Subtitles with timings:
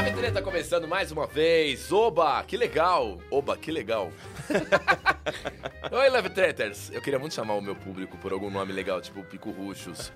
[0.00, 1.92] Live Treta começando mais uma vez.
[1.92, 3.18] Oba, que legal.
[3.30, 4.10] Oba, que legal.
[5.92, 6.90] Oi, Live Treters.
[6.90, 10.10] Eu queria muito chamar o meu público por algum nome legal, tipo Pico Ruxos,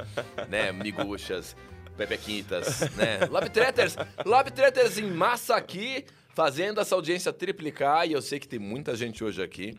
[0.49, 1.55] né, Miguxas,
[1.99, 3.27] Pepequitas, né?
[3.31, 3.95] Live Treters.
[4.25, 8.09] Live Treters em massa aqui, fazendo essa audiência triplicar.
[8.09, 9.77] E eu sei que tem muita gente hoje aqui.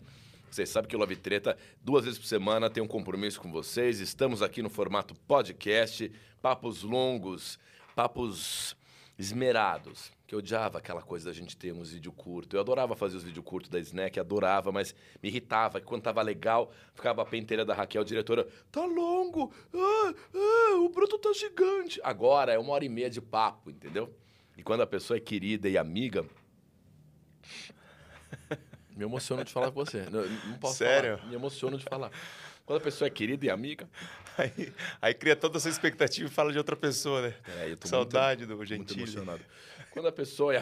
[0.52, 4.00] Vocês sabem que o Love Treta, duas vezes por semana, tem um compromisso com vocês.
[4.00, 6.12] Estamos aqui no formato podcast,
[6.44, 7.58] papos longos,
[7.96, 8.78] papos
[9.18, 10.12] esmerados.
[10.28, 12.56] Que eu odiava aquela coisa da gente ter uns vídeos curtos.
[12.56, 15.80] Eu adorava fazer os vídeos curtos da Snack, adorava, mas me irritava.
[15.80, 20.90] que Quando tava legal, ficava a penteira da Raquel, diretora, tá longo, ah, ah, o
[20.90, 22.00] bruto tá gigante.
[22.04, 24.14] Agora é uma hora e meia de papo, entendeu?
[24.58, 26.26] E quando a pessoa é querida e amiga,
[28.96, 30.06] me emociono de falar com você.
[30.10, 31.18] Não, não posso Sério?
[31.18, 31.30] falar.
[31.30, 32.12] Me emociono de falar.
[32.66, 33.88] Quando a pessoa é querida e amiga.
[34.38, 37.34] Aí, aí cria toda essa expectativa e fala de outra pessoa, né?
[37.60, 39.00] É, Saudade muito, do Gentili.
[39.00, 39.42] Muito emocionado.
[39.92, 40.62] Quando a pessoa é.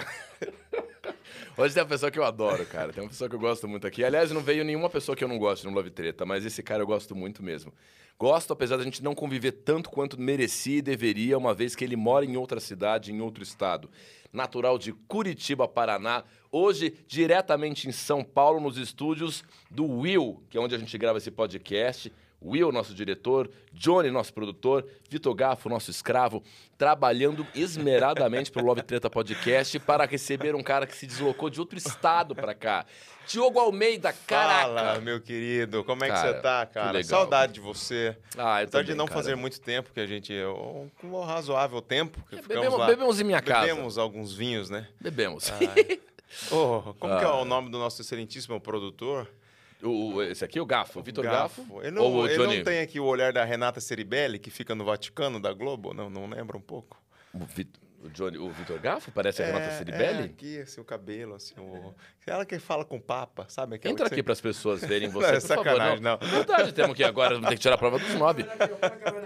[1.57, 2.93] Hoje tem uma pessoa que eu adoro, cara.
[2.93, 4.03] Tem uma pessoa que eu gosto muito aqui.
[4.03, 6.83] Aliás, não veio nenhuma pessoa que eu não gosto no Love Treta, mas esse cara
[6.83, 7.73] eu gosto muito mesmo.
[8.19, 11.95] Gosto, apesar da gente não conviver tanto quanto merecia e deveria, uma vez que ele
[11.95, 13.89] mora em outra cidade, em outro estado.
[14.31, 16.23] Natural de Curitiba, Paraná.
[16.51, 21.17] Hoje, diretamente em São Paulo, nos estúdios do Will, que é onde a gente grava
[21.17, 22.11] esse podcast.
[22.43, 26.43] Will, nosso diretor, Johnny, nosso produtor, Vitor Gafo, nosso escravo,
[26.77, 31.59] trabalhando esmeradamente para o Love Treta Podcast para receber um cara que se deslocou de
[31.59, 32.85] outro estado para cá.
[33.27, 34.63] Diogo Almeida, caraca!
[34.73, 36.91] Fala, meu querido, como é que Cara, você tá, que cara?
[36.91, 37.03] legal.
[37.21, 38.17] Saudade de você.
[38.37, 39.17] Ah, eu Apesar de não cara.
[39.17, 40.33] fazer muito tempo que a gente.
[40.33, 42.87] Um, um razoável tempo que É, ficamos bebemos- lá.
[42.87, 43.67] bebemos em minha casa.
[43.67, 44.89] Bebemos alguns vinhos, né?
[44.99, 45.49] Bebemos.
[46.51, 47.35] Oh, como que é Ah.
[47.35, 49.29] o nome do nosso excelentíssimo produtor?
[49.83, 51.65] O, esse aqui, o Gafo, o Vitor Gafo.
[51.81, 52.57] Ele não, ou o ele Johnny?
[52.57, 55.93] não tem aqui o olhar da Renata Ceribelli, que fica no Vaticano da Globo?
[55.93, 57.01] Não, não lembra um pouco?
[57.33, 59.11] O, Vit- o Johnny, o Vitor Gafo?
[59.11, 60.23] Parece a Renata É, Ceribelli?
[60.25, 61.93] aqui, assim, o cabelo, assim, o...
[62.27, 63.75] Ela que fala com o Papa, sabe?
[63.75, 65.63] Aquela Entra que aqui você- para as pessoas verem você, Não, é por favor.
[65.65, 66.13] sacanagem, não.
[66.21, 68.45] É Verdade, temos que agora ter que tirar a prova dos nove.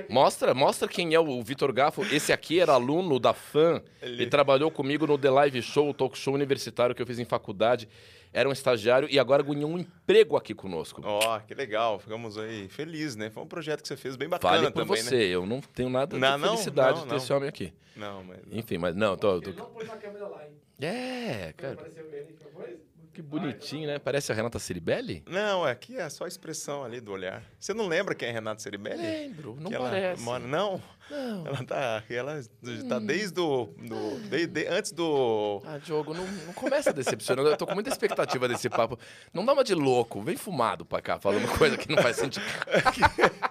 [0.09, 2.03] Mostra, mostra quem é o Vitor Gafo.
[2.05, 3.81] Esse aqui era aluno da FAM.
[4.01, 4.23] Ele...
[4.23, 7.25] Ele- trabalhou comigo no The Live Show, o talk show universitário que eu fiz em
[7.25, 7.87] faculdade.
[8.33, 11.01] Era um estagiário e agora ganhou um emprego aqui conosco.
[11.03, 13.29] Ó, que legal, ficamos aí felizes, né?
[13.29, 15.23] Foi um projeto que você fez bem bacana Fale por também, você, né?
[15.25, 17.17] eu não tenho nada Não, de não, felicidade não, de ter não.
[17.17, 17.73] esse homem aqui.
[17.95, 18.39] Não, mas...
[18.51, 19.49] Enfim, mas não, tô, tô...
[19.49, 20.51] Ele não pôs a câmera lá, hein?
[20.79, 21.75] É, cara,
[23.13, 23.97] que bonitinho, né?
[23.97, 25.23] Parece a Renata Ceribelli?
[25.25, 27.41] Não, aqui é só a expressão ali do olhar.
[27.59, 29.01] Você não lembra quem é Renato Ceribelli?
[29.01, 30.21] Lembro, não Que parece.
[30.21, 30.79] mora- Não?
[31.09, 31.17] Não.
[31.17, 31.43] Hum.
[31.47, 32.41] Ela tá, ela
[32.89, 33.65] tá desde o...
[33.77, 35.61] Do, de- de- antes do...
[35.65, 37.49] Ah, Diogo, não, não começa decepcionando.
[37.49, 38.97] Eu tô com muita expectativa desse papo.
[39.33, 42.43] Não dá uma de louco, vem fumado pra cá, falando coisa que não faz sentido.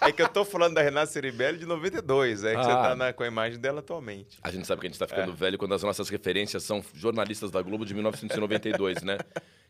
[0.00, 2.82] É que eu tô falando da Renata Ceribelli de 92, é que você Ah.
[2.82, 4.38] tá na- com a imagem dela atualmente.
[4.42, 7.50] A gente sabe que a gente tá ficando velho quando as nossas referências são jornalistas
[7.50, 9.18] da Globo de 1992, né?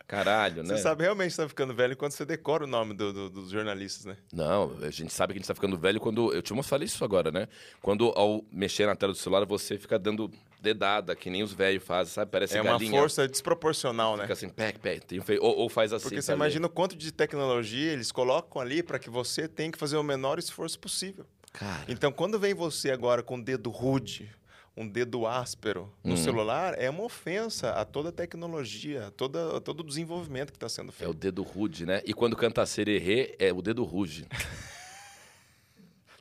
[0.06, 0.76] Caralho, né?
[0.76, 3.50] Você sabe realmente que tá ficando velho quando você decora o nome do- do- dos
[3.50, 4.16] jornalistas, né?
[4.32, 6.32] Não, a gente sabe que a gente tá ficando velho quando.
[6.32, 7.48] Eu te falei isso agora, né?
[7.82, 10.30] Quando ao mexer na tela do celular você fica dando
[10.60, 12.30] dedada, que nem os velhos fazem, sabe?
[12.30, 12.90] Parece É uma galinha.
[13.00, 14.22] força desproporcional, né?
[14.22, 15.20] Fica assim, pec, pec, tem.
[15.40, 16.04] Ou, ou faz assim.
[16.04, 19.78] Porque você imagina o quanto de tecnologia eles colocam ali para que você tenha que
[19.78, 21.26] fazer o menor esforço possível.
[21.52, 21.84] Cara.
[21.88, 24.30] Então, quando vem você agora com um dedo rude,
[24.76, 26.16] um dedo áspero no Hum.
[26.18, 30.56] celular, é uma ofensa a toda a tecnologia, a, toda, a todo o desenvolvimento que
[30.56, 31.14] está sendo É o feito.
[31.14, 32.02] dedo rude, né?
[32.04, 34.26] E quando canta sererê, é o dedo ruge.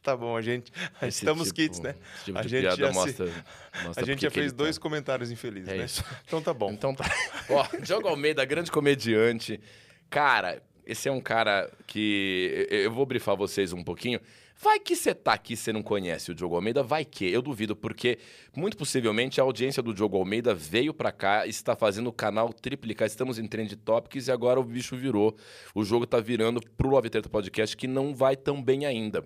[0.01, 0.71] Tá bom, a gente.
[1.01, 1.95] Estamos tipo- kits, né?
[2.23, 3.25] tipo a gente já, se- mostra,
[3.73, 4.81] a mostra gente já fez dois tá.
[4.83, 5.85] comentários infelizes, É né?
[5.85, 6.03] isso.
[6.27, 6.71] Então tá bom.
[6.71, 7.05] Então tá.
[7.49, 9.59] Ó, Diogo Almeida, grande comediante.
[10.07, 12.67] Cara, esse é um cara que.
[12.69, 14.19] eu- Eu vou brifar vocês um pouquinho.
[14.57, 17.29] Vai que você tá aqui e você não conhece o Diogo Almeida, vai que.
[17.29, 18.17] Eu duvido, porque
[18.55, 22.51] muito possivelmente a audiência do Diogo Almeida veio pra cá e está fazendo o canal
[22.53, 23.05] triplicar.
[23.05, 25.35] Estamos em Trend Topics e agora o bicho virou.
[25.73, 29.23] O jogo tá virando pro Love Treta Podcast, que não vai tão bem ainda.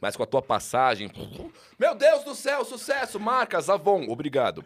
[0.00, 1.08] Mas com a tua passagem.
[1.78, 3.20] Meu Deus do céu, sucesso!
[3.20, 4.64] Marcas, Avon, obrigado.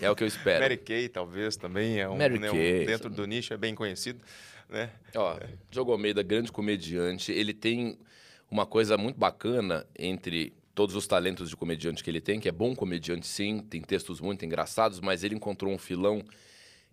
[0.00, 0.60] É o que eu espero.
[0.62, 3.74] Mary Kay, talvez, também é um, Mary né, um- Kay, dentro do nicho, é bem
[3.74, 4.20] conhecido,
[4.68, 4.90] né?
[5.16, 5.36] Ó,
[5.68, 7.98] Diogo Almeida, grande comediante, ele tem
[8.52, 12.52] uma coisa muito bacana entre todos os talentos de comediante que ele tem, que é
[12.52, 16.22] bom comediante sim, tem textos muito engraçados, mas ele encontrou um filão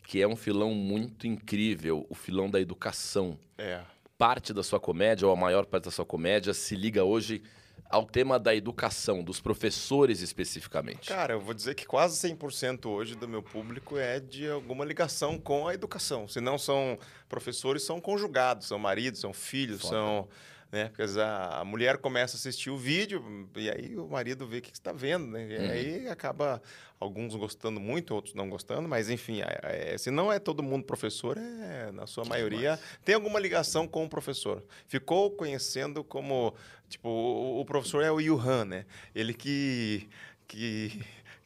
[0.04, 3.38] que é um filão muito incrível, o filão da educação.
[3.58, 3.82] É.
[4.18, 7.44] Parte da sua comédia, ou a maior parte da sua comédia, se liga hoje
[7.90, 11.10] ao tema da educação, dos professores especificamente.
[11.10, 15.38] Cara, eu vou dizer que quase 100% hoje do meu público é de alguma ligação
[15.38, 16.26] com a educação.
[16.26, 16.98] Se não são
[17.28, 19.94] professores, são conjugados, são maridos, são filhos, Foda.
[19.94, 20.30] são
[20.72, 20.90] né?
[20.90, 24.72] Porque a, mulher começa a assistir o vídeo e aí o marido vê o que
[24.72, 25.48] está vendo, né?
[25.50, 25.70] E Uhum.
[25.72, 26.62] aí acaba
[27.00, 30.86] alguns gostando muito, outros não gostando, mas enfim, é- é- se não é todo mundo
[30.86, 34.64] professor, é, na sua maioria tem alguma ligação com o professor.
[34.88, 36.54] Ficou conhecendo como,
[36.88, 38.86] tipo, o, o professor é o Yuhan, né?
[39.16, 40.08] Ele que...
[40.48, 41.02] que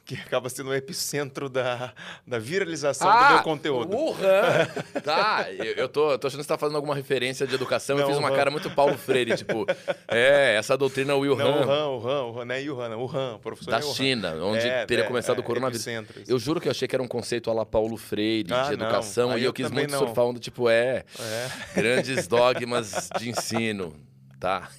[0.05, 1.93] que acaba sendo o epicentro da,
[2.27, 3.95] da viralização do meu conteúdo.
[3.95, 5.01] O Han!
[5.01, 7.95] Tá, eu, eu tô, eu tô achando que você tá fazendo alguma referência de educação.
[7.97, 8.35] eu Não, fiz uma Han.
[8.35, 9.65] cara muito Paulo Freire, tipo,
[10.09, 12.89] é, essa doutrina Will Não, o Han, Han, o Han, o Han, não é Yuhan,
[12.89, 13.93] não, o Han, o professor da é o Han.
[13.93, 15.85] China, onde É, teria é, começado é, o coronavírus.
[16.27, 18.73] Eu juro que eu achei que era um conceito a la Paulo Freire, Ah, de
[18.73, 19.99] educação, e eu, eu quis muito não.
[19.99, 21.49] surfar onda, tipo, é, É.
[21.75, 23.95] grandes dogmas de ensino,
[24.39, 24.69] tá?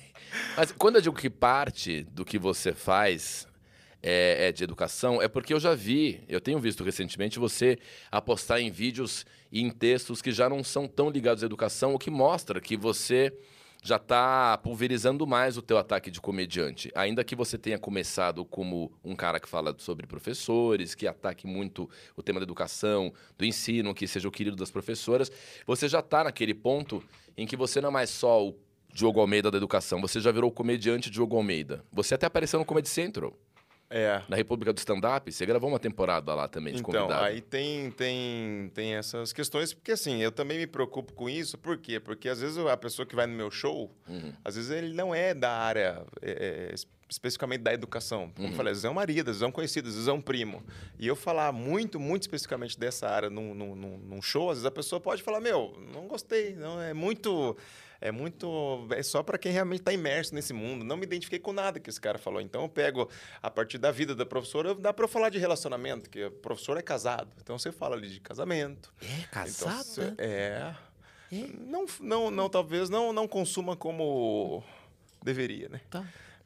[0.56, 3.47] Mas quando eu digo que parte do que você faz
[4.06, 7.79] é, é de educação, é porque eu já vi, eu tenho visto recentemente você
[8.12, 11.99] apostar em vídeos e em textos que já não são tão ligados à educação, o
[11.99, 13.33] que mostra que você
[13.83, 16.91] já está pulverizando mais o teu ataque de comediante.
[16.95, 21.89] Ainda que você tenha começado como um cara que fala sobre professores, que ataque muito
[22.15, 25.33] o tema da educação, do ensino, que seja o querido das professoras,
[25.67, 27.03] você já está naquele ponto
[27.37, 28.55] em que você não é mais só o
[28.93, 31.85] Diogo Almeida da educação, você já virou o comediante Diogo Almeida.
[31.93, 33.37] Você até apareceu no Comedy Central,
[33.96, 34.20] É.
[34.29, 37.25] na República do Stand-Up, você gravou uma temporada lá também de Então, convidado.
[37.26, 41.79] aí tem, tem, tem essas questões, porque assim, eu também me preocupo com isso, por
[41.79, 42.00] quê?
[42.00, 44.32] Porque às vezes a pessoa que vai no meu show, Uhum.
[44.44, 48.31] às vezes ele não é da área é, é, es- especificamente da educação.
[48.35, 48.52] Como Uhum.
[48.52, 50.12] eu falei, às vezes é um marido, às vezes é um conhecido, às vezes é
[50.12, 50.61] um primo.
[50.99, 54.70] E eu falar muito, muito especificamente dessa área num, num- num show, às vezes a
[54.73, 57.56] pessoa pode falar, meu, não gostei, não é muito...
[58.06, 58.87] É muito.
[58.91, 60.85] É só para quem realmente está imerso nesse mundo.
[60.85, 62.39] Não me identifiquei com nada que esse cara falou.
[62.41, 63.09] Então eu pego
[63.43, 66.77] a partir da vida da professora, dá para eu falar de relacionamento, que o professor
[66.77, 67.29] é casado.
[67.43, 68.93] Então você fala ali de casamento.
[69.01, 69.83] É, Então, casada?
[69.85, 70.75] cê- é.
[71.59, 74.62] Não, não, não, talvez não, não consuma como
[75.23, 75.81] deveria, né?
[75.91, 76.05] Tá.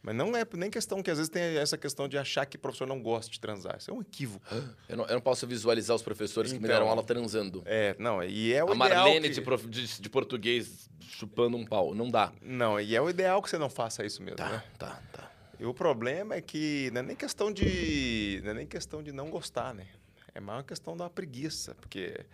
[0.08, 2.58] Mas não é nem questão que às vezes tem essa questão de achar que o
[2.58, 3.76] professor não gosta de transar.
[3.76, 4.42] Isso é um equívoco.
[4.88, 6.74] Eu não, eu não posso visualizar os professores que me Então.
[6.78, 7.62] deram aula transando.
[7.66, 8.88] É, não, e é o a ideal.
[9.04, 11.94] Marlene que- de, prof- de- de português chupando um pau.
[11.94, 12.32] Não dá.
[12.40, 14.64] Não, e é o ideal que você não faça isso mesmo, Tá, né?
[14.78, 15.30] tá, tá.
[15.60, 18.40] E o problema é que não é nem questão de.
[18.44, 19.88] Não é nem questão de não gostar, né?
[20.34, 22.24] É mais uma questão da preguiça, porque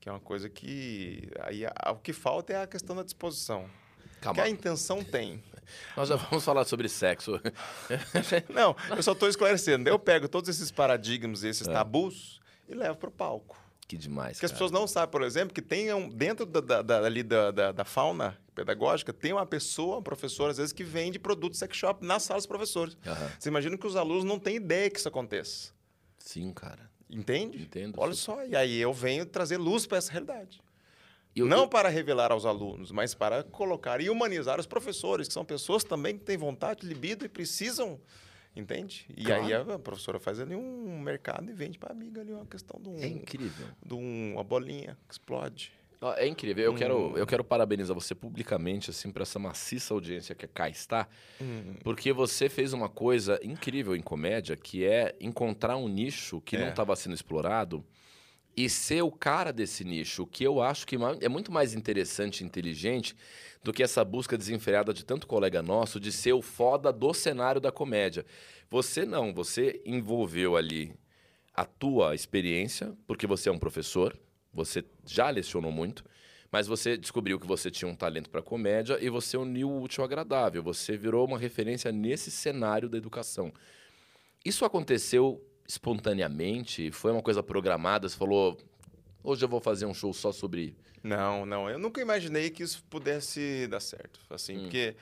[0.00, 1.28] que é uma coisa que.
[1.40, 3.68] Aí o que falta é a questão da disposição.
[4.22, 4.34] Calma.
[4.34, 5.42] Que a intenção tem.
[5.96, 7.40] Nós já vamos falar sobre sexo.
[8.52, 9.88] Não, eu só estou esclarecendo.
[9.88, 11.72] Eu pego todos esses paradigmas, esses É.
[11.72, 13.58] tabus e levo para o palco.
[13.88, 14.34] que demais.
[14.34, 17.24] Porque as pessoas não sabem, por exemplo, que tem um, dentro da, da, da- ali
[17.24, 21.58] da, da, da fauna pedagógica, tem uma pessoa, um professor, às vezes, que vende produtos
[21.58, 22.96] sex shop nas salas dos professores.
[23.04, 23.30] Aham.
[23.36, 25.72] Você imagina que os alunos não têm ideia que isso aconteça.
[26.18, 26.88] Sim, cara.
[27.10, 27.60] Entende?
[27.62, 27.96] Entendo.
[27.98, 30.60] Olha só, e aí eu venho trazer luz para essa realidade.
[31.34, 35.34] Eu- não eu- para revelar aos alunos, mas para colocar e humanizar os professores, que
[35.34, 38.00] são pessoas também que têm vontade, libido e precisam.
[38.54, 39.06] Entende?
[39.16, 39.44] E Claro.
[39.44, 42.88] aí a professora faz ali um mercado e vende para amiga ali uma questão de,
[42.88, 43.66] um, É incrível.
[43.86, 45.72] de um- uma bolinha que explode.
[46.16, 46.64] É incrível.
[46.64, 46.76] Eu, Hum.
[46.76, 51.06] quero, eu quero parabenizar você publicamente, assim, por essa maciça audiência que cá está,
[51.40, 51.74] Hum.
[51.84, 56.66] porque você fez uma coisa incrível em comédia, que é encontrar um nicho que não
[56.66, 56.70] É.
[56.70, 57.84] estava sendo explorado
[58.64, 62.44] e ser o cara desse nicho, que eu acho que é muito mais interessante e
[62.44, 63.16] inteligente
[63.64, 67.58] do que essa busca desenfreada de tanto colega nosso de ser o foda do cenário
[67.58, 68.24] da comédia.
[68.70, 70.94] Você não, você envolveu ali
[71.54, 74.14] a tua experiência, porque você é um professor,
[74.52, 76.04] você já lecionou muito,
[76.52, 80.02] mas você descobriu que você tinha um talento para comédia e você uniu o útil
[80.02, 83.52] ao agradável, você virou uma referência nesse cenário da educação.
[84.44, 86.90] Isso aconteceu espontaneamente?
[86.90, 88.08] Foi uma coisa programada?
[88.08, 88.56] Você falou,
[89.22, 90.74] hoje eu vou fazer um show só sobre.
[91.02, 91.68] Não, não.
[91.70, 94.20] Eu nunca imaginei que isso pudesse dar certo.
[94.28, 94.60] Assim, Hum.
[94.62, 94.94] porque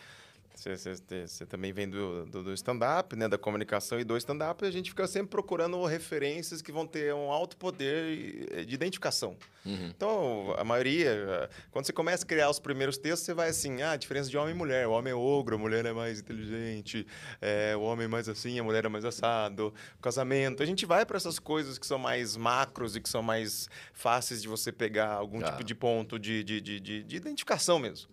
[0.63, 3.29] você também vem do, do, do stand-up, né?
[3.29, 7.31] Da comunicação e do stand-up, a gente fica sempre procurando referências que vão ter um
[7.31, 9.37] alto poder eh, de identificação.
[9.65, 9.87] Uhum.
[9.95, 13.83] Então, a maioria, eh, quando você começa a criar os primeiros textos, você vai assim,
[13.83, 14.87] ah, a diferença de homem e mulher.
[14.87, 17.07] O homem é ogro, a mulher é mais inteligente,
[17.41, 20.63] eh, o homem é mais assim, a mulher é mais assado, casamento.
[20.63, 24.41] A gente vai para essas coisas que são mais macros e que são mais fáceis
[24.43, 25.51] de você pegar algum Ah.
[25.53, 28.09] tipo de ponto de, de, de, de, de identificação mesmo.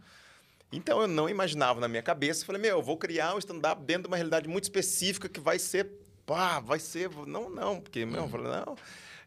[0.71, 4.03] Então, eu não imaginava na minha cabeça, falei, meu, eu vou criar um stand-up dentro
[4.03, 5.89] de uma realidade muito específica que vai ser,
[6.25, 8.75] pá, vai ser, não, não, porque, meu, eu falei, não...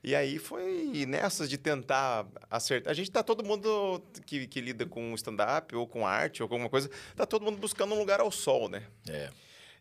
[0.02, 2.90] E aí foi nessas de tentar acertar.
[2.90, 6.54] A gente tá todo mundo que, que lida com stand-up ou com arte ou com
[6.54, 8.84] alguma coisa, tá todo mundo buscando um lugar ao sol, né?
[9.08, 9.28] É.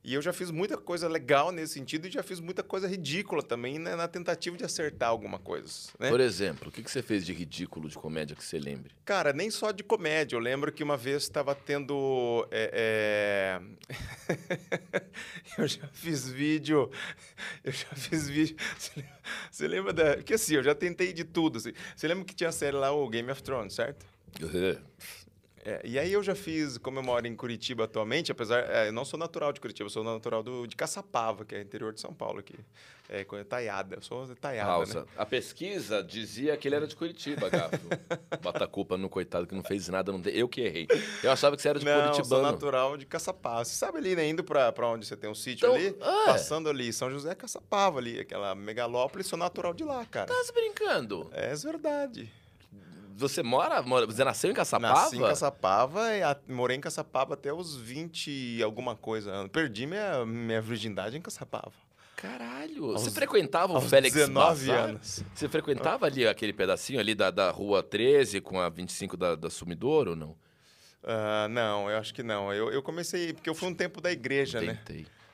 [0.03, 3.43] E eu já fiz muita coisa legal nesse sentido e já fiz muita coisa ridícula
[3.43, 5.67] também né, na tentativa de acertar alguma coisa.
[5.99, 6.09] Né?
[6.09, 8.91] Por exemplo, o que que você fez de ridículo de comédia que você lembre?
[9.03, 10.35] Cara, nem só de comédia.
[10.35, 12.47] Eu lembro que uma vez estava tendo.
[12.51, 13.59] é,
[14.29, 15.01] é,
[15.57, 16.89] eu já fiz vídeo.
[17.63, 18.55] Eu já fiz vídeo.
[19.51, 20.15] Você lembra- da.
[20.15, 21.57] Porque assim, eu já tentei de tudo.
[21.57, 21.73] assim.
[21.95, 24.05] Você lembra que tinha a série lá, o Game of Thrones, certo?
[25.69, 28.93] É, e aí eu já fiz, como eu moro em Curitiba atualmente, apesar, é, eu
[28.93, 32.00] não sou natural de Curitiba, eu sou natural do, de Caçapava, que é interior de
[32.00, 32.55] São Paulo aqui.
[33.09, 35.01] É, com Taiada, eu sou Taiada, Pausa.
[35.01, 35.07] né?
[35.17, 37.77] A pesquisa dizia que ele era de Curitiba, Gafo.
[38.41, 40.09] Bota a culpa no coitado que não fez nada.
[40.13, 40.88] Não Eu que errei.
[41.21, 42.43] Eu achava que você era de Não, eu sou Curitibano.
[42.43, 43.65] natural de Caçapava.
[43.65, 46.24] Você sabe ali, né, indo pra, pra onde você tem um sítio Então, ali, ah,
[46.24, 46.25] é.
[46.27, 50.27] passando ali, São José Caçapava ali, aquela megalópole, sou natural de lá, cara.
[50.27, 51.29] Tá se brincando?
[51.33, 52.31] É verdade.
[53.17, 54.93] Você mora, mora- Você nasceu em Caçapava?
[54.93, 59.51] Nasci em Caçapava e a- morei em Caçapava até os 20 e alguma coisa anos.
[59.51, 61.74] Perdi minha, minha virgindade em Caçapava.
[62.15, 62.91] Caralho.
[62.91, 64.86] Aos- você frequentava o Félix 19 Bazar?
[64.89, 65.24] anos.
[65.36, 69.50] Você frequentava ali aquele pedacinho ali da, da rua 13 com a 25 da, da
[69.50, 70.36] Sumidouro ou não?
[71.03, 72.51] Ah, não, eu acho que não.
[72.53, 74.79] Eu, eu comecei, porque eu fui um tempo da igreja, né?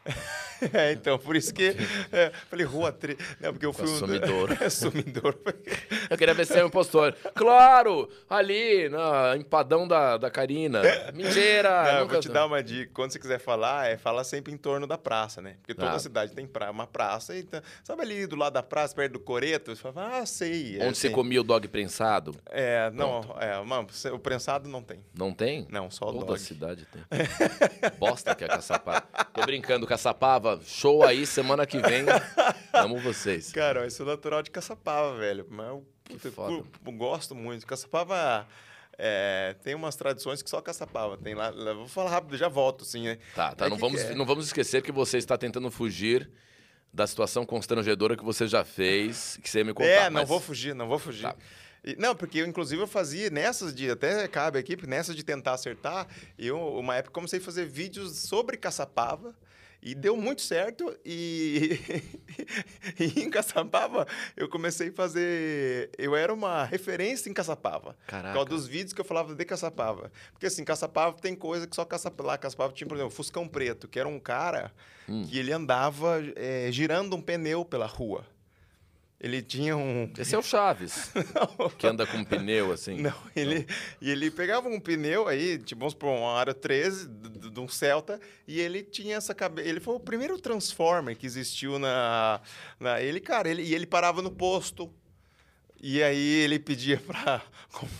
[0.74, 1.76] É, então, por isso que.
[2.10, 3.18] é, falei, rua 13.
[3.42, 4.64] Não, porque eu fui Com a um.
[4.64, 5.38] É, Sumidouro.
[6.10, 7.14] Eu queria ver se era um impostor.
[7.36, 8.10] Claro!
[8.30, 10.82] Ali, no empadão da, da Karina.
[11.14, 11.84] Mentira!
[11.96, 12.90] Não, nunca- vou te dar uma dica.
[12.94, 15.56] Quando você quiser falar, é fala sempre em torno da praça, né?
[15.62, 16.00] Porque toda Ah.
[16.00, 17.36] cidade tem pra, uma praça.
[17.38, 19.76] Então, sabe ali do lado da praça, perto do Coreto?
[19.76, 20.78] Você fala, ah, sei.
[20.80, 21.16] é Onde você assim.
[21.16, 22.34] comia o dog prensado?
[22.50, 25.04] É, não, é, mano, você- o prensado não tem.
[25.14, 25.68] Não tem?
[25.70, 26.40] Não, só o Toda dog.
[26.40, 27.02] cidade tem.
[28.00, 29.02] Bosta que é Caçapava.
[29.34, 30.60] Tô brincando, Caçapava.
[30.66, 32.06] Show aí semana que vem.
[32.74, 33.52] Amo vocês.
[33.52, 35.46] Cara, eu sou natural de Caçapava, velho.
[35.48, 37.68] Mas eu, puta, eu eu gosto muito.
[37.68, 38.48] Caçapava
[38.98, 41.52] é, tem umas tradições que só Caçapava tem lá.
[41.52, 43.20] Vou falar rápido, já volto, assim, né?
[43.36, 43.68] Tá, tá.
[43.68, 44.16] É não, vamos, é?
[44.16, 46.28] não vamos esquecer que você está tentando fugir
[46.92, 49.88] da situação constrangedora que você já fez, que você ia me contar.
[49.90, 51.24] É, não mas- vou fugir, não vou fugir.
[51.24, 51.36] Tá.
[51.84, 53.92] E- não, porque eu, inclusive, eu fazia nessas de.
[53.92, 56.08] Até cabe aqui, nessas de tentar acertar,
[56.40, 59.36] eu, uma época, comecei a fazer vídeos sobre Caçapava.
[59.86, 60.96] E deu muito certo.
[61.06, 61.78] E,
[62.98, 65.90] e em Caçapava, eu comecei a fazer.
[65.98, 67.94] Eu era uma referência em Caçapava.
[67.94, 68.34] Por Caraca.
[68.34, 70.10] causa dos vídeos que eu falava de Caçapava.
[70.32, 72.28] Porque assim, Caçapava tem coisa que só Caçapava.
[72.30, 74.72] Lá, Caçapava tinha, por exemplo, Fuscão Preto, que era um cara
[75.10, 75.28] Hum.
[75.30, 78.25] que ele andava eh, girando um pneu pela rua.
[79.20, 80.10] Ele tinha um.
[80.18, 81.12] Esse é o Chaves,
[81.78, 83.02] que anda com um pneu assim.
[83.02, 83.66] Não, ele,
[84.02, 87.60] e ele pegava um pneu aí, tipo, vamos por uma área 13 d- d- de
[87.60, 89.68] um Celta, e ele tinha essa cabeça.
[89.68, 92.42] Ele foi o primeiro Transformer que existiu na.
[92.80, 94.92] na ele, cara, ele, e ele parava no posto.
[95.82, 97.42] E aí ele pedia pra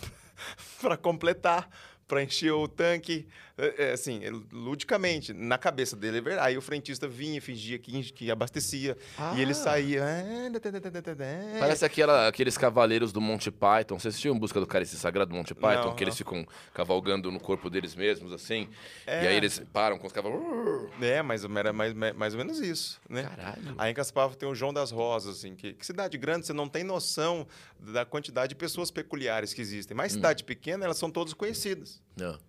[0.98, 1.70] completar,
[2.08, 3.28] pra encher o tanque.
[3.56, 6.48] É, é, assim, ele- ludicamente, na cabeça dele é verdade.
[6.48, 8.98] Aí o frentista vinha e fingia que, que abastecia.
[9.36, 9.56] E ele Ah.
[9.56, 10.04] saía.
[10.04, 11.26] "Ah, tá, tá, tá, tá, tá, tá".
[11.60, 14.00] Parece aquela, aqueles cavaleiros do Monty Python.
[14.00, 15.90] Você assistiu em busca do cálice sagrado do Monty Python?
[15.90, 16.18] Não, que eles não.
[16.18, 18.68] ficam cavalgando no corpo deles mesmos, assim.
[19.06, 19.24] É.
[19.24, 20.90] E aí eles param com os cavalos.
[21.00, 23.22] É, mas era mais, mais, mais ou menos isso, né?
[23.24, 23.76] Caralho.
[23.78, 26.68] Aí em Caçapava tem o João das Rosas, assim, que, que cidade grande você não
[26.68, 27.46] tem noção
[27.80, 29.96] da quantidade de pessoas peculiares que existem.
[29.96, 32.02] Mas cidade pequena, elas são todas conhecidas.
[32.18, 32.40] Não.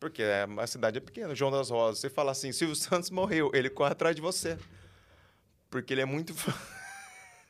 [0.00, 1.34] Porque é- a cidade é pequena.
[1.34, 4.58] João das Rosas, você fala assim, Silvio Santos morreu, ele corre atrás de você.
[5.70, 6.34] Porque ele é muito.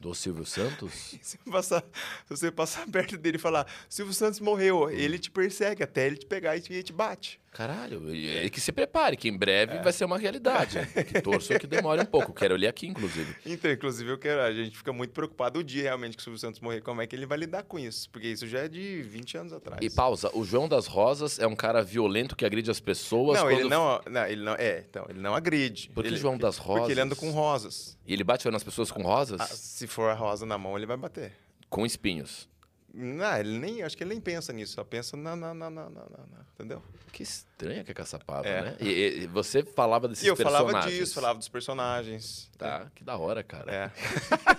[0.00, 0.92] Do Silvio Santos?
[1.22, 5.30] Se você passar, se você passar perto dele e falar, Silvio Santos morreu, ele te
[5.30, 7.40] persegue até ele te pegar e te, e te bate.
[7.54, 10.78] Caralho, e- e que se prepare, que em breve vai ser uma realidade.
[11.06, 12.32] Que torço que demore um pouco.
[12.32, 13.37] Quero ler aqui, inclusive.
[13.46, 16.38] Então, inclusive, eu quero, a gente fica muito preocupado o dia realmente que o Silvio
[16.40, 18.11] Santos morrer, como é que ele vai lidar com isso?
[18.11, 19.78] Porque isso já é de 20 anos atrás.
[19.80, 23.38] E pausa, o João das Rosas é um cara violento que agride as pessoas.
[23.38, 23.61] Não, quando...
[23.61, 25.90] ele não, não, ele não, é, então, ele não agride.
[25.94, 27.18] Por que ele, João das Porque ele anda Rosas?
[27.18, 27.99] com rosas.
[28.04, 29.40] E ele bate nas pessoas com rosas?
[29.40, 31.32] Ah, se for a rosa na mão, ele vai bater.
[31.70, 32.49] Com espinhos.
[32.96, 35.90] Não, ele nem, acho que ele nem pensa nisso, só pensa na, na, na, na,
[35.90, 36.80] na, na- entendeu?
[37.10, 38.62] Que estranha que é Caçapava, É.
[38.62, 38.76] né?
[38.80, 38.88] E,
[39.22, 40.98] e- você falava desses E eu falava personagens.
[40.98, 42.50] disso, falava dos personagens.
[42.56, 43.72] Tá, que da hora, cara.
[43.72, 43.90] É.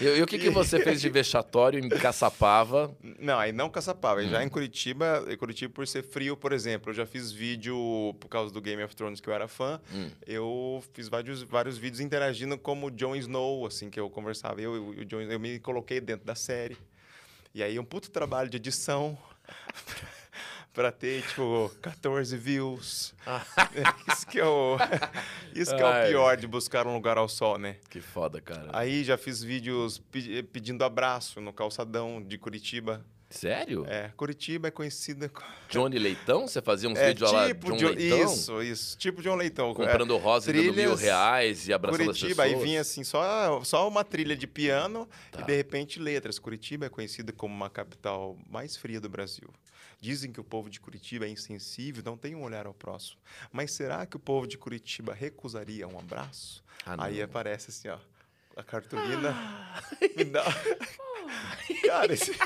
[0.00, 2.94] E, e o que, que você fez de vexatório em Caçapava?
[3.18, 4.20] Não, aí não Caçapava.
[4.20, 4.28] Hum.
[4.28, 7.76] Já em Curitiba, em Curitiba, por ser frio, por exemplo, eu já fiz vídeo,
[8.20, 10.10] por causa do Game of Thrones, que eu era fã, Hum.
[10.26, 14.60] eu fiz vários, vários vídeos interagindo como o Jon Snow, assim, que eu conversava.
[14.60, 16.76] Eu, eu, o Jon- eu me coloquei dentro da série.
[17.54, 19.16] E aí, um puto trabalho de edição
[20.72, 23.14] pra ter, tipo, 14 views.
[24.12, 24.76] isso que, é o,
[25.54, 27.76] isso que é o pior de buscar um lugar ao sol, né?
[27.88, 28.70] Que foda, cara.
[28.72, 33.04] Aí já fiz vídeos pe- pedindo abraço no calçadão de Curitiba.
[33.38, 33.84] Sério?
[33.88, 36.46] É, Curitiba é conhecida co- Johnny Leitão?
[36.46, 38.24] Você fazia uns é vídeos lá tipo John John- Leitão?
[38.32, 39.70] Isso, isso, tipo John Leitão.
[39.70, 42.68] É, Comprando rosa e dando mil trilhas, reais e abraçando Curitiba, as aí pessoas.
[42.68, 45.40] vinha assim, só, só uma trilha de piano Tá.
[45.40, 46.38] e de repente letras.
[46.38, 49.48] Curitiba é conhecida como uma capital mais fria do Brasil.
[50.00, 53.18] Dizem que o povo de Curitiba é insensível, não tem um olhar ao próximo.
[53.50, 56.62] Mas será que o povo de Curitiba recusaria um abraço?
[56.84, 57.96] Ah, aí aparece assim, ó,
[58.56, 59.34] a cartolina.
[60.16, 60.44] Me dá...
[61.86, 62.32] Cara, esse...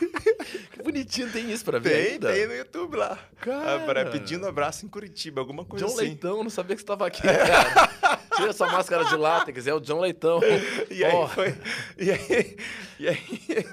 [0.72, 2.32] Que bonitinho, tem isso pra ver tem, ainda?
[2.32, 3.18] tem no YouTube lá.
[3.40, 3.76] Cara.
[3.76, 6.02] Ah, para- pedindo abraço em Curitiba, alguma coisa John assim.
[6.02, 8.20] Leitão, não sabia que você tava aqui, cara.
[8.36, 10.40] Tira sua máscara de látex, é o John Leitão.
[10.90, 11.54] E aí Ó, foi.
[11.98, 12.56] E aí,
[12.98, 13.66] e aí,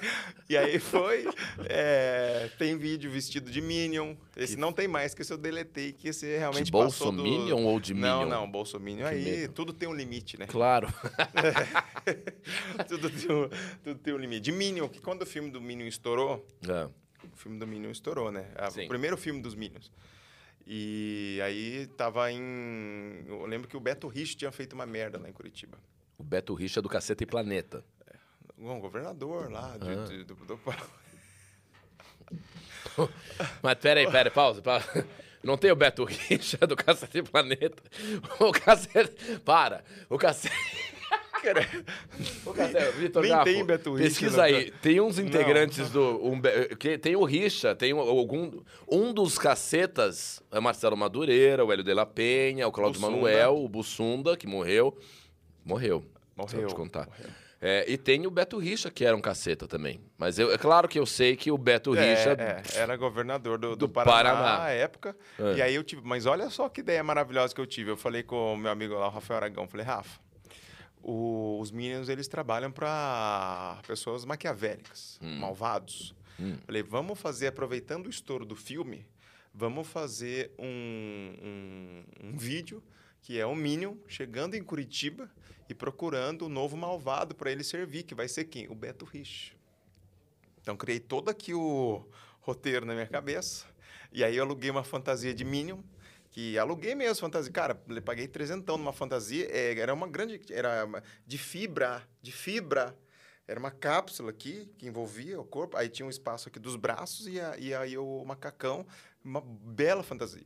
[0.50, 1.25] e aí foi.
[1.68, 4.16] é, tem vídeo vestido de Minion.
[4.36, 7.24] Esse não tem mais, que esse eu deletei, que esse realmente De passou do...
[7.24, 8.30] Bolsominion ou de Não, Minion?
[8.42, 9.06] não, Bolsominion.
[9.06, 9.54] Aí medo.
[9.54, 10.46] tudo tem um limite, né?
[10.48, 10.88] Claro.
[12.88, 13.50] tudo, tem um,
[13.84, 14.42] tudo tem um limite.
[14.42, 16.86] De Minion, que quando o filme do Minion estourou, É.
[16.86, 18.46] o filme do Minion estourou, né?
[18.84, 19.92] O primeiro filme dos Minions.
[20.68, 23.24] E aí tava em.
[23.28, 25.78] Eu lembro que o Beto Rich tinha feito uma merda lá em Curitiba.
[26.18, 27.84] O Beto Richa do Caceta e Planeta.
[28.58, 30.06] Um governador lá de- Ah.
[30.08, 30.60] de- do, do-
[33.62, 34.62] Mas pera aí, pera aí, pausa.
[34.62, 35.06] pausa.
[35.44, 37.84] Não tem o Beto Richa do Caceta e Planeta.
[38.40, 39.14] O Caceta...
[39.44, 39.84] Para.
[40.10, 40.56] O Caceta...
[42.44, 44.44] O Caceta, Vitor Nem Gaffo, tem Beto Richa, Pesquisa não.
[44.46, 44.72] aí.
[44.82, 46.20] Tem uns integrantes do...
[46.26, 46.42] Um,
[47.00, 48.64] tem o Richa, tem um, algum...
[48.92, 53.16] Um dos cacetas é Marcelo Madureira, o Hélio de la Penha, o Cláudio Bussunda.
[53.18, 54.98] Manuel, o Bussunda, que morreu.
[55.64, 56.04] Morreu.
[56.36, 57.06] Só Morreu, te contar.
[57.06, 57.30] morreu.
[57.62, 60.00] É, e tem o Beto Richa, que era um caceta também.
[60.18, 62.36] Mas eu, é claro que eu sei que o Beto Richa...
[62.38, 64.64] É, é, era governador do, Do do, Paraná, Paraná.
[64.66, 65.16] à época.
[65.40, 65.54] É.
[65.56, 66.02] E aí eu tive.
[66.04, 67.92] Mas olha só que ideia maravilhosa que eu tive.
[67.92, 69.68] Eu falei com o meu amigo lá, o Rafael Aragão.
[69.68, 70.20] Falei, Rafa,
[71.02, 75.40] o- os Minions eles trabalham para pessoas maquiavélicas, Hum.
[75.40, 76.14] malvados.
[76.66, 79.08] Falei, vamos fazer, aproveitando o estouro do filme,
[79.54, 80.66] vamos fazer um,
[81.42, 82.84] um, um vídeo
[83.22, 85.32] que é o Minion chegando em Curitiba
[85.69, 88.67] e procurando o novo malvado para ele servir, que vai ser quem?
[88.69, 89.55] O Beto Rich.
[90.62, 92.05] Então criei todo aqui o
[92.41, 93.65] roteiro na minha cabeça.
[94.12, 95.79] E aí eu aluguei uma fantasia de Minion,
[96.31, 97.51] que aluguei mesmo fantasia.
[97.51, 100.88] Cara, paguei trezentão numa fantasia, é, era uma grande, era
[101.25, 102.97] de fibra, de fibra.
[103.47, 107.28] Era uma cápsula aqui que envolvia o corpo, aí tinha um espaço aqui dos braços
[107.28, 108.88] e, a- e aí o macacão,
[109.23, 110.45] uma bela fantasia.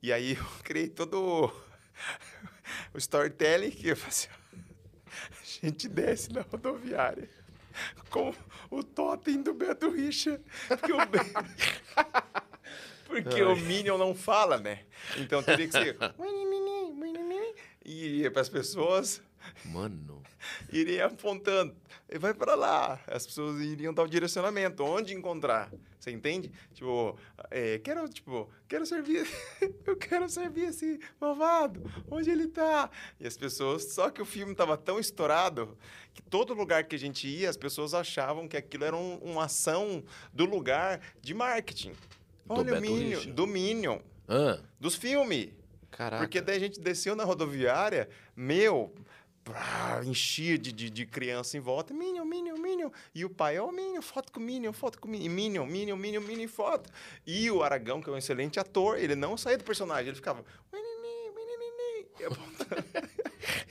[0.00, 1.48] E aí eu criei todo o-
[2.94, 4.30] o storytelling que eu fazia.
[5.62, 7.28] A gente desce na rodoviária
[8.08, 8.34] com
[8.70, 10.40] o totem do Beto Richa.
[10.68, 10.98] Porque o,
[13.06, 14.84] porque o Minion não fala, né?
[15.16, 15.96] Então teria que ser.
[17.82, 19.22] E para as pessoas
[19.64, 20.22] Mano...
[20.72, 21.74] irem apontando.
[22.08, 22.98] E vai para lá.
[23.06, 25.70] As pessoas iriam dar o direcionamento, onde encontrar.
[25.98, 26.50] Você entende?
[26.72, 27.16] Tipo,
[27.50, 29.26] é, quero, tipo, quero servir.
[29.86, 31.82] eu quero servir esse malvado.
[32.10, 32.90] Onde ele tá?
[33.20, 33.92] E as pessoas.
[33.92, 35.76] Só que o filme tava tão estourado
[36.14, 39.44] que todo lugar que a gente ia, as pessoas achavam que aquilo era um- uma
[39.44, 41.92] ação do lugar de marketing.
[41.92, 43.32] Do Olha o Beto Minion, Richa.
[43.32, 45.50] do Minion, Ah, dos filmes.
[45.90, 46.22] caraca.
[46.24, 48.92] Porque daí a gente desceu na rodoviária, meu,
[50.04, 51.92] enchia de, de, de criança em volta.
[51.94, 52.90] Minion, Minion, Minion.
[53.14, 55.30] E o pai, ó, Minion, foto com Minion, foto com Minion.
[55.30, 56.90] Minion, Minion, Minion, Minion, foto.
[57.26, 60.44] E o Aragão, que é um excelente ator, ele não saía do personagem, ele ficava...
[60.72, 60.80] E.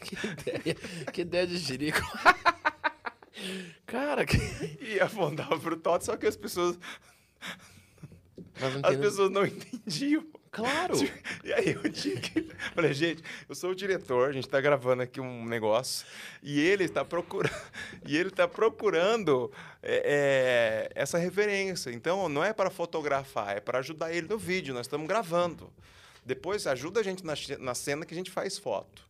[0.02, 0.76] Que ideia,
[1.14, 2.02] que ideia de jirico.
[3.86, 4.38] Cara, que...
[4.82, 6.80] E apontava pro Toto, só que as pessoas,
[8.84, 10.26] as pessoas não entendiam.
[10.52, 10.96] Claro.
[11.44, 12.49] E aí eu tinha que.
[12.80, 16.08] Falei, gente, eu sou o diretor, a gente está gravando aqui um negócio
[16.42, 17.54] e ele está procurando.
[18.08, 19.52] E ele está procurando
[19.84, 21.92] é, é, essa referência.
[21.92, 24.74] Então, não é para fotografar, é para ajudar ele no vídeo.
[24.74, 25.70] Nós estamos gravando.
[26.26, 29.06] Depois ajuda a gente na, na cena que a gente faz foto.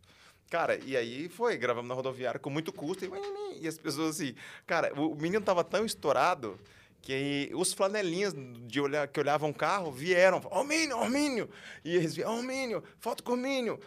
[0.50, 3.06] Cara, e aí foi, gravamos na rodoviária com muito custo.
[3.06, 4.34] E, e as pessoas assim.
[4.66, 6.60] Cara, o, o menino tava tão estourado
[7.02, 8.34] que aí os flanelinhas
[8.68, 10.42] de olhar, que olhavam o carro vieram.
[10.46, 11.50] Ó, o Mínio, ó, o Mínio.
[11.84, 13.80] E eles vieram, ó, o Mínio, foto com o Mínio.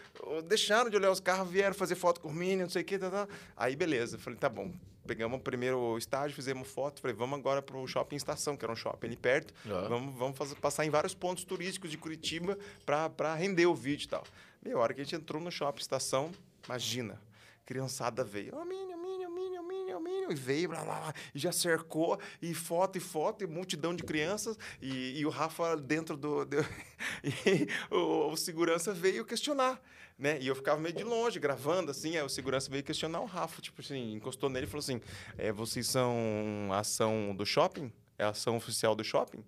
[0.47, 2.99] Deixaram de olhar os carros, vieram fazer foto com o Mínio, não sei o que.
[2.99, 3.29] Tá, tá.
[3.57, 4.19] Aí, beleza.
[4.19, 4.73] Falei, tá bom.
[5.07, 7.01] Pegamos o primeiro estágio, fizemos foto.
[7.01, 9.53] Falei, vamos agora pro shopping estação, que era um shopping ali perto.
[9.67, 9.87] Ah.
[9.89, 14.09] Vamos, vamos fazer- passar em vários pontos turísticos de Curitiba para render o vídeo e
[14.09, 14.25] tal.
[14.65, 16.31] Meia hora que a gente entrou no shopping estação,
[16.65, 17.21] imagina,
[17.67, 18.55] criançada veio.
[18.57, 18.97] Ó, Minion,
[20.31, 24.03] E veio, blá, blá, blá, e já cercou, e foto, e foto, e multidão de
[24.03, 24.57] crianças.
[24.81, 26.45] E, e o Rafa dentro do...
[26.45, 26.57] do-
[27.25, 29.81] e o, o segurança veio questionar.
[30.19, 30.39] Né?
[30.41, 33.61] E eu ficava meio de longe, gravando, assim, aí o segurança veio questionar o Rafa,
[33.61, 35.01] tipo assim, encostou nele e falou assim,
[35.37, 36.15] é, vocês são
[36.73, 37.93] ação do shopping?
[38.19, 39.43] é ação oficial do shopping.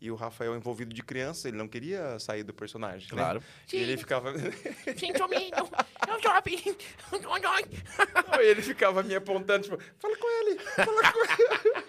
[0.00, 3.06] E o Rafael envolvido de criança, ele não queria sair do personagem.
[3.12, 3.22] né?
[3.22, 3.42] Claro.
[3.70, 4.32] E ele ficava.
[4.96, 5.68] Gente, homem, é um.
[8.32, 11.80] Não, e ele ficava me apontando, tipo, fala com ele, fala com ele,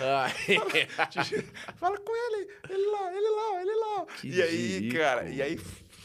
[0.00, 0.32] Ai.
[1.76, 4.06] fala com ele, ele lá, ele lá, ele lá.
[4.20, 5.56] Que e aí, cara, e aí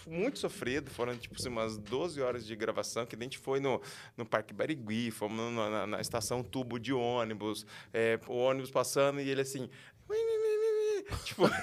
[0.10, 3.82] muito sofrido, foram tipo assim, umas 12 horas de gravação, que a gente foi no,
[4.18, 9.22] no Parque Barigui, fomos na, na- na estação tubo de ônibus, é, o ônibus passando
[9.22, 9.70] e ele assim.
[11.26, 11.44] Tipo.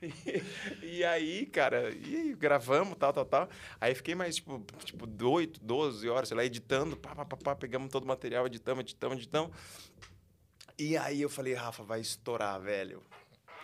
[0.00, 0.42] E,
[1.00, 3.48] e aí, cara, e gravamos, tal, tal, tal.
[3.80, 7.56] Aí fiquei mais, tipo, tipo 8, 12 horas, sei lá, editando, pá, pá, pá, pá,
[7.56, 9.50] pegamos todo o material, editamos, editamos, editamos.
[10.78, 13.02] E aí eu falei, Rafa, vai estourar, velho.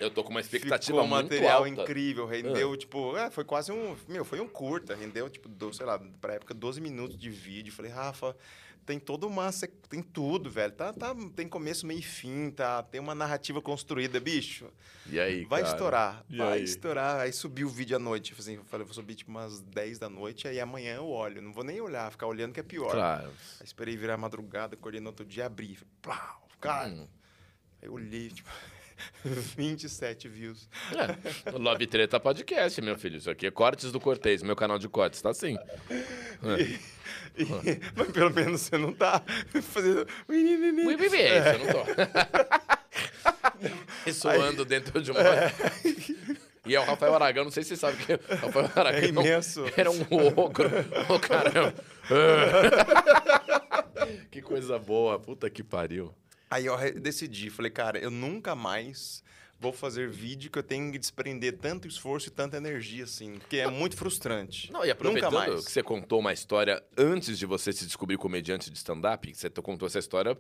[0.01, 1.69] Eu tô com uma expectativa Ficou um muito material alta.
[1.69, 5.87] incrível, rendeu, tipo, é, foi quase um, meu, foi um curta, rendeu, tipo, do, sei
[5.87, 7.73] lá, pra época, 12 minutos de vídeo.
[7.73, 8.37] Falei, Rafa,
[8.85, 9.49] tem toda uma,
[9.89, 14.19] tem tudo, velho, tá, tá, tem começo, meio e fim, tá, tem uma narrativa construída,
[14.19, 14.67] bicho.
[15.07, 15.73] E aí, Vai cara?
[15.75, 16.65] estourar, E vai aí?
[16.65, 17.21] estourar.
[17.21, 18.27] Aí subiu o vídeo à noite.
[18.31, 21.41] tipo Assim, eu falei, vou subir tipo umas 10 da noite, aí amanhã eu olho.
[21.41, 22.91] Não vou nem olhar, ficar olhando que é pior.
[22.91, 23.29] Claro.
[23.61, 25.77] Aí esperei virar madrugada, acordei no outro dia, abri.
[25.77, 26.89] falei, Plau, cara.
[26.89, 27.07] Hum.
[27.81, 28.51] Aí eu olhei, tipo,
[29.57, 30.69] 27 views.
[31.47, 31.51] É.
[31.51, 33.17] Love Treta Podcast, meu filho.
[33.17, 35.57] Isso aqui é Cortes do Cortez, meu canal de cortes, tá assim.
[37.37, 37.49] E-
[37.97, 39.21] mas pelo menos você não tá
[39.63, 40.07] fazendo.
[40.29, 41.85] Ui, bebê, isso eu não tô.
[44.05, 45.21] Ressoando dentro de uma.
[46.65, 49.07] E é o Rafael Aragão, não sei se você sabe que o Rafael Aragão É
[49.09, 49.65] imenso.
[49.77, 50.01] era um
[50.37, 50.71] ogro.
[51.09, 51.75] Ô, caramba.
[54.31, 56.15] que coisa boa, puta que pariu.
[56.55, 59.25] Aí eu decidi, falei, cara, eu nunca mais
[59.59, 63.57] vou fazer vídeo que eu tenho que desprender tanto esforço e tanta energia, assim, porque
[63.57, 64.71] é muito frustrante.
[64.71, 65.65] Não, e nunca aproveitando mais.
[65.65, 69.51] que você contou uma história antes de você se descobrir comediante de stand-up, que você
[69.51, 70.39] to- contou essa história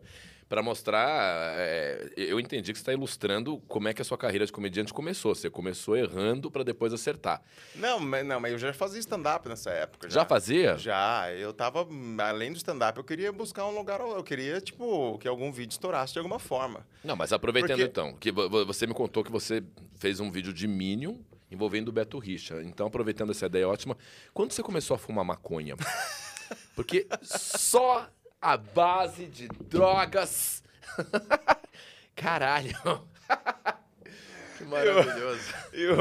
[0.49, 1.55] para mostrar.
[1.59, 4.93] é, eu entendi que você está ilustrando como é que a sua carreira de comediante
[4.93, 5.35] começou.
[5.35, 7.43] Você começou errando para depois acertar.
[7.75, 10.09] Não, mas, não, mas eu já fazia stand-up nessa época.
[10.11, 10.77] Já fazia?
[10.79, 11.87] Já, eu tava,
[12.23, 16.13] além do stand-up, eu queria buscar um lugar, eu queria, tipo, que algum vídeo estourasse
[16.13, 16.87] de alguma forma.
[17.03, 19.63] Não, mas aproveitando Porque- então, que vo- vo- você me contou que você
[19.97, 21.17] fez um vídeo de Minion
[21.51, 22.61] envolvendo o Beto Richa.
[22.63, 23.97] Então, aproveitando essa ideia ótima,
[24.33, 25.75] quando você começou a fumar maconha?
[26.77, 28.09] Porque só
[28.45, 30.63] a base de drogas.
[32.15, 32.75] Caralho.
[34.59, 35.41] que maravilhoso.
[35.73, 35.97] E o,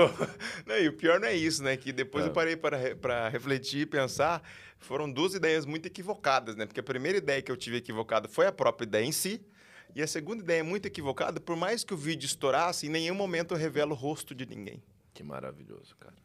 [0.66, 1.78] não, e o pior não é isso, né?
[1.78, 2.28] Que depois É.
[2.28, 4.44] eu parei para, re- para refletir e pensar,
[4.78, 6.66] foram duas ideias muito equivocadas, né?
[6.66, 9.42] Porque a primeira ideia que eu tive equivocada foi a própria ideia em si,
[9.96, 13.54] e a segunda ideia muito equivocada, por mais que o vídeo estourasse, em nenhum momento
[13.54, 14.84] eu revelo o rosto de ninguém.
[15.14, 16.16] Que maravilhoso, cara.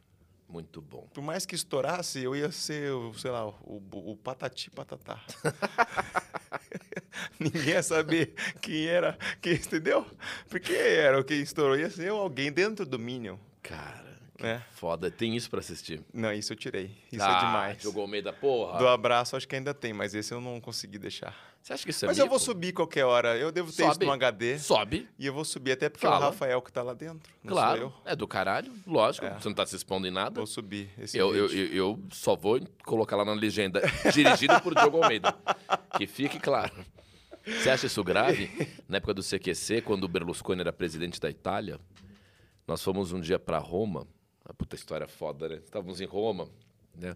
[0.48, 1.06] Muito bom.
[1.12, 5.20] Por mais que estourasse, eu ia ser, sei lá, o, o patati patatá.
[7.38, 10.06] Ninguém ia saber quem era, quem, entendeu?
[10.48, 14.64] Porque era o que estourou, ia ser alguém dentro do Minion, Cara, né?
[14.72, 15.11] foda.
[15.11, 16.02] Tem isso pra assistir.
[16.12, 16.96] Não, isso eu tirei.
[17.12, 17.82] Isso Ah, é demais.
[17.82, 18.78] Jogou o meio da porra.
[18.78, 21.37] Do abraço acho que ainda tem, mas esse eu não consegui deixar.
[21.62, 22.30] Você acha que isso é mas eu mico?
[22.30, 23.36] vou subir qualquer hora.
[23.36, 24.06] Eu devo ter isso Sobe.
[24.06, 24.58] no HD.
[24.58, 25.08] Sobe.
[25.18, 26.26] E eu vou subir, até porque é Fala.
[26.26, 27.30] o Rafael que tá lá dentro.
[27.46, 27.80] Claro.
[27.82, 27.92] eu.
[28.04, 29.26] É do caralho, lógico.
[29.26, 29.34] É.
[29.34, 30.36] Você não tá se expondo em nada.
[30.36, 34.74] Vou subir esse Eu, eu, eu, eu só vou colocar lá na legenda, dirigido por
[34.74, 35.34] Diogo Almeida.
[35.98, 36.72] Que fique claro.
[37.44, 38.50] Você acha isso grave?
[38.88, 41.78] Na época do CQC, quando o Berlusconi era presidente da Itália,
[42.66, 44.06] nós fomos um dia pra Roma.
[44.44, 45.56] A puta história foda, né?
[45.56, 46.48] Estávamos em Roma,
[46.94, 47.14] né?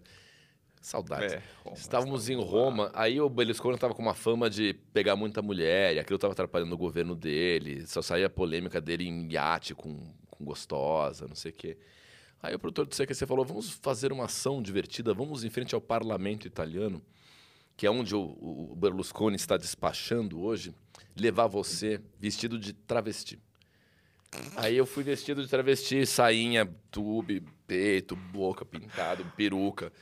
[0.83, 1.31] Saudades.
[1.31, 5.41] É, Roma, Estávamos em Roma, aí o Berlusconi estava com uma fama de pegar muita
[5.41, 9.97] mulher, e aquilo estava atrapalhando o governo dele, só saía polêmica dele em iate com,
[10.29, 11.77] com gostosa, não sei o quê.
[12.41, 15.79] Aí o produtor do CQC falou: vamos fazer uma ação divertida, vamos em frente ao
[15.79, 17.01] parlamento italiano,
[17.77, 18.19] que é onde o,
[18.71, 20.75] o Berlusconi está despachando hoje,
[21.15, 23.39] levar você vestido de travesti.
[24.57, 29.93] Aí eu fui vestido de travesti, sainha, tube, peito, boca pintado, peruca.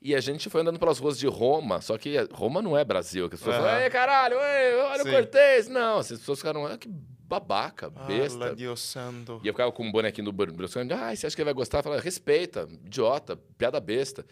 [0.00, 3.28] E a gente foi andando pelas ruas de Roma, só que Roma não é Brasil,
[3.28, 3.64] que as pessoas Aham.
[3.66, 5.08] falam, ei, caralho, ei, olha Sim.
[5.08, 5.68] o Cortez.
[5.68, 8.38] Não, as pessoas ficaram, ah, que babaca, Ah, besta.
[8.38, 9.40] la Dio santo.
[9.42, 11.78] E eu ficava com um bonequinho do Berlusconi, ah, você acha que ele vai gostar?
[11.78, 14.24] Eu falava, respeita, idiota, piada besta.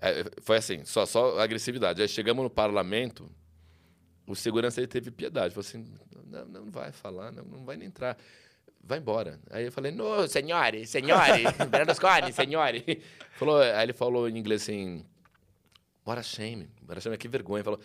[0.00, 2.02] É, foi assim, só, só agressividade.
[2.02, 3.30] Aí chegamos no parlamento,
[4.26, 5.54] o segurança ele teve piedade.
[5.54, 5.86] Falou assim,
[6.26, 8.18] não, não vai falar, não, não vai nem entrar.
[8.86, 9.40] Vai embora.
[9.50, 13.02] Aí eu falei, no, senhore, senhore, Berlusconi, senhore.
[13.36, 15.04] Falou, aí ele falou em inglês assim,
[16.06, 17.64] what a shame, what a shame, que vergonha.
[17.64, 17.80] Falou,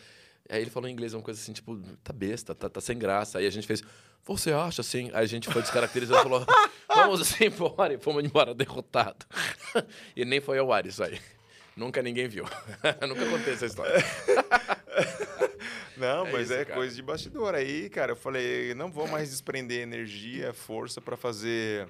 [0.48, 3.40] aí ele falou em inglês uma coisa assim, tipo, tá besta, tá, tá sem graça.
[3.40, 3.82] Aí a gente fez,
[4.24, 5.10] você acha assim?
[5.12, 6.46] Aí a gente foi descaracterizando e falou,
[6.88, 7.94] vamos embora.
[7.96, 9.26] E fomos embora derrotado.
[10.16, 11.20] e nem foi ao ar isso aí.
[11.76, 12.46] Nunca ninguém viu.
[13.08, 13.96] Nunca contei essa história.
[16.00, 16.76] Não, É mas isso, é cara.
[16.80, 17.54] coisa de bastidor.
[17.56, 21.88] Aí, cara, eu falei, não vou mais desprender energia, força pra fazer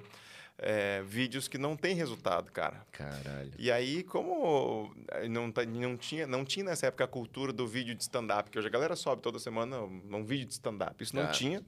[0.58, 2.84] é, vídeos que não tem resultado, cara.
[2.92, 3.52] Caralho.
[3.58, 7.66] E aí, como eh, não, tá- não, tinha, não tinha nessa época a cultura do
[7.66, 11.16] vídeo de stand-up, que hoje a galera sobe toda semana um, vídeo de stand-up, isso
[11.16, 11.62] não tinha.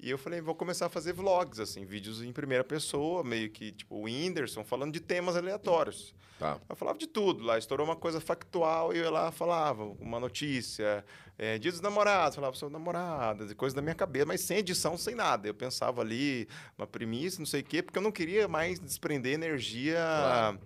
[0.00, 3.72] E eu falei, vou começar a fazer vlogs, assim, vídeos em primeira pessoa, meio que,
[3.72, 6.14] tipo, o Whindersson, falando de temas aleatórios.
[6.38, 6.56] Tá.
[6.68, 10.20] Eu falava de tudo lá, estourou uma coisa factual e eu ia lá falava uma
[10.20, 11.04] notícia,
[11.36, 15.16] é, dia dos namorados, falava sobre namoradas, coisa da minha cabeça, mas sem edição, sem
[15.16, 15.48] nada.
[15.48, 19.34] Eu pensava ali, uma premissa, não sei o quê, porque eu não queria mais desprender
[19.34, 20.60] energia Claro.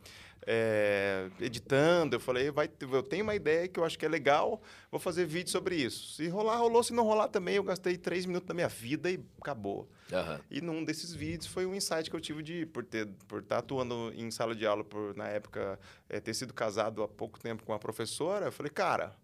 [0.47, 2.17] É, editando.
[2.17, 5.25] Eu falei, vai, eu tenho uma ideia que eu acho que é legal, vou fazer
[5.27, 6.15] vídeo sobre isso.
[6.15, 6.83] Se rolar, rolou.
[6.83, 9.89] Se não rolar também, eu gastei três minutos da minha vida e acabou.
[10.13, 10.41] Aham.
[10.51, 13.59] E num desses vídeos foi um insight que eu tive de por ter por estar
[13.59, 15.79] atuando em sala de aula por na época
[16.09, 18.47] eh, ter sido casado há pouco tempo com uma professora.
[18.47, 19.17] Eu falei, cara,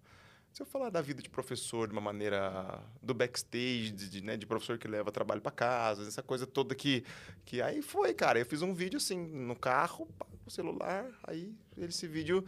[0.58, 4.44] se eu falar da vida de professor de uma maneira do backstage, de, né, de
[4.44, 7.04] professor que leva trabalho para casa, essa coisa toda que
[7.44, 8.40] que aí foi, cara.
[8.40, 10.08] Eu fiz um vídeo assim no carro,
[10.44, 12.44] no celular, aí esse vídeo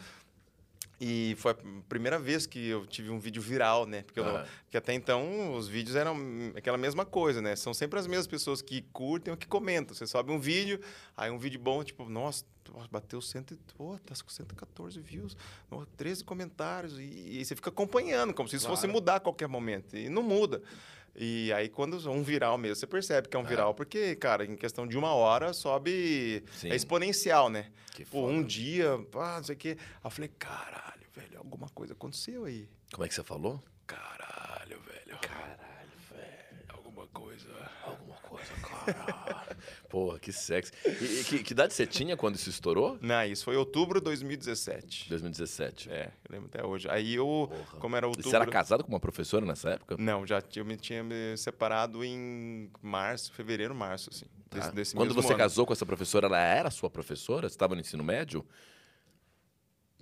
[1.00, 1.56] e foi a
[1.88, 4.02] primeira vez que eu tive um vídeo viral, né?
[4.02, 6.16] Porque, não- porque até então os vídeos eram
[6.54, 7.56] aquela mesma coisa, né?
[7.56, 9.94] São sempre as mesmas pessoas que curtem ou que comentam.
[9.94, 10.78] Você sobe um vídeo,
[11.16, 12.44] aí um vídeo bom, tipo, nossa,
[12.90, 15.36] bateu 100, e- pô, tá com 114 views,
[15.70, 16.98] nossa, 13 comentários.
[16.98, 18.92] E, e você fica acompanhando, como se isso fosse Claro.
[18.92, 19.96] mudar a qualquer momento.
[19.96, 20.62] E não muda.
[21.14, 24.56] E aí, quando um viral mesmo, você percebe que é um viral, porque, cara, em
[24.56, 26.44] questão de uma hora sobe.
[26.52, 26.70] Sim.
[26.70, 27.70] É exponencial, né?
[27.92, 28.32] Que Pô, foda.
[28.32, 29.76] um dia, pá, não sei o quê.
[29.78, 32.68] Aí eu falei, caralho, velho, alguma coisa aconteceu aí.
[32.92, 33.62] Como é que você falou?
[33.86, 35.18] Caralho, velho.
[35.20, 36.64] Caralho, velho.
[36.68, 37.48] Alguma coisa.
[37.84, 38.09] Alguma
[38.60, 39.56] coisa.
[39.88, 40.72] Porra, que sexy.
[40.84, 42.98] E, e que, que idade você tinha quando isso estourou?
[43.00, 45.08] Não, isso foi outubro de 2017.
[45.08, 45.90] 2017.
[45.90, 46.88] É, eu lembro até hoje.
[46.88, 47.80] Aí eu, Porra.
[47.80, 48.30] como era E outubro...
[48.30, 49.96] Você era casado com uma professora nessa época?
[49.98, 54.26] Não, já eu me tinha me separado em março, fevereiro, março, assim.
[54.48, 54.58] Tá.
[54.58, 55.38] Desse, desse Quando você ano.
[55.38, 57.48] casou com essa professora, ela era sua professora?
[57.48, 58.44] Você estava no ensino médio?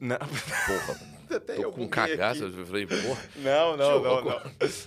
[0.00, 1.00] Não, Porra,
[1.36, 2.44] até tô eu com cagaço.
[2.46, 2.58] aqui.
[2.58, 4.28] Eu falei, porra, Não, não, Que não, louco.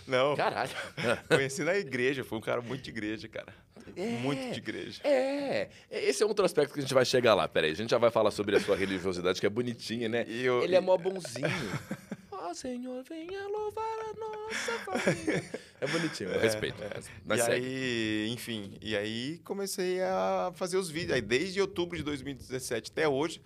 [0.07, 0.29] não.
[0.29, 0.71] Não, caralho.
[1.27, 3.53] conheci na igreja, foi um cara muito de igreja, cara.
[3.95, 4.05] É.
[4.19, 5.01] Muito de igreja.
[5.03, 7.47] É, esse é outro aspecto que a gente vai chegar lá.
[7.47, 10.25] Peraí, a gente já vai falar sobre a sua religiosidade, que é bonitinha, né?
[10.29, 11.47] Eu- Ele é mó bonzinho.
[12.31, 15.43] Ó Senhor, venha louvar a nossa família.
[15.79, 16.77] É bonitinho, eu respeito.
[17.25, 17.55] Mas e segue.
[17.65, 21.11] aí, enfim, e aí comecei a fazer os vídeos.
[21.13, 23.41] Aí desde outubro de 2017 até hoje,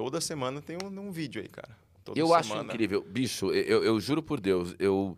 [0.00, 1.76] toda semana tem um, um vídeo aí, cara.
[2.02, 2.72] Toda Eu acho semana.
[2.72, 3.02] incrível.
[3.02, 5.16] Bicho, eu, eu juro por Deus, eu,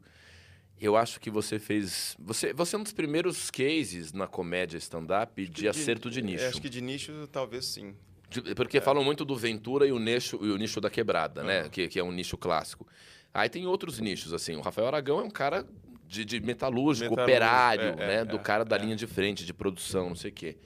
[0.80, 2.16] eu acho que você fez.
[2.18, 6.42] Você, você é um dos primeiros cases na comédia stand-up de, acerto de nicho.
[6.42, 7.94] é, Acho que de nicho, talvez sim.
[8.28, 11.68] De- Porque falam muito do Ventura e o nicho, e o nicho da quebrada, né?
[11.68, 12.84] Que, que é um nicho clássico.
[13.32, 14.56] Aí tem outros nichos, assim.
[14.56, 15.64] O Rafael Aragão é um cara
[16.08, 18.14] de, de metalúrgico, Metalúrgico, operário, é, né?
[18.16, 18.80] é, do é, cara da é.
[18.80, 20.56] linha de frente, de produção, não sei o quê.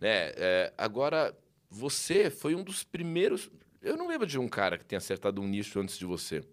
[0.00, 0.32] Né?
[0.36, 1.32] É, agora,
[1.72, 3.50] você foi um dos primeiros...
[3.80, 6.44] Eu não lembro de um cara que tenha acertado um nicho antes de você.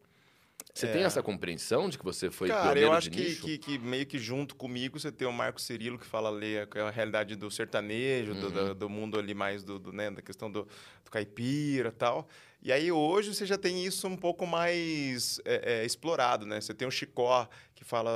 [0.74, 1.06] Você tem É.
[1.06, 4.18] essa compreensão de que você foi Cara, pioneiro eu acho que, que, que meio que
[4.18, 8.34] junto comigo você tem o Marco Cirilo que fala ali a, a realidade do sertanejo,
[8.34, 8.52] do, Uhum.
[8.52, 10.64] do, do mundo ali mais do, do, né, da questão do,
[11.04, 12.28] do caipira e tal.
[12.62, 16.60] E aí hoje você já tem isso um pouco mais é, é, explorado, né?
[16.60, 18.12] Você tem o Chicó que fala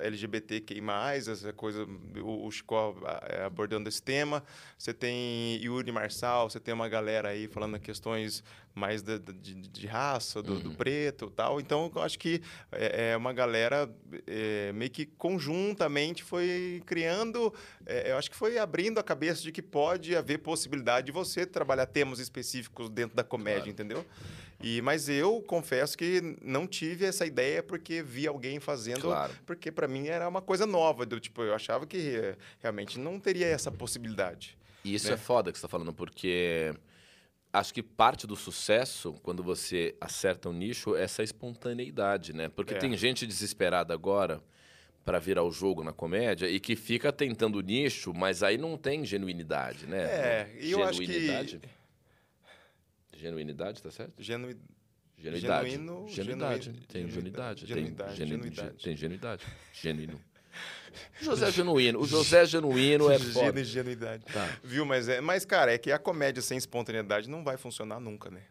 [0.00, 0.82] LGBTQI+,
[1.30, 1.86] essa coisa,
[2.22, 2.94] o, o Chicó
[3.30, 4.44] é, abordando esse tema.
[4.76, 9.86] Você tem Yuri Marçal, você tem uma galera aí falando questões mais da- de, de
[9.86, 11.58] raça, do, do preto e tal.
[11.58, 13.90] Então, eu acho que é, é uma galera
[14.26, 17.52] é, meio que conjuntamente foi criando,
[17.86, 21.46] é, eu acho que foi abrindo a cabeça de que pode haver possibilidade de você
[21.46, 23.70] trabalhar temas específicos dentro da comédia, Claro.
[23.82, 24.04] Entendeu?
[24.60, 29.32] E, mas eu confesso que não tive essa ideia porque vi alguém fazendo, Claro.
[29.46, 33.20] porque para mim era uma coisa nova, do tipo, eu achava que eh, realmente não
[33.20, 34.58] teria essa possibilidade.
[34.84, 35.14] E isso né?
[35.14, 36.74] é foda que você está falando, porque
[37.52, 42.48] acho que parte do sucesso, quando você acerta um nicho, é essa espontaneidade, né?
[42.48, 42.78] Porque É.
[42.78, 44.42] tem gente desesperada agora
[45.04, 49.04] para virar o jogo na comédia e que fica tentando nicho, mas aí não tem
[49.04, 50.02] genuinidade, né?
[50.02, 51.30] É, e eu acho que-
[53.18, 53.82] Genuinidade?
[53.82, 54.14] Tá certo?
[54.18, 54.54] Genu...
[55.20, 55.70] Genuidade.
[55.70, 56.64] Genuíno, genuidade.
[56.66, 57.66] genuíno, tem genuidade.
[57.66, 58.84] genuidade, tem, genu- genuidade.
[58.84, 59.44] tem genuidade.
[59.72, 60.20] Genuíno.
[61.20, 62.00] José Genuíno.
[62.00, 63.46] O José Genuíno é foda.
[63.52, 64.24] Genu- Genuidade.
[64.32, 64.58] Tá.
[64.62, 64.86] Viu?
[64.86, 68.42] Mas, é, mas, cara, é que a comédia sem espontaneidade não vai funcionar nunca, né?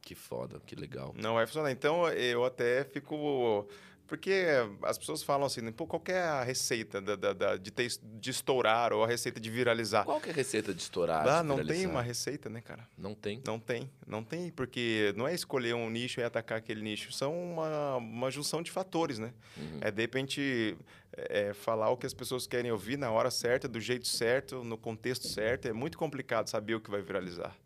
[0.00, 1.14] Que foda, que legal.
[1.16, 1.70] Não vai funcionar.
[1.70, 3.68] Então, eu até fico
[4.06, 4.44] Porque
[4.82, 8.30] as pessoas falam assim, pô, qual é a receita da, da- da- de, ter, de
[8.30, 10.04] estourar ou a receita de viralizar?
[10.04, 11.26] Qual que é a receita de estourar?
[11.26, 11.88] Ah, de não tem viralizar?
[11.90, 12.86] uma receita, né, cara?
[12.98, 13.42] Não tem.
[13.46, 17.32] Não tem, não tem, porque não é escolher um nicho e atacar aquele nicho, são
[17.52, 19.32] uma, uma junção de fatores, né?
[19.56, 19.78] Uhum.
[19.80, 20.76] É de repente
[21.16, 24.76] é, falar o que as pessoas querem ouvir na hora certa, do jeito certo, no
[24.76, 27.56] contexto certo, é muito complicado saber o que vai viralizar.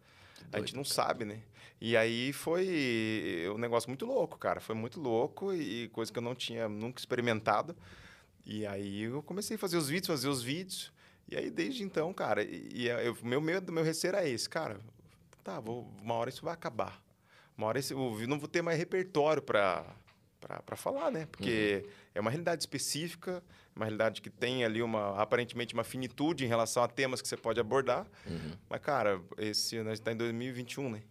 [0.53, 1.41] A gente doido, não sabe, né?
[1.81, 6.23] E aí foi um negócio muito louco, cara, foi muito louco e coisa que eu
[6.23, 7.77] não tinha nunca experimentado.
[8.45, 10.93] E aí eu comecei a fazer os vídeos, fazer os vídeos.
[11.29, 14.81] E aí desde então, cara, e, e eu- meu medo, meu receio era esse, cara.
[15.45, 17.01] Tá, vou, uma hora isso vai acabar.
[17.57, 19.85] Uma hora esse, eu não vou ter mais repertório para
[20.65, 21.27] para falar, né?
[21.33, 23.43] Porque é uma realidade específica,
[23.75, 27.37] uma realidade que tem ali uma aparentemente uma finitude em relação a temas que você
[27.37, 28.07] pode abordar.
[28.25, 28.53] Uhum.
[28.71, 31.03] Mas cara, esse ano a gente tá em 2021, né?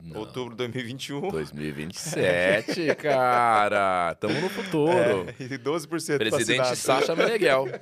[0.00, 0.20] Não.
[0.20, 1.28] Outubro de 2021.
[1.28, 4.14] 2027, cara.
[4.14, 4.92] Tamo no futuro.
[5.38, 6.76] É, e 12% Presidente vacinado.
[6.76, 7.66] Sacha Meneghel.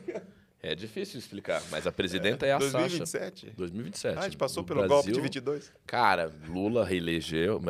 [0.62, 2.72] É difícil explicar, mas a presidenta é a Sacha.
[2.78, 3.52] 2027?
[3.56, 4.16] 2027.
[4.16, 5.72] Ah, a gente passou O pelo Brasil- golpe de 22.
[5.86, 7.62] Cara, Lula reelegeu.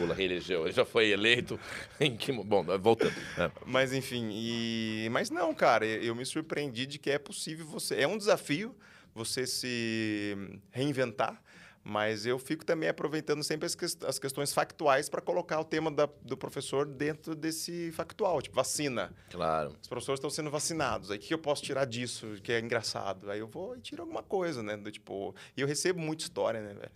[0.00, 1.60] Lula reelegeu, ele já foi eleito.
[2.00, 3.14] Em que, bom, voltando.
[3.36, 3.52] né?
[3.64, 5.08] Mas enfim, e...
[5.12, 7.94] mas não, cara, eu me surpreendi de que é possível você.
[8.00, 8.74] É um desafio
[9.14, 10.36] você se
[10.72, 11.40] reinventar,
[11.88, 13.74] mas eu fico também aproveitando sempre as,
[14.06, 19.10] as questões factuais para colocar o tema da- do professor dentro desse factual, tipo vacina.
[19.30, 19.74] Claro.
[19.80, 21.10] Os professores estão sendo vacinados.
[21.10, 23.30] Aí o que eu posso tirar disso, que é engraçado?
[23.30, 24.76] Aí eu vou e tiro alguma coisa, né?
[24.76, 25.34] Do tipo.
[25.56, 26.92] E eu recebo muita história, né, velho?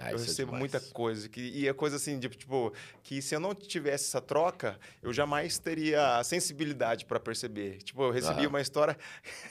[0.00, 0.60] Ah, eu é recebo demais.
[0.60, 1.28] muita coisa.
[1.28, 5.12] Que, e é coisa assim, de, tipo, que se eu não tivesse essa troca, eu
[5.12, 7.78] jamais teria a sensibilidade para perceber.
[7.78, 8.96] Tipo, eu recebi uma história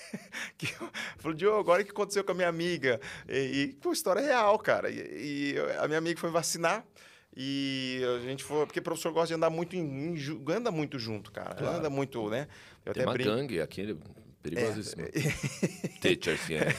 [0.58, 3.00] que eu falei, Diogo, agora o que aconteceu com a minha amiga?
[3.28, 4.90] E, e pô, história real, cara.
[4.90, 6.86] E, e a minha amiga foi vacinar.
[7.36, 8.66] E a gente foi.
[8.66, 10.16] Porque o professor gosta de andar muito em,
[10.48, 11.54] anda muito junto, cara.
[11.54, 11.78] Claro.
[11.80, 12.48] Anda muito, né?
[12.86, 13.30] Eu Tem até uma brinco.
[13.30, 13.98] gangue aqui,
[14.42, 15.04] perigosíssima.
[15.04, 16.00] É.
[16.00, 16.74] Teachers, yeah.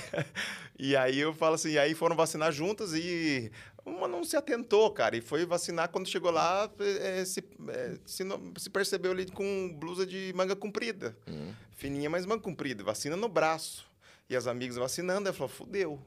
[0.79, 3.51] E aí eu falo assim, e aí foram vacinar juntas e
[3.85, 5.17] uma não se atentou, cara.
[5.17, 9.73] E foi vacinar quando chegou lá, eh, se, eh, se, não- se percebeu ali com
[9.79, 11.17] blusa de manga comprida.
[11.27, 11.53] Hum.
[11.77, 12.85] Fininha, mas manga comprida.
[12.85, 13.87] Vacina no braço.
[14.29, 16.03] E as amigas vacinando, ela falou, fudeu.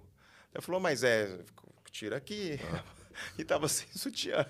[0.54, 1.40] Ela falou, mas é,
[1.92, 2.60] tira aqui.
[3.38, 4.46] E tava sem sutiã.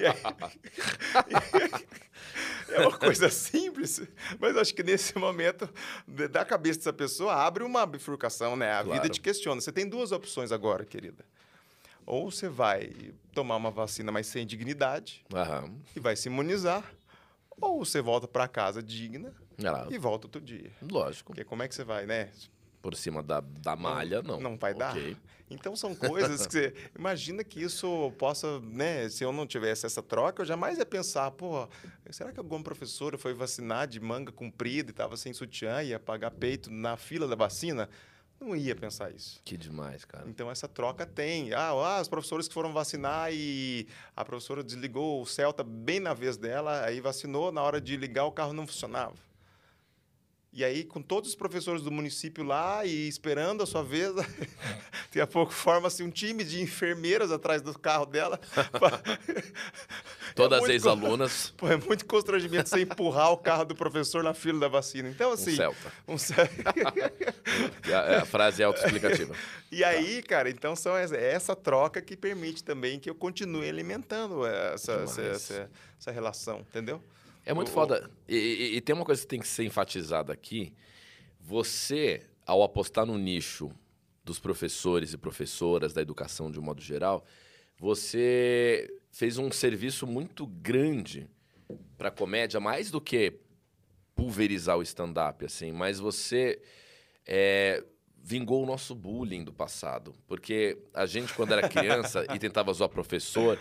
[0.00, 0.22] E aí-
[2.68, 4.00] é uma coisa simples,
[4.38, 5.68] mas acho que nesse momento,
[6.30, 8.72] da cabeça dessa pessoa, abre uma bifurcação, né?
[8.72, 9.02] A Claro.
[9.02, 9.60] vida te questiona.
[9.60, 11.24] Você tem duas opções agora, querida.
[12.04, 12.92] Ou você vai
[13.32, 15.72] tomar uma vacina, mas sem dignidade, Aham.
[15.94, 16.84] e vai se imunizar,
[17.60, 19.86] ou você volta para casa digna lá.
[19.90, 20.70] e volta outro dia.
[20.82, 21.28] Lógico.
[21.28, 22.30] Porque como é que você vai, né?
[22.82, 24.40] Por cima da, da malha, não.
[24.40, 24.90] Não vai dar.
[24.90, 25.16] Ok.
[25.54, 29.08] Então são coisas que você imagina que isso possa, né?
[29.10, 31.68] Se eu não tivesse essa troca, eu jamais ia pensar, pô,
[32.10, 36.00] será que alguma professora foi vacinar de manga comprida e estava sem sutiã e ia
[36.00, 37.86] pagar peito na fila da vacina?
[38.40, 39.40] Não ia pensar isso.
[39.44, 40.28] Que demais, cara.
[40.28, 41.52] Então essa troca tem.
[41.52, 46.12] Ah, ah, os professores que foram vacinar e a professora desligou o Celta bem na
[46.12, 49.14] vez dela, aí vacinou, na hora de ligar o carro não funcionava.
[50.54, 54.12] E aí, com todos os professores do município lá e esperando a sua vez,
[55.08, 58.38] daqui a pouco forma-se um time de enfermeiras atrás do carro dela.
[60.34, 64.60] Todas as ex-alunas, Pô, é muito constrangimento você empurrar o carro do professor na fila
[64.60, 65.08] da vacina.
[65.08, 65.56] Então, um assim.
[65.56, 65.92] Celta.
[66.06, 66.34] um ce-
[67.88, 69.34] E A, a frase é autoexplicativa.
[69.70, 73.68] E aí, cara, então são essa, é essa troca que permite também que eu continue
[73.68, 77.02] alimentando essa, essa, essa, essa relação, entendeu?
[77.44, 78.10] É muito O- foda.
[78.28, 80.72] E, e- e tem uma coisa que tem que ser enfatizada aqui.
[81.40, 83.70] Você, ao apostar no nicho
[84.24, 87.24] dos professores e professoras da educação de um modo geral,
[87.78, 91.28] você fez um serviço muito grande
[91.98, 93.40] para a comédia, mais do que
[94.14, 96.60] pulverizar o stand-up, assim, mas você
[97.26, 97.82] é,
[98.22, 100.14] vingou o nosso bullying do passado.
[100.28, 103.58] Porque a gente, quando era criança e tentava zoar professor,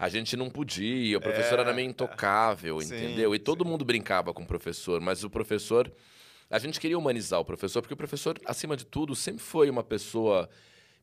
[0.00, 3.34] a gente não podia, o professor era meio intocável, Sim, entendeu?
[3.34, 5.92] E todo mundo brincava com o professor, mas o professor.
[6.48, 9.84] A gente queria humanizar o professor, porque o professor, acima de tudo, sempre foi uma
[9.84, 10.48] pessoa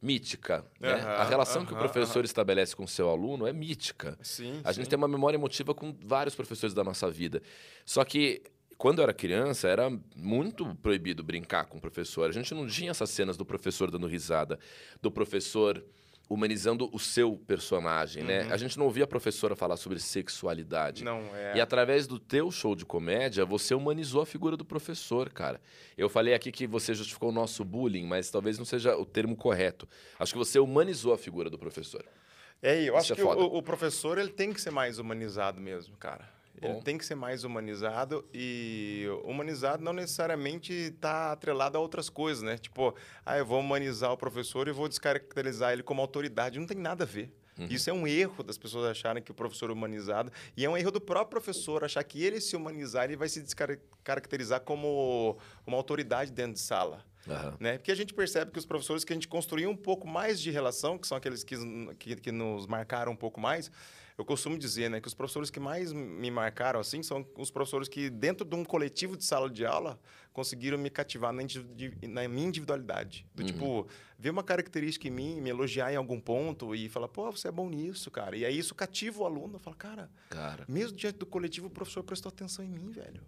[0.02, 0.66] mítica.
[0.80, 0.94] né?
[0.94, 4.18] A relação que o professor estabelece com o seu aluno é mítica.
[4.22, 4.62] Sim.
[4.64, 7.42] A gente tem uma memória emotiva com vários professores da nossa vida.
[7.86, 8.42] Só que
[8.80, 12.28] quando eu era criança, era muito proibido brincar com o professor.
[12.28, 14.60] A gente não tinha essas cenas do professor dando risada,
[15.02, 15.84] do professor
[16.30, 18.48] humanizando o seu personagem, né?
[18.52, 21.04] A gente não ouvia a professora falar sobre sexualidade.
[21.04, 21.56] Não, é.
[21.56, 25.62] E através do teu show de comédia, você humanizou a figura do professor, cara.
[25.98, 29.36] Eu falei aqui que você justificou o nosso bullying, mas talvez não seja o termo
[29.36, 29.88] correto.
[30.20, 32.04] Acho que você humanizou a figura do professor.
[32.62, 35.62] É, eu Isso acho é que o, o professor ele tem que ser mais humanizado
[35.62, 36.37] mesmo, cara.
[36.62, 42.44] Ele tem que ser mais humanizado e humanizado não necessariamente está atrelado a outras coisas,
[42.44, 42.58] né?
[42.58, 42.96] Tipo,
[43.26, 46.60] ah, eu vou humanizar o professor e vou descaracterizar ele como autoridade.
[46.60, 47.32] Não tem nada a ver.
[47.70, 50.78] Isso é um erro das pessoas acharem que o professor é humanizado e é um
[50.78, 55.76] erro do próprio professor achar que ele se humanizar ele vai se descaracterizar como uma
[55.76, 57.04] autoridade dentro de sala.
[57.28, 57.58] Aham.
[57.60, 57.78] Né?
[57.78, 60.52] Porque a gente percebe que os professores que a gente construiu um pouco mais de
[60.52, 61.56] relação, que são aqueles que,
[61.96, 63.72] que, que nos marcaram um pouco mais,
[64.18, 67.88] eu costumo dizer né, que os professores que mais me marcaram assim são os professores
[67.88, 70.00] que, dentro de um coletivo de sala de aula,
[70.34, 71.44] conseguiram me cativar na,
[72.08, 73.28] na minha individualidade.
[73.36, 73.88] Do tipo,
[74.18, 77.52] ver uma característica em mim, me elogiar em algum ponto e falar, pô, você é
[77.52, 78.36] bom nisso, cara.
[78.36, 79.60] E aí isso cativa o aluno.
[79.60, 80.66] Fala, cara, Cara.
[80.68, 83.22] mesmo diante do coletivo, o professor prestou atenção em mim, velho.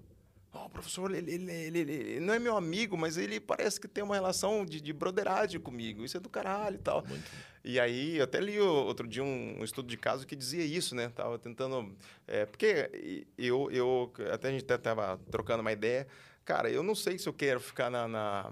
[0.51, 3.87] Ó, o professor, ele, ele, ele- ele- não é meu amigo, mas ele parece que
[3.87, 6.03] tem uma relação de, de broderagem comigo.
[6.03, 7.05] Isso é do caralho e tal.
[7.05, 7.29] Muito.
[7.63, 10.95] E aí, eu até li outro dia um, um estudo de caso que dizia isso,
[10.95, 11.09] né?
[11.09, 11.95] Tava tentando...
[12.27, 14.11] é, porque eu, eu...
[14.33, 16.07] Até a gente tava trocando uma ideia.
[16.45, 18.07] Cara, eu não sei se eu quero ficar na...
[18.07, 18.51] na-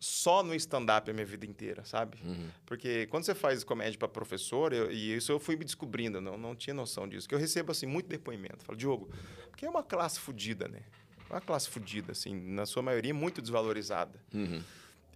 [0.00, 2.18] só no stand-up a minha vida inteira, sabe?
[2.22, 2.48] Uhum.
[2.64, 6.38] Porque quando você faz comédia para professor, eu- e isso eu fui me descobrindo, não,
[6.38, 8.64] não tinha noção disso, que eu recebo assim muito depoimento.
[8.64, 9.10] Falo, Diogo,
[9.50, 10.82] porque é uma classe fodida, né?
[11.30, 14.18] Uma classe fodida, assim, na sua maioria muito desvalorizada.
[14.32, 14.62] Uhum.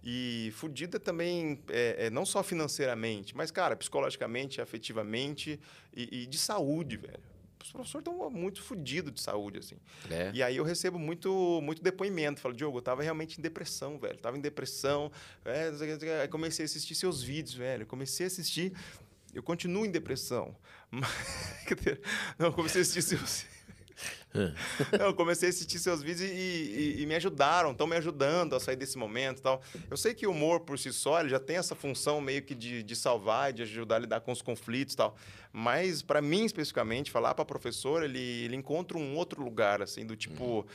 [0.03, 5.59] E fodida também, é, é, não só financeiramente, mas, cara, psicologicamente, afetivamente
[5.95, 7.23] e, e de saúde, velho.
[7.63, 9.77] Os professores estão muito fodidos de saúde, assim.
[10.11, 10.31] É.
[10.33, 12.41] E aí eu recebo muito, muito depoimento.
[12.41, 14.17] Falo, Diogo, eu tava realmente em depressão, velho.
[14.17, 15.09] Tava em depressão.
[15.45, 17.85] É, comecei a assistir seus vídeos, velho.
[17.85, 18.73] Comecei a assistir.
[19.33, 20.53] Eu continuo em depressão.
[20.91, 21.09] Mas-
[22.37, 23.45] Não, comecei a assistir seus.
[24.99, 28.59] Eu comecei a assistir seus vídeos e, e- e me ajudaram, estão me ajudando a
[28.59, 29.61] sair desse momento tal.
[29.89, 32.81] Eu sei que o humor por si só já tem essa função meio que de,
[32.83, 35.15] de salvar, de ajudar a lidar com os conflitos tal.
[35.55, 40.15] Mas, para mim, especificamente, falar para professor, ele, ele encontra um outro lugar, assim, do
[40.15, 40.65] tipo,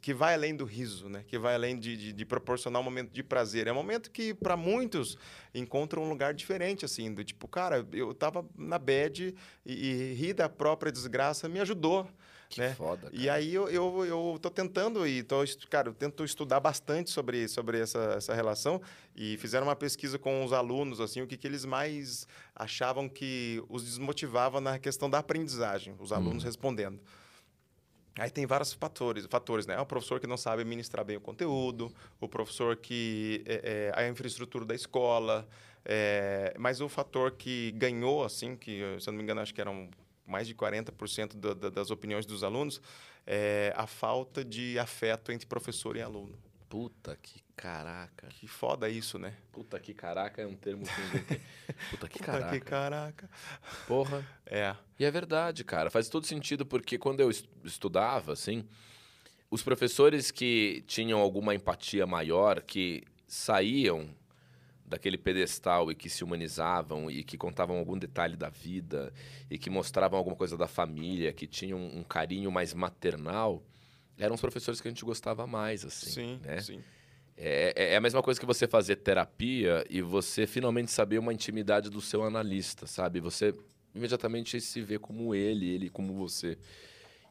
[0.00, 1.22] que vai além do riso, né?
[1.28, 3.66] Que vai além de, de- de proporcionar um momento de prazer.
[3.66, 5.18] É um momento que, para muitos,
[5.54, 9.34] encontra um lugar diferente, assim, do tipo, cara, eu tava na bad
[9.66, 12.08] e, e rir da própria desgraça me ajudou.
[12.52, 12.74] Que né?
[12.74, 13.38] foda, E cara.
[13.38, 17.80] aí eu, eu, eu tô tentando e tô, cara, eu tento estudar bastante sobre, sobre
[17.80, 18.78] essa, essa relação
[19.16, 23.64] e fizeram uma pesquisa com os alunos assim, o que, que eles mais achavam que
[23.70, 27.00] os desmotivava na questão da aprendizagem, os alunos respondendo.
[28.18, 29.80] Aí tem vários fatores, fatores, né?
[29.80, 31.90] O professor que não sabe ministrar bem o conteúdo,
[32.20, 35.48] o professor que é, é, a infraestrutura da escola,
[35.86, 39.60] é, mas o fator que ganhou, assim, que se eu não me engano acho que
[39.62, 39.88] eram
[40.26, 42.80] mais de 40% da, da, das opiniões dos alunos,
[43.26, 46.38] é a falta de afeto entre professor e aluno.
[46.68, 48.28] Puta que caraca.
[48.28, 49.36] Que foda isso, né?
[49.52, 51.40] Puta que caraca é um termo que inventei.
[51.90, 52.50] Puta que Puta caraca.
[52.52, 53.30] que caraca.
[53.86, 54.26] Porra.
[54.46, 54.74] É.
[54.98, 55.90] E é verdade, cara.
[55.90, 58.66] Faz todo sentido, porque quando eu es- estudava, assim,
[59.50, 64.08] os professores que tinham alguma empatia maior, que saíam
[64.92, 69.12] daquele pedestal e que se humanizavam e que contavam algum detalhe da vida
[69.50, 73.62] e que mostravam alguma coisa da família, que tinham um carinho mais maternal,
[74.18, 76.10] eram os professores que a gente gostava mais, assim.
[76.10, 76.60] sim, né?
[76.60, 76.80] sim.
[77.36, 81.32] É, é- é a mesma coisa que você fazer terapia e você finalmente saber uma
[81.32, 83.18] intimidade do seu analista, sabe?
[83.20, 83.54] Você
[83.94, 86.58] imediatamente se vê como ele, ele como você.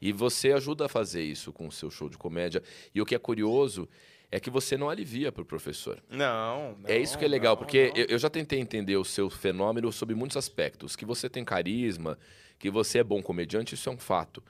[0.02, 2.64] E você ajuda a fazer isso com o seu show de comédia.
[2.94, 3.88] E o que é curioso
[4.32, 6.02] é que você não alivia para o professor.
[6.10, 7.98] Não, não, é isso que é legal, não, porque não.
[7.98, 10.96] Eu, eu já tentei entender o seu fenômeno sob muitos aspectos.
[10.96, 12.18] Que você tem carisma,
[12.58, 14.42] que você é bom comediante, isso é um fato.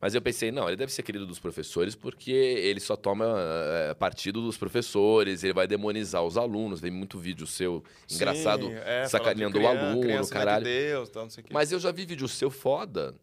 [0.00, 3.94] Mas eu pensei, não, ele deve ser querido dos professores porque ele só toma eh,
[3.94, 6.80] partido dos professores, ele vai demonizar os alunos.
[6.80, 7.82] Vem muito vídeo seu
[8.12, 10.64] engraçado, Sim, é, sacaneando o criança, aluno, criança é de caralho.
[10.64, 11.54] Deus, tal, o.
[11.54, 13.14] Mas eu já vi vídeo seu foda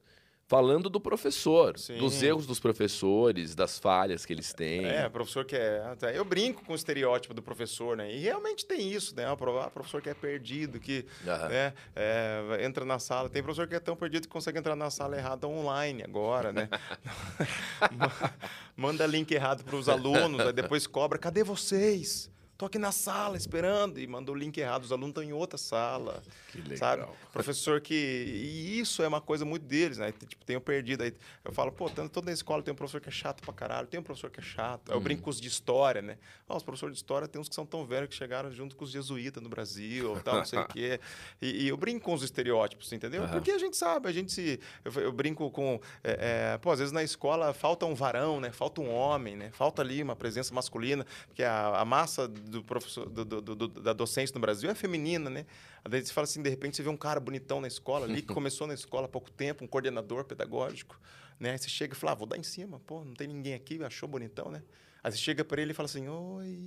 [0.52, 1.98] falando do professor, Sim.
[1.98, 4.86] dos erros dos professores, das falhas que eles têm.
[4.86, 5.96] É, professor que é.
[6.14, 8.14] Eu brinco com o estereótipo do professor, né?
[8.14, 9.32] E realmente tem isso, né?
[9.32, 11.48] O ah, professor que é perdido, que Aham.
[11.48, 13.30] né, é, entra na sala.
[13.30, 16.68] Tem professor que é tão perdido que consegue entrar na sala errada online agora, né?
[17.96, 18.34] Ma-
[18.76, 21.18] Manda link errado para os alunos, aí depois cobra.
[21.18, 22.30] Cadê vocês?
[22.62, 24.00] Tô aqui na sala esperando.
[24.00, 26.22] E mandou o link errado, os alunos estão em outra sala.
[26.52, 26.78] Que legal.
[26.78, 27.08] Sabe?
[27.34, 27.96] Professor que.
[27.96, 30.12] E isso é uma coisa muito deles, né?
[30.12, 31.02] Tipo, tenho perdido.
[31.02, 31.12] Aí
[31.44, 34.00] eu falo, pô, toda a escola tem um professor que é chato pra caralho, tem
[34.00, 34.90] um professor que é chato.
[34.90, 34.94] Uhum.
[34.94, 36.20] Eu brinco com os de história, né?
[36.48, 38.92] Os professores de história tem uns que são tão velhos que chegaram junto com os
[38.92, 41.00] jesuítas no Brasil, tal, não sei o quê.
[41.42, 43.24] E, e eu brinco com os estereótipos, entendeu?
[43.24, 43.32] Aham.
[43.32, 44.60] Porque a gente sabe, a gente se.
[44.86, 45.82] Eu, eu brinco com.
[46.04, 48.52] é, é, pô, às vezes na escola falta um varão, né?
[48.52, 49.50] Falta um homem, né?
[49.52, 53.94] Falta ali uma presença masculina, porque a, a massa do professor, do, do- do- da
[53.94, 55.46] docência no Brasil é feminina, né?
[55.84, 58.22] Às vezes você fala assim, de repente você vê um cara bonitão na escola ali,
[58.22, 61.00] que começou na escola há pouco tempo, um coordenador pedagógico,
[61.40, 61.52] né?
[61.52, 63.84] Aí você chega e fala, ah, vou dar em cima, pô, não tem ninguém aqui,
[63.84, 64.62] achou bonitão, né?
[65.04, 66.60] Aí você chega para ele e fala assim, oi.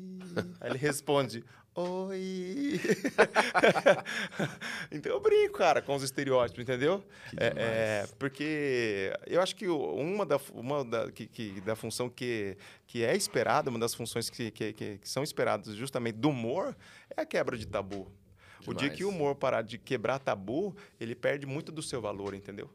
[0.61, 1.45] Aí ele responde,
[1.75, 2.81] oi.
[4.91, 7.05] então eu brinco, cara, com os estereótipos, entendeu?
[7.37, 7.69] É, demais.
[7.69, 12.57] é, porque eu acho que uma da, uma da, que, que- da função que,
[12.87, 16.77] que é esperada, uma das funções que, que, que- são esperadas justamente do humor,
[17.17, 18.11] é a quebra de tabu.
[18.67, 18.97] O dia Demais.
[18.97, 22.71] que o humor parar de quebrar tabu, ele perde muito do seu valor, entendeu?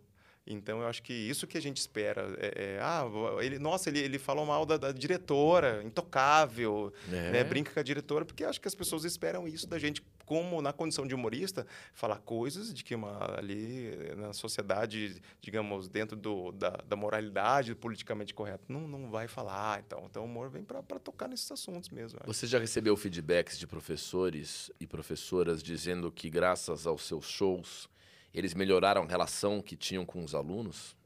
[0.47, 2.35] Então, eu acho que isso que a gente espera.
[2.39, 3.03] É, é, ah,
[3.41, 7.31] ele, nossa, ele, ele falou mal da, da diretora, intocável, É.
[7.31, 7.43] né?
[7.43, 10.73] brinca com a diretora, porque acho que as pessoas esperam isso da gente, como na
[10.73, 16.71] condição de humorista, falar coisas de que uma, ali na sociedade, digamos, dentro do, da,
[16.87, 19.79] da moralidade, do politicamente correto, não, não vai falar.
[19.85, 22.19] Então, então o humor vem para tocar nesses assuntos mesmo.
[22.25, 27.87] Você já recebeu feedbacks de professores e professoras dizendo que, graças aos seus shows,
[28.33, 30.97] eles melhoraram a relação que tinham com os alunos?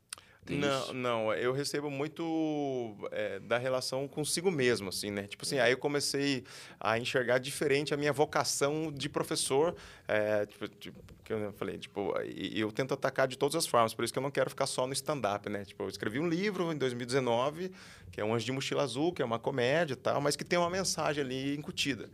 [0.46, 0.94] Tem não, isso?
[0.94, 5.26] não, eu recebo muito é, da relação consigo mesmo, assim, né?
[5.26, 6.44] Tipo assim, aí eu comecei
[6.80, 9.74] a enxergar diferente a minha vocação de professor,
[10.06, 12.14] é, tipo, tipo, que eu falei, tipo,
[12.54, 14.86] eu tento atacar de todas as formas, por isso que eu não quero ficar só
[14.86, 15.64] no stand-up, né?
[15.64, 17.72] Tipo, eu escrevi um livro em 2019,
[18.12, 20.44] que é um Anjo de Mochila Azul, que é uma comédia e tal, mas que
[20.44, 22.10] tem uma mensagem ali incutida.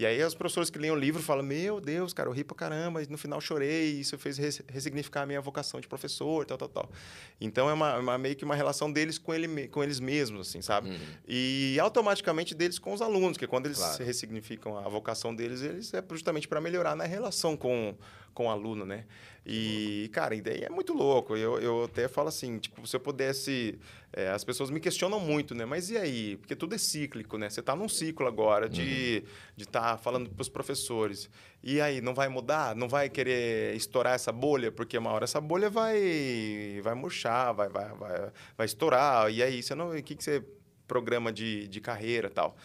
[0.00, 2.56] E aí as professores que leem o livro falam, meu Deus, cara, eu ri pra
[2.56, 6.46] caramba, e no final chorei, e isso fez res- ressignificar a minha vocação de professor,
[6.46, 6.90] tal, tal, tal.
[7.38, 10.62] Então é uma, uma- meio que uma relação deles com, ele, com eles mesmos, assim,
[10.62, 10.88] sabe?
[10.88, 10.96] Uhum.
[11.28, 14.02] E automaticamente deles com os alunos, que quando eles Claro.
[14.02, 17.94] ressignificam a vocação deles, eles é justamente para melhorar na relação com,
[18.32, 19.06] com o aluno, né?
[19.44, 21.36] E, cara, e daí é muito louco.
[21.36, 23.78] Eu, eu até falo assim, tipo, se eu pudesse...
[24.12, 25.64] é, as pessoas me questionam muito, né?
[25.64, 26.36] Mas e aí?
[26.36, 27.48] Porque tudo é cíclico, né?
[27.48, 29.24] Você está num ciclo agora de
[29.56, 31.28] estar falando para os professores.
[31.62, 32.76] E aí, não vai mudar?
[32.76, 34.70] Não vai querer estourar essa bolha?
[34.70, 39.30] Porque uma hora essa bolha vai, vai murchar, vai, vai, vai, vai estourar.
[39.32, 40.44] E aí, você não, o que, que você
[40.86, 42.56] programa de, de carreira tal?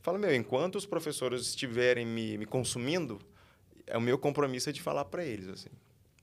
[0.00, 3.18] Fala, meu, enquanto os professores estiverem me, me consumindo,
[3.86, 5.68] é o meu compromisso é de falar para eles, assim.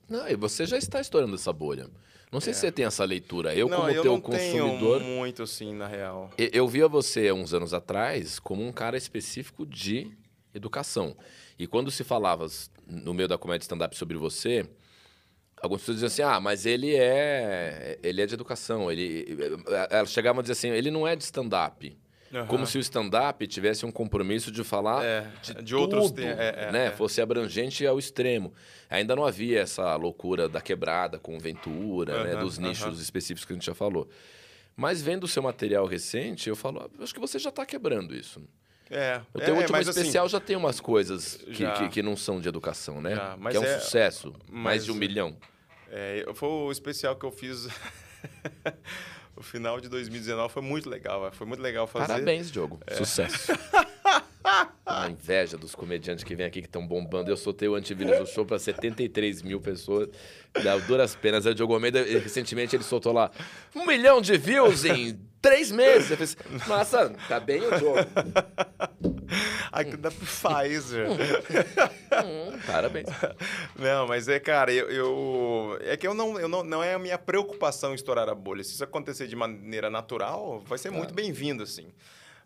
[0.10, 1.90] Não, e você já está estourando essa bolha.
[2.32, 3.54] Não sei se você tem essa leitura.
[3.56, 3.70] Eu, É.
[3.72, 5.00] não, como eu teu não consumidor.
[5.02, 6.30] tenho muito, assim, na real.
[6.38, 10.12] Eu via você uns anos atrás como um cara específico de
[10.54, 11.16] educação.
[11.60, 12.48] E quando se falava
[12.88, 14.66] no meio da comédia stand-up sobre você,
[15.62, 18.92] algumas pessoas diziam assim: ah, mas ele é, ele é de educação.
[18.92, 19.26] Ele,
[19.90, 21.98] elas chegavam a dizer assim: ele não é de stand-up.
[22.34, 22.48] Aham.
[22.48, 26.68] Como se o stand-up tivesse um compromisso de falar É, de, de outros tudo, é,
[26.68, 26.86] é, né?
[26.88, 26.92] é.
[26.92, 28.54] Fosse abrangente ao extremo.
[28.90, 32.32] Ainda não havia essa loucura da quebrada com Ventura, né?
[32.34, 33.02] Aham, Dos nichos aham.
[33.02, 34.10] específicos que a gente já falou.
[34.76, 38.16] Mas vendo o seu material recente, eu falo, "Ah, acho que você já está quebrando
[38.16, 38.42] isso.
[38.90, 42.02] É, O é, teu último mas, assim, especial já tem umas coisas que, que, que
[42.04, 43.16] não são de educação, né?
[43.16, 45.38] Já, mas que é um é- sucesso, mais de um milhão.
[45.90, 47.68] É, foi o especial que eu fiz.
[49.42, 51.28] o final de 2019 foi muito legal.
[51.28, 52.08] é, Foi muito legal fazer.
[52.08, 52.80] Parabéns, Diogo.
[52.86, 52.96] É.
[52.96, 53.52] Sucesso.
[54.86, 57.30] A inveja dos comediantes que vêm aqui que estão bombando.
[57.32, 60.10] Eu soltei o antivírus do show para 73 mil pessoas.
[60.64, 61.46] Dá duras penas.
[61.46, 63.32] Aí O Diogo Almeida, recentemente, ele soltou lá
[63.76, 66.12] um milhão de views em três meses.
[66.12, 66.24] Eu falei
[66.60, 67.98] assim, nossa, tá bem o Diogo.
[69.72, 71.08] Aqui da Pfizer.
[71.10, 73.08] Hum, parabéns.
[73.78, 77.00] Não, mas é, cara, eu, eu- é que eu não, eu não, não é a
[77.00, 78.64] minha preocupação estourar a bolha.
[78.64, 81.88] Se isso acontecer de maneira natural, vai ser muito bem-vindo, assim.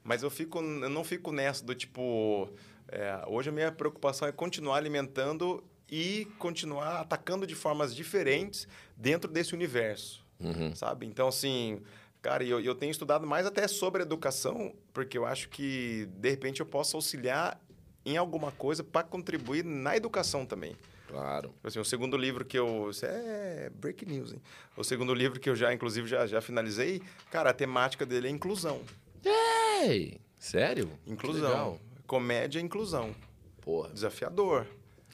[0.04, 2.48] Mas eu fico, eu não fico nessa do tipo,
[2.88, 9.30] é, hoje a minha preocupação é continuar alimentando e continuar atacando de formas diferentes dentro
[9.32, 10.76] desse universo, Uhum.
[10.76, 11.06] sabe?
[11.08, 11.82] Então, assim,
[12.26, 16.60] cara, eu, eu tenho estudado mais até sobre educação, porque eu acho que de repente
[16.60, 17.62] eu posso auxiliar
[18.04, 20.76] em alguma coisa para contribuir na educação também.
[21.08, 21.50] Claro.
[21.50, 22.90] Tipo Assim, o segundo livro que eu.
[22.90, 24.42] Isso é break news, hein?
[24.76, 27.00] O segundo livro que eu já, inclusive, já, já finalizei,
[27.30, 28.82] cara, a temática dele é inclusão.
[29.24, 30.90] Ei, sério?
[31.06, 31.48] Inclusão.
[31.48, 31.80] Legal.
[32.08, 33.16] Comédia e inclusão.
[33.62, 34.66] Porra, Desafiador.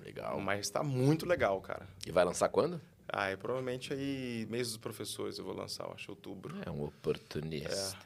[0.01, 0.39] legal.
[0.39, 1.85] Mas tá muito legal, cara.
[2.07, 2.79] E vai lançar quando?
[3.13, 6.55] Ah, é provavelmente aí, mês dos professores eu vou lançar, eu acho, outubro.
[6.65, 7.97] É um oportunista.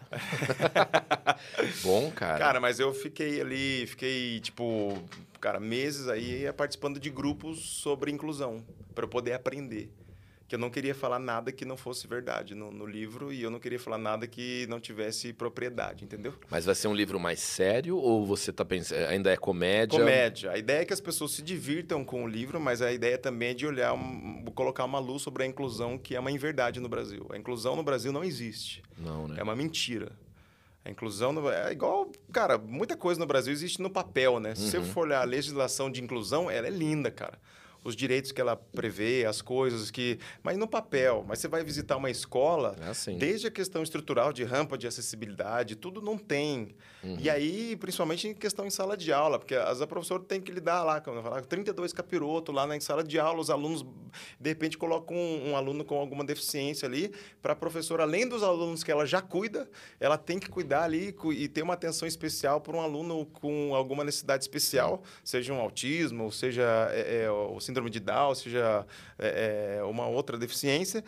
[1.84, 2.40] Bom, cara.
[2.40, 4.98] Cara, mas eu fiquei ali, fiquei, tipo,
[5.40, 9.92] cara, meses aí participando de grupos sobre inclusão, para eu poder aprender.
[10.48, 13.50] Que eu não queria falar nada que não fosse verdade no, no livro e eu
[13.50, 16.36] não queria falar nada que não tivesse propriedade, entendeu?
[16.52, 19.08] Mas vai ser um livro mais sério ou você tá pensando.
[19.08, 20.00] Ainda é comédia?
[20.00, 20.52] Comédia.
[20.52, 23.50] A ideia é que as pessoas se divirtam com o livro, mas a ideia também
[23.50, 26.88] é de olhar, um- colocar uma luz sobre a inclusão, que é uma inverdade no
[26.88, 27.26] Brasil.
[27.32, 28.84] A inclusão no Brasil não existe.
[29.00, 29.38] Não, né?
[29.40, 30.12] É uma mentira.
[30.84, 34.54] A inclusão no- é igual, cara, muita coisa no Brasil existe no papel, né?
[34.54, 34.84] Se você Uhum.
[34.86, 37.40] for olhar a legislação de inclusão, ela é linda, cara.
[37.86, 40.18] Os direitos que ela prevê, as coisas que.
[40.44, 41.24] Mas no papel.
[41.28, 43.18] Mas você vai visitar uma escola, É assim.
[43.18, 46.76] desde a questão estrutural de rampa de acessibilidade, tudo não tem.
[47.04, 47.18] Uhum.
[47.20, 50.52] E aí, principalmente em questão em sala de aula, porque as a professora tem que
[50.52, 53.86] lidar lá, como eu falar, 32 capiroto lá na sala de aula, os alunos,
[54.40, 58.42] de repente, colocam um, um aluno com alguma deficiência ali, para a professora, além dos
[58.42, 59.70] alunos que ela já cuida,
[60.00, 64.04] ela tem que cuidar ali e ter uma atenção especial para um aluno com alguma
[64.04, 68.86] necessidade especial, seja um autismo, seja é, é, o síndrome de Down, seja
[69.18, 71.04] é, é, uma outra deficiência.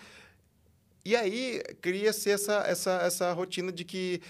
[1.06, 4.22] E aí cria-se essa, essa, essa rotina de que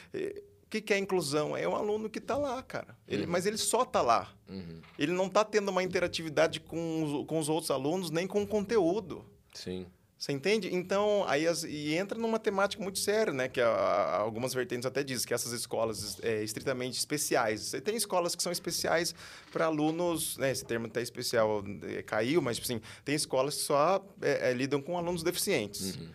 [0.68, 1.56] o que, que é inclusão?
[1.56, 2.98] É um aluno que está lá, cara.
[3.08, 4.34] Ele, Mas ele só está lá.
[4.50, 4.82] Uhum.
[5.00, 8.48] Ele não está tendo uma interatividade com os, com os outros alunos, nem com o
[8.48, 9.24] conteúdo.
[9.54, 9.88] Sim.
[10.18, 10.74] Você entende?
[10.74, 13.48] Então, aí as- e entra numa temática muito séria, né?
[13.48, 17.62] Que a- a- algumas vertentes até dizem que essas escolas é, estritamente especiais.
[17.62, 19.14] Você tem escolas que são especiais
[19.52, 20.50] para alunos, né?
[20.52, 24.82] Esse termo até especial é, caiu, mas assim, tem escolas que só é, é, lidam
[24.82, 25.96] com alunos deficientes.
[25.96, 26.10] Uhum.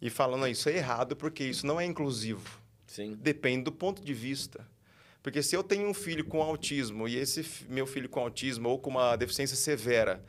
[0.00, 2.58] E falando isso é errado porque isso não é inclusivo.
[2.86, 3.16] Sim.
[3.20, 4.66] Depende do ponto de vista.
[5.22, 8.78] Porque se eu tenho um filho com autismo e esse meu filho com autismo ou
[8.78, 10.24] com uma deficiência severa,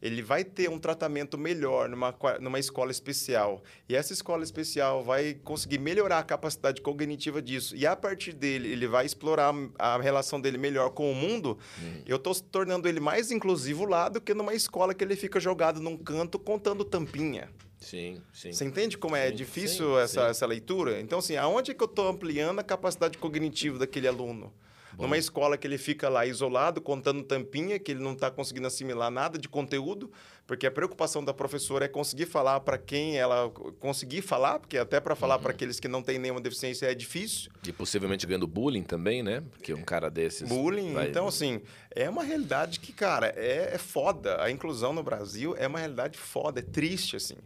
[0.00, 3.62] ele vai ter um tratamento melhor numa, numa escola especial.
[3.88, 7.74] E essa escola especial vai conseguir melhorar a capacidade cognitiva disso.
[7.74, 11.58] E a partir dele, ele vai explorar a relação dele melhor com o mundo.
[12.06, 15.80] Eu estou tornando ele mais inclusivo lá do que numa escola que ele fica jogado
[15.80, 17.48] num canto contando tampinha.
[17.78, 18.52] Sim, sim.
[18.52, 20.30] Você entende como é Sim, difícil sim, essa, sim.
[20.30, 21.00] essa leitura?
[21.00, 24.52] Então, assim, aonde é que eu estou ampliando a capacidade cognitiva daquele aluno?
[24.98, 29.10] Numa escola que ele fica lá isolado, contando tampinha, que ele não está conseguindo assimilar
[29.10, 30.10] nada de conteúdo,
[30.46, 34.98] porque a preocupação da professora é conseguir falar para quem ela conseguir falar, porque até
[35.00, 35.42] para falar Uhum.
[35.42, 37.50] para aqueles que não têm nenhuma deficiência é difícil.
[37.66, 39.42] E possivelmente ganhando bullying também, né?
[39.52, 40.48] Porque um cara desses.
[40.48, 40.94] Bullying.
[40.94, 41.60] vai- Então, assim,
[41.94, 44.42] é uma realidade que, cara, é, é foda.
[44.42, 47.36] A inclusão no Brasil é uma realidade foda, é triste, assim.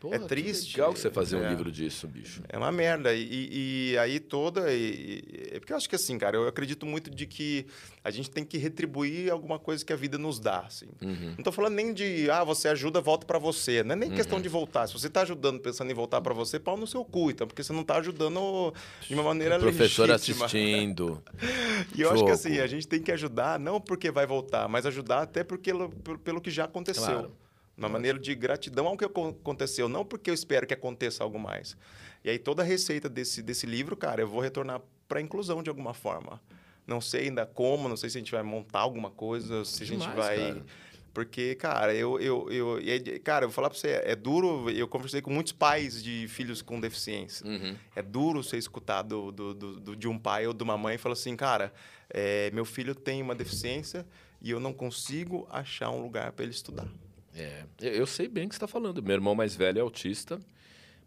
[0.00, 0.76] Porra, é triste.
[0.78, 1.50] legal que você fazer um É.
[1.50, 2.42] livro disso, bicho.
[2.48, 3.14] É uma merda.
[3.14, 4.72] E, e- aí toda.
[4.72, 5.22] E,
[5.52, 7.66] e- porque eu acho que assim, cara, eu acredito muito de que
[8.02, 10.60] a gente tem que retribuir alguma coisa que a vida nos dá.
[10.60, 10.86] Assim.
[11.02, 11.34] Uhum.
[11.36, 13.82] Não tô falando nem de, ah, você ajuda, volta para você.
[13.82, 14.86] Não é nem questão de voltar.
[14.86, 17.62] Se você tá ajudando pensando em voltar para você, pau no seu cu, então, porque
[17.62, 18.72] você não tá ajudando
[19.06, 20.46] de uma maneira O professor legítima.
[20.46, 21.22] assistindo.
[21.96, 24.84] E eu acho que assim, a gente tem que ajudar, não porque vai voltar, mas
[24.86, 27.02] ajudar até porque, pelo, pelo que já aconteceu.
[27.04, 27.32] Claro.
[27.80, 31.38] Uma maneira de gratidão ao que acon- aconteceu, não porque eu espero que aconteça algo
[31.38, 31.76] mais.
[32.22, 35.62] E aí toda a receita desse, desse livro, cara, eu vou retornar para a inclusão
[35.62, 36.40] de alguma forma.
[36.86, 39.86] Não sei ainda como, não sei se a gente vai montar alguma coisa, se a
[39.86, 40.36] gente Demais, vai...
[40.38, 40.64] cara.
[41.12, 42.78] Porque, cara, eu, eu, eu,
[43.24, 46.62] cara, eu vou falar para você, é duro, eu conversei com muitos pais de filhos
[46.62, 47.44] com deficiência.
[47.44, 47.74] Uhum.
[47.96, 50.94] É duro você escutar do, do, do- do- de um pai ou de uma mãe
[50.94, 51.72] e falar assim, cara,
[52.08, 54.06] é, meu filho tem uma deficiência
[54.40, 56.86] e eu não consigo achar um lugar para ele estudar.
[57.34, 59.02] É, eu sei bem o que você está falando.
[59.02, 60.40] Meu irmão mais velho é autista,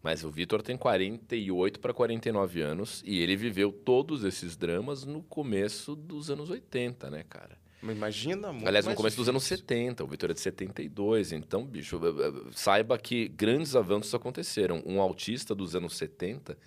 [0.01, 5.24] mas o Vitor tem 48 para 49 anos e ele viveu todos esses dramas no
[5.24, 7.57] começo dos anos 80, né, cara?
[7.82, 9.65] Mas imagina muito Aliás, no começo dos anos difícil.
[9.65, 14.82] 70, o Vitor é de 72, então, bicho, eh, eh, saiba que grandes avanços aconteceram.
[14.86, 16.57] Um autista dos anos 70,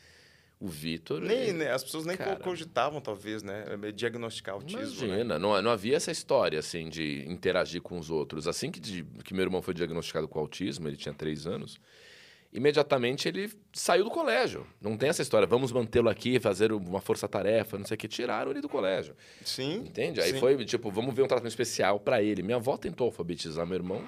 [0.58, 1.20] o Vitor...
[1.20, 2.36] Nem, ele- né, as pessoas nem Cara.
[2.36, 3.64] cogitavam, talvez, né?
[3.94, 4.80] Diagnosticar autismo.
[4.80, 5.06] né?
[5.06, 8.48] Imagina, não, não havia essa história, assim, de interagir com os outros.
[8.48, 11.78] Assim que, de- que meu irmão foi diagnosticado com autismo, ele tinha três anos,
[12.52, 14.66] imediatamente ele saiu do colégio.
[14.80, 18.08] Não tem essa história, vamos mantê-lo aqui, fazer uma força-tarefa, não sei o que.
[18.08, 19.80] Tiraram ele do colégio, Sim.
[19.86, 20.20] entende?
[20.20, 20.38] Aí sim.
[20.40, 22.42] foi, tipo, vamos ver um tratamento especial para ele.
[22.42, 24.02] Minha avó tentou alfabetizar meu irmão,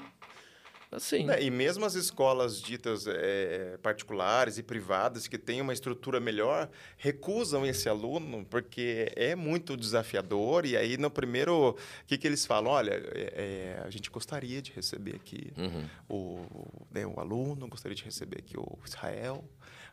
[0.91, 1.25] assim...
[1.25, 6.69] Né, E mesmo as escolas ditas é, particulares e privadas que têm uma estrutura melhor
[6.97, 10.65] recusam esse aluno porque é muito desafiador.
[10.67, 11.77] E aí, no primeiro, o
[12.07, 12.73] que, que eles falam?
[12.73, 15.89] Olha, é, é, a gente gostaria de receber aqui Uhum.
[16.09, 19.45] o, né, o aluno, gostaria de receber aqui o Israel,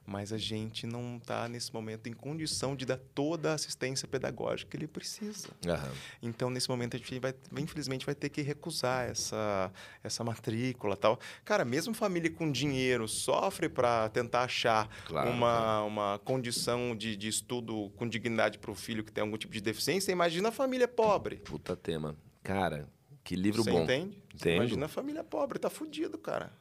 [0.05, 4.69] mas a gente não está, nesse momento, em condição de dar toda a assistência pedagógica
[4.71, 5.49] que ele precisa.
[5.67, 5.91] Aham.
[6.21, 9.71] Então, nesse momento, a gente vai, infelizmente, vai ter que recusar essa,
[10.03, 11.19] essa matrícula tal.
[11.43, 17.27] Cara, mesmo família com dinheiro sofre para tentar achar Claro, uma, uma condição de, de
[17.27, 20.11] estudo com dignidade para o filho que tem algum tipo de deficiência.
[20.11, 21.37] Imagina a família pobre.
[21.37, 22.15] Puta tema.
[22.43, 22.87] Cara,
[23.23, 23.83] que livro Você bom.
[23.83, 24.21] entende?
[24.35, 24.55] Você Entendo.
[24.57, 26.51] Imagina a família pobre, tá fudido, cara.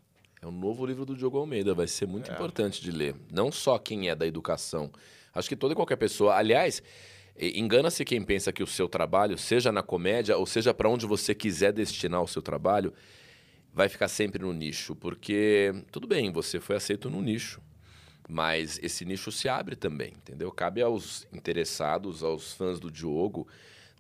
[0.44, 2.34] É um novo livro do Diogo Almeida, vai ser muito É.
[2.34, 3.14] importante de ler.
[3.32, 4.92] Não só quem é da educação.
[5.32, 6.34] Acho que toda e qualquer pessoa.
[6.36, 6.82] Aliás,
[7.40, 11.34] engana-se quem pensa que o seu trabalho, seja na comédia ou seja para onde você
[11.34, 12.92] quiser destinar o seu trabalho,
[13.72, 14.94] vai ficar sempre no nicho.
[14.94, 17.62] Porque, tudo bem, você foi aceito no nicho.
[18.28, 20.52] Mas esse nicho se abre também, entendeu?
[20.52, 23.48] Cabe aos interessados, aos fãs do Diogo,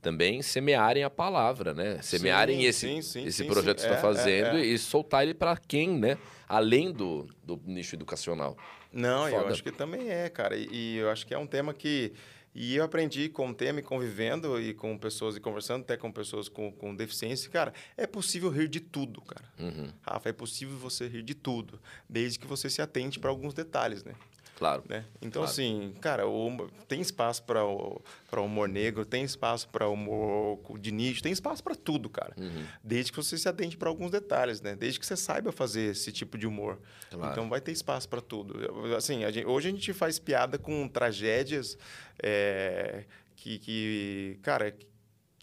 [0.04, 2.00] também semearem a palavra, né?
[2.02, 4.66] Semearem Sim, esse, sim, sim, esse projeto que você está É, é, fazendo é.
[4.66, 6.18] e soltar ele para quem, né?
[6.46, 8.56] Além do, do nicho educacional.
[8.92, 9.52] Não, eu Foda.
[9.52, 10.54] acho que também é, cara.
[10.56, 12.12] E, e eu acho que é um tema que.
[12.54, 16.12] E eu aprendi com o tema e convivendo e com pessoas e conversando até com
[16.12, 17.50] pessoas com, com deficiência.
[17.50, 19.44] Cara, é possível rir de tudo, cara.
[19.58, 23.54] Uhum, Rafa, é possível você rir de tudo, desde que você se atente para alguns
[23.54, 24.12] detalhes, né?
[24.58, 24.82] Claro.
[24.88, 25.04] né?
[25.20, 25.50] Então, Claro.
[25.50, 28.00] assim, cara, o tem espaço para o
[28.36, 32.34] humor negro, tem espaço para humor de nicho, tem espaço para tudo, cara.
[32.38, 34.74] Uhum, Desde que você se atente para alguns detalhes, né?
[34.74, 36.78] Desde que você saiba fazer esse tipo de humor.
[37.10, 37.32] Claro.
[37.32, 38.94] Então vai ter espaço para tudo.
[38.96, 41.76] Assim, a gente- hoje a gente faz piada com tragédias
[42.22, 43.04] é,
[43.36, 44.74] que, que, cara,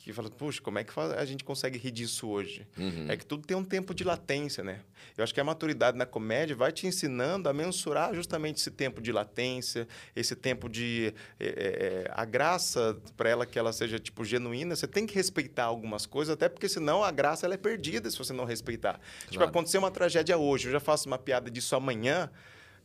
[0.04, 2.66] que, fala, puxa, como é que a gente consegue rir disso hoje?
[2.78, 3.06] uhum.
[3.10, 4.80] É que tudo tem um tempo de latência, né?
[5.18, 9.02] Eu acho que a maturidade na comédia vai te ensinando a mensurar justamente esse tempo
[9.02, 11.14] de latência, esse tempo de...
[11.40, 15.66] é, é, a graça, para ela que ela seja, tipo, genuína, você tem que respeitar
[15.66, 19.00] algumas coisas, até porque senão a graça ela é perdida se você não respeitar.
[19.22, 19.50] Tipo, Claro.
[19.50, 22.30] aconteceu uma tragédia hoje, eu já faço uma piada disso amanhã,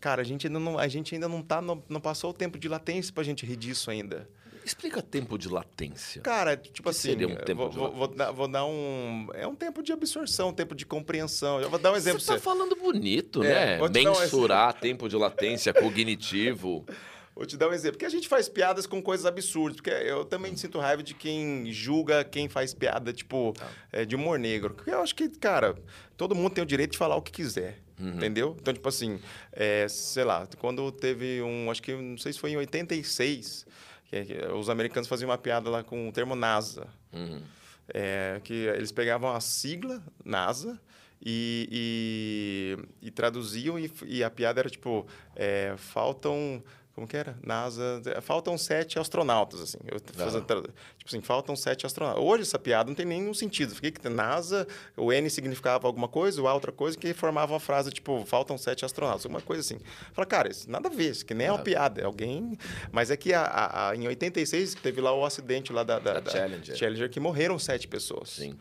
[0.00, 2.58] cara, a gente ainda não, a gente ainda não, tá, no- não passou o tempo
[2.58, 4.28] de latência pra gente rir disso ainda.
[4.66, 6.20] Explica tempo de latência.
[6.22, 9.28] Cara, tipo assim, seria um tempo vou, de vou, dar, vou dar um...
[9.32, 11.60] É um tempo de absorção, um tempo de compreensão.
[11.60, 13.88] Eu vou dar um exemplo Você pra tá falando bonito, É, né?
[13.88, 16.84] dar um Mensurar tempo de latência cognitivo.
[17.36, 17.92] Vou te dar um exemplo.
[17.92, 19.76] Porque a gente faz piadas com coisas absurdas.
[19.76, 23.52] Porque eu também sinto raiva de quem julga quem faz piada, tipo,
[23.92, 24.72] é, de humor negro.
[24.72, 25.76] Porque eu acho que, cara,
[26.16, 27.78] todo mundo tem o direito de falar o que quiser.
[27.98, 28.54] Entendeu?
[28.60, 29.18] Então, tipo assim,
[29.52, 31.70] é, sei lá, quando teve um.
[31.70, 33.66] Acho que, não sei se foi em 86,
[34.08, 36.86] que, que os americanos faziam uma piada lá com o termo NASA.
[37.12, 37.42] Uhum.
[37.88, 40.80] É, que eles pegavam a sigla NASA
[41.24, 46.62] e, e, e traduziam e, e a piada era tipo é, faltam
[46.96, 52.24] como que era NASA faltam sete astronautas assim eu fazendo tipo assim faltam sete astronautas
[52.24, 54.66] hoje essa piada não tem nenhum sentido fiquei que NASA
[54.96, 58.56] o N significava alguma coisa o A outra coisa que formava uma frase tipo faltam
[58.56, 59.78] sete astronautas alguma coisa assim
[60.14, 62.56] fala cara isso nada a ver isso que nem é uma piada é alguém
[62.90, 66.18] mas é que a, a- a- em 86 teve lá o acidente lá da, da,
[66.20, 66.76] Da Challenger.
[66.76, 68.56] Challenger que morreram sete pessoas Sim.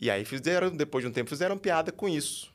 [0.00, 2.48] e aí fizeram, depois de um tempo, fizeram piada com isso.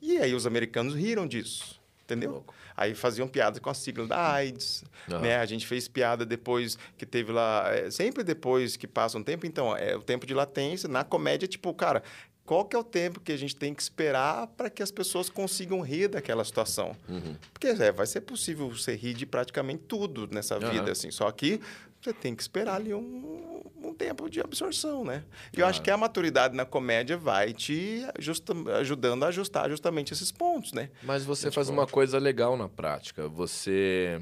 [0.00, 2.30] E aí os americanos riram disso, entendeu?
[2.32, 2.54] Louco.
[2.76, 5.20] Aí faziam piada com a sigla da AIDS, Aham.
[5.20, 5.36] né?
[5.36, 7.68] A gente fez piada depois que teve lá...
[7.72, 10.88] é, sempre depois que passa um tempo, então, é o tempo de latência.
[10.88, 12.02] Na comédia, tipo, cara,
[12.44, 15.30] qual que é o tempo que a gente tem que esperar para que as pessoas
[15.30, 16.94] consigam rir daquela situação?
[17.08, 17.36] Uhum.
[17.52, 20.70] Porque é, vai ser possível você rir de praticamente tudo nessa Aham.
[20.70, 21.10] vida, assim.
[21.10, 21.60] Só que
[22.02, 23.63] você tem que esperar ali um
[23.94, 25.24] tempo de absorção, né?
[25.56, 30.12] E eu acho que a maturidade na comédia vai te ajusta- ajudando a ajustar justamente
[30.12, 30.90] esses pontos, né?
[31.02, 33.28] Mas você faz uma coisa legal na prática.
[33.28, 34.20] Você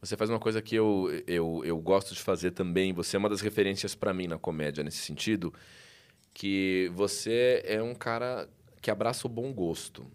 [0.00, 2.92] você faz uma coisa que eu, eu, eu gosto de fazer também.
[2.92, 5.52] Você é uma das referências para mim na comédia nesse sentido,
[6.32, 8.48] que você é um cara
[8.80, 10.06] que abraça o bom gosto.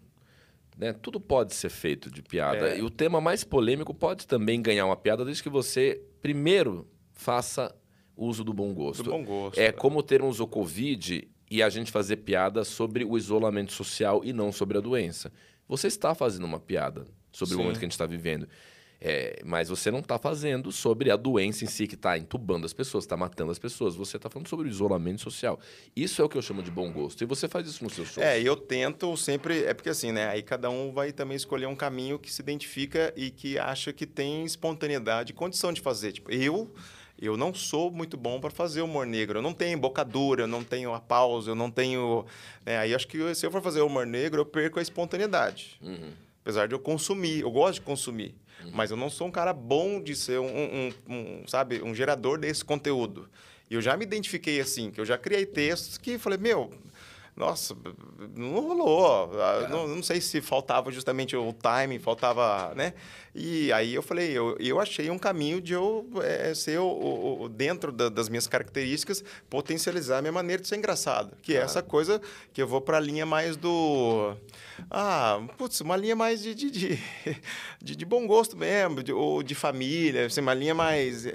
[0.76, 0.92] Né?
[0.94, 2.70] Tudo pode ser feito de piada.
[2.70, 2.78] É.
[2.78, 7.74] E o tema mais polêmico pode também ganhar uma piada, desde que você, primeiro, faça
[8.16, 9.02] uso do bom gosto.
[9.02, 9.58] Do bom gosto.
[9.58, 14.32] É como termos o Covid e a gente fazer piada sobre o isolamento social e
[14.32, 15.32] não sobre a doença.
[15.68, 17.62] Você está fazendo uma piada sobre o Sim.
[17.62, 18.48] momento que a gente está vivendo.
[19.06, 22.72] É, mas você não está fazendo sobre a doença em si que está entubando as
[22.72, 23.94] pessoas, está matando as pessoas.
[23.96, 25.60] Você está falando sobre o isolamento social.
[25.94, 27.22] Isso é o que eu chamo de bom gosto.
[27.22, 28.22] E você faz isso no seu show.
[28.22, 29.64] É, eu tento sempre.
[29.64, 30.28] É porque assim, né?
[30.28, 34.06] Aí cada um vai também escolher um caminho que se identifica e que acha que
[34.06, 36.12] tem espontaneidade condição de fazer.
[36.12, 36.72] Tipo, eu.
[37.20, 39.38] Eu não sou muito bom para fazer humor negro.
[39.38, 42.24] Eu não tenho embocadura, eu não tenho a pausa, eu não tenho.
[42.66, 45.78] né, Aí acho que se eu for fazer humor negro, eu perco a espontaneidade.
[45.80, 46.12] Uhum.
[46.42, 48.34] Apesar de eu consumir, eu gosto de consumir.
[48.72, 52.38] Mas eu não sou um cara bom de ser um, um- um, sabe, um gerador
[52.38, 53.28] desse conteúdo.
[53.70, 56.70] E eu já me identifiquei assim, que eu já criei textos que falei, meu,
[57.36, 57.76] nossa,
[58.36, 59.30] não rolou.
[59.40, 62.94] Ah, Não, não sei se faltava justamente o timing, faltava, né?
[63.34, 67.42] E aí eu falei, eu, eu achei um caminho de eu eh, ser, o, o-
[67.42, 71.36] o- dentro da- das minhas características, potencializar a minha maneira de ser engraçado.
[71.42, 72.20] Que é essa coisa
[72.52, 74.36] que eu vou para a linha mais do...
[74.88, 76.98] Ah, putz, uma linha mais de, de, de,
[77.82, 81.26] de- de bom gosto mesmo, de, ou de família, assim, uma linha mais...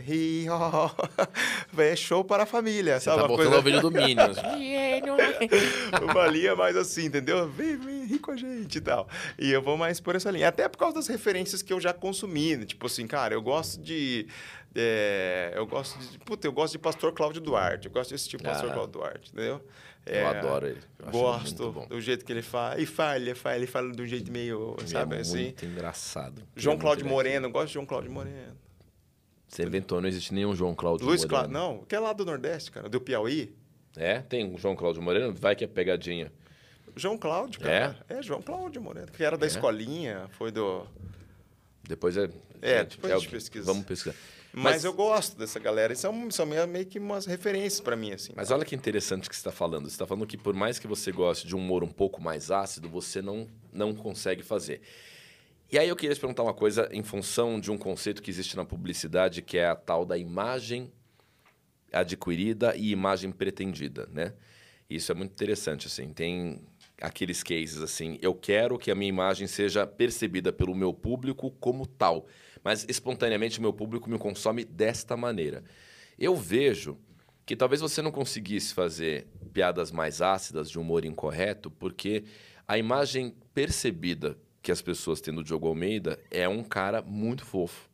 [1.77, 3.17] É show para a família, Você sabe?
[3.17, 4.37] tá uma voltando coisa- ao vídeo do Minions.
[6.03, 7.47] uma linha mais assim, entendeu?
[7.49, 9.07] Vem, vem, ri com a gente e tal.
[9.37, 10.47] E eu vou mais por essa linha.
[10.47, 12.57] Até por causa das referências que eu já consumi.
[12.57, 12.65] né?
[12.65, 14.27] Tipo assim, cara, eu gosto de.
[14.75, 16.19] é, eu gosto de.
[16.19, 17.87] Puta, eu gosto de Pastor Cláudio Duarte.
[17.87, 18.73] Eu gosto tipo de Pastor Ah.
[18.73, 19.61] Cláudio Duarte, entendeu?
[20.05, 20.79] Eu adoro ele.
[20.97, 21.85] Eu gosto bom.
[21.87, 22.79] do jeito que ele fala.
[22.79, 25.43] E falha, falha, ele fala de um jeito meio, Ele sabe é assim?
[25.43, 26.39] muito engraçado.
[26.39, 27.05] Ele João é Cláudio.
[27.05, 28.57] Moreno, eu gosto de João Cláudio Moreno.
[29.47, 31.29] Você inventou, não existe nenhum João Cláudio Luiz Moreno.
[31.51, 33.53] Cláudio, não, que é lá do Nordeste, cara, do Piauí.
[33.95, 36.31] É, tem um João Cláudio Moreno, vai que é pegadinha.
[36.95, 37.97] João Cláudio, cara.
[38.09, 39.49] É, João Cláudio Moreno, que era da É?
[39.49, 40.85] escolinha, foi do.
[41.87, 42.29] Depois é.
[42.61, 43.65] É, depois a o- gente pesquisa.
[43.65, 44.15] Vamos pesquisar.
[44.51, 45.93] Mas, Mas- eu gosto dessa galera.
[45.93, 48.33] Isso são, são meio que umas referências pra mim, assim.
[48.35, 49.83] Mas olha que interessante que você está falando.
[49.85, 52.49] Você está falando que por mais que você goste de um humor um pouco mais
[52.49, 54.81] ácido, você não, não consegue fazer.
[55.71, 58.57] E aí eu queria te perguntar uma coisa em função de um conceito que existe
[58.57, 60.91] na publicidade, que é a tal da imagem
[61.91, 64.33] adquirida e imagem pretendida, né?
[64.89, 66.11] Isso é muito interessante, assim.
[66.11, 66.61] Tem
[67.01, 71.85] aqueles cases assim, eu quero que a minha imagem seja percebida pelo meu público como
[71.85, 72.27] tal,
[72.63, 75.63] mas espontaneamente o meu público me consome desta maneira.
[76.17, 76.97] Eu vejo
[77.45, 82.25] que talvez você não conseguisse fazer piadas mais ácidas de humor incorreto, porque
[82.67, 87.88] a imagem percebida que as pessoas têm do Diogo Almeida é um cara muito fofo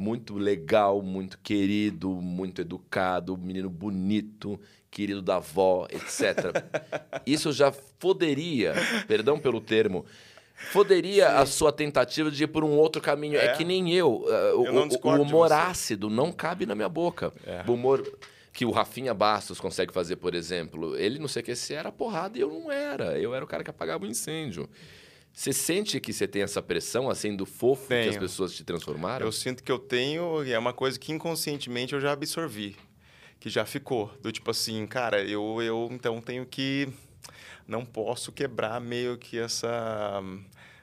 [0.00, 4.58] muito legal, muito querido, muito educado, menino bonito,
[4.90, 6.64] querido da avó, etc.
[7.26, 8.72] Isso já foderia,
[9.06, 10.06] perdão pelo termo,
[10.72, 13.36] foderia a sua tentativa de ir por um outro caminho.
[13.38, 13.52] É, É.
[13.52, 14.22] que nem eu.
[14.22, 17.32] o- Eu o, o humor ácido não cabe na minha boca.
[17.46, 17.62] É.
[17.68, 18.02] O humor
[18.52, 21.92] que o Rafinha Bastos consegue fazer, por exemplo, ele não sei o que se era
[21.92, 23.18] porrada e eu não era.
[23.18, 24.68] Eu era o cara que apagava o incêndio.
[25.32, 28.20] Você sente que você tem essa pressão, assim, do fofo que as Tenho.
[28.20, 29.24] pessoas te transformaram?
[29.24, 32.76] Eu sinto que eu tenho, e é uma coisa que inconscientemente eu já absorvi,
[33.38, 34.12] que já ficou.
[34.20, 36.88] Do tipo assim, cara, eu, eu então tenho que.
[37.66, 40.20] Não posso quebrar meio que essa.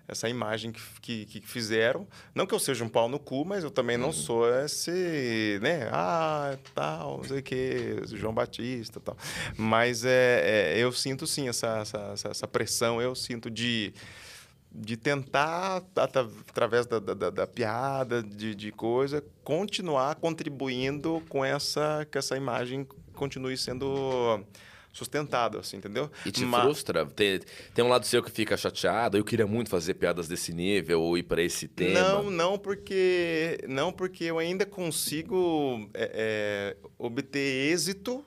[0.09, 2.07] Essa imagem que, que, que fizeram.
[2.33, 5.89] Não que eu seja um pau no cu, mas eu também não sou esse, né?
[5.91, 9.17] Ah, tal, não sei o quê, João Batista tal.
[9.57, 13.91] Mas é, é, eu sinto sim essa, essa- essa pressão, eu sinto de
[14.79, 22.07] de tentar, através da, da, da- da piada, de, de coisa, continuar contribuindo com essa,
[22.11, 24.39] que essa imagem continue sendo
[24.93, 26.09] sustentada, assim, entendeu?
[26.25, 27.05] E te Ma- frustra?
[27.05, 27.39] Tem,
[27.73, 31.17] tem um lado seu que fica chateado, eu queria muito fazer piadas desse nível ou
[31.17, 31.99] ir para esse tema.
[31.99, 38.23] Não, não porque não porque eu ainda consigo é, é, obter êxito,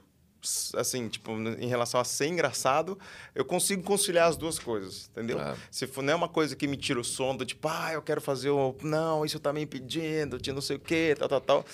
[0.76, 2.98] assim, tipo, em relação a ser engraçado,
[3.34, 5.38] eu consigo conciliar as duas coisas, entendeu?
[5.38, 5.56] Ah.
[5.70, 8.02] Se for não é uma coisa que me tira o som do tipo, ah, eu
[8.02, 8.74] quero fazer o.
[8.82, 11.64] Não, isso tá me impedindo, de não sei o quê, tal, tal, tal.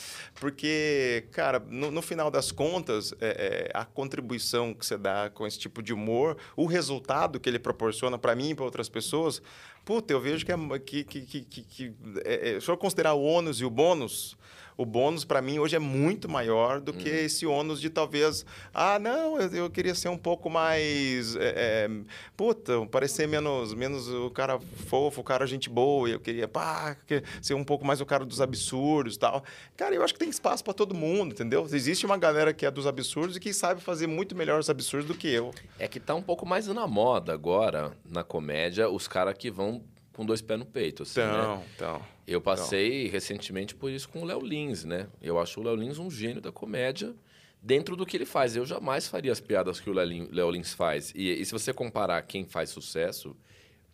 [0.40, 5.46] Porque, cara, no, no final das contas, é, é, a contribuição que você dá com
[5.46, 9.40] esse tipo de humor, o resultado que ele proporciona para mim e para outras pessoas,
[9.84, 11.94] puta, eu vejo que, é, que, que, que, que, que
[12.24, 14.36] é, é, se eu considerar o ônus e o bônus.
[14.76, 18.98] O bônus para mim hoje é muito maior do que esse ônus de talvez, ah,
[18.98, 21.90] não, eu, eu queria ser um pouco mais, é, é,
[22.36, 26.94] puta, parecer menos, menos o cara fofo, o cara gente boa, eu queria, pá,
[27.40, 29.42] ser um pouco mais o cara dos absurdos e tal.
[29.76, 31.66] Cara, eu acho que tem espaço para todo mundo, entendeu?
[31.72, 35.08] Existe uma galera que é dos absurdos e que sabe fazer muito melhor os absurdos
[35.08, 35.52] do que eu.
[35.78, 39.82] É que tá um pouco mais na moda agora, na comédia, os caras que vão
[40.16, 41.26] com dois pés no peito, assim, né?
[41.26, 42.02] Então, então.
[42.26, 45.06] Eu passei recentemente por isso com o Léo Lins, né?
[45.22, 47.14] Eu acho o Léo Lins um gênio da comédia
[47.62, 48.56] dentro do que ele faz.
[48.56, 51.12] Eu jamais faria as piadas que o Léo Lin- Léo Lins faz.
[51.14, 53.36] E, e se você comparar quem faz sucesso,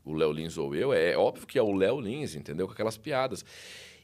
[0.04, 2.66] o Léo Lins ou eu, é óbvio que é o Léo Lins, entendeu?
[2.66, 3.44] Com aquelas piadas.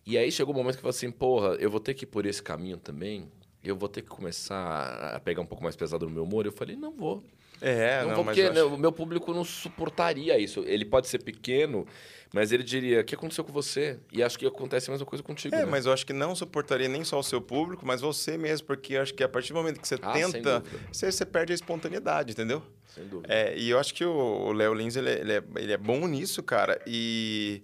[0.04, 2.06] E aí chegou o momento que eu falei assim, porra, eu vou ter que ir
[2.08, 3.30] por esse caminho também?
[3.62, 6.46] Eu vou ter que começar a pegar um pouco mais pesado no meu humor?
[6.46, 7.22] Eu falei, não vou.
[7.60, 10.62] É, não, não, porque acho- o meu público não suportaria isso.
[10.66, 11.86] Ele pode ser pequeno,
[12.32, 13.98] mas ele diria: o que aconteceu com você?
[14.12, 15.54] E acho que acontece a mesma coisa contigo.
[15.54, 15.64] É, né?
[15.64, 18.96] mas eu acho que não suportaria nem só o seu público, mas você mesmo, porque
[18.96, 22.32] acho que a partir do momento que você Ah, tenta, você, você perde a espontaneidade,
[22.32, 22.62] entendeu?
[22.94, 23.32] Sem dúvida.
[23.32, 25.76] É, e eu acho que o, o Léo Lins, ele, é- ele, é, ele é
[25.76, 26.80] bom nisso, cara.
[26.86, 27.60] E,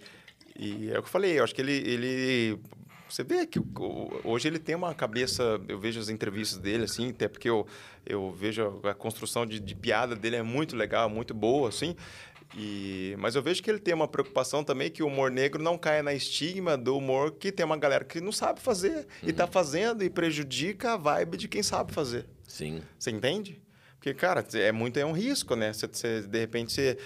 [0.57, 1.73] e é o que eu falei, eu acho que ele...
[1.73, 2.59] ele
[3.15, 3.61] você vê que
[4.25, 5.61] hoje ele tem uma cabeça...
[5.69, 7.65] Eu vejo as entrevistas dele, assim, até porque eu,
[8.05, 11.95] eu vejo a construção de, de piada dele é muito legal, muito boa, assim.
[12.57, 15.77] E, mas eu vejo que ele tem uma preocupação também que o humor negro não
[15.77, 19.47] caia na estigma do humor que tem uma galera que não sabe fazer e tá
[19.47, 22.25] fazendo e prejudica a vibe de quem sabe fazer.
[22.45, 22.81] Sim.
[22.99, 23.61] Você entende?
[23.95, 25.71] Porque, cara, é muito é um risco, né?
[25.71, 26.97] Você, você, de repente, você...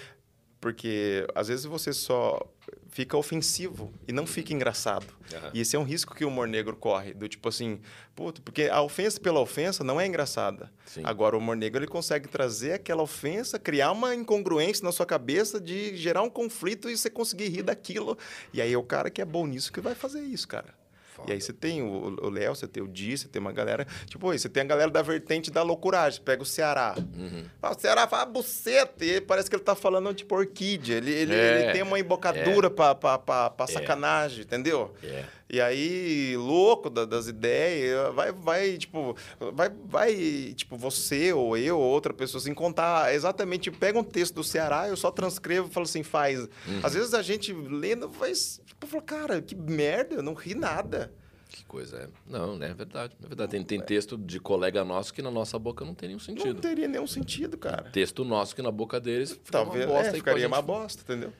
[0.60, 2.46] Porque às vezes você só
[2.90, 5.06] fica ofensivo e não fica engraçado.
[5.34, 5.50] Aham.
[5.54, 7.14] E esse é um risco que o humor negro corre.
[7.14, 7.80] Do tipo assim,
[8.14, 10.70] puto, porque a ofensa pela ofensa não é engraçada.
[10.84, 11.02] Sim.
[11.04, 15.60] Agora, o humor negro ele consegue trazer aquela ofensa, criar uma incongruência na sua cabeça
[15.60, 18.18] de gerar um conflito e você conseguir rir daquilo.
[18.52, 20.79] E aí é o cara que é bom nisso que vai fazer isso, cara.
[21.26, 23.86] E aí você tem o Léo, você tem o Di, você tem uma galera...
[24.06, 26.18] Tipo, aí você tem a galera da vertente da loucuragem.
[26.18, 26.94] Você pega o Ceará.
[26.98, 27.44] Uhum.
[27.62, 29.04] Ah, o Ceará fala buceta.
[29.04, 30.96] E parece que ele tá falando tipo orquídea.
[30.96, 33.72] Ele, ele, É, ele tem uma embocadura pra, pra, pra, pra É.
[33.72, 34.92] sacanagem, entendeu?
[35.02, 35.24] É.
[35.52, 39.16] E aí, louco da- das ideias, vai, vai, tipo,
[39.52, 44.34] vai, vai, tipo, você ou eu ou outra pessoa, assim, contar exatamente, pega um texto
[44.36, 46.38] do Ceará, eu só transcrevo e falo assim, faz.
[46.40, 46.80] Uhum.
[46.82, 51.12] Às vezes a gente lendo faz, tipo, fala, cara, que merda, eu não ri nada.
[51.48, 52.08] Que coisa é.
[52.28, 53.16] Não, né, é verdade.
[53.20, 53.50] É verdade.
[53.50, 56.60] Tem, tem texto de colega nosso que na nossa boca não tem nenhum Não sentido.
[56.60, 57.90] teria nenhum sentido, cara.
[57.90, 60.06] Texto nosso que na boca deles Talvez, uma bosta.
[60.06, 61.32] é, e com a ficaria gente- uma bosta, entendeu?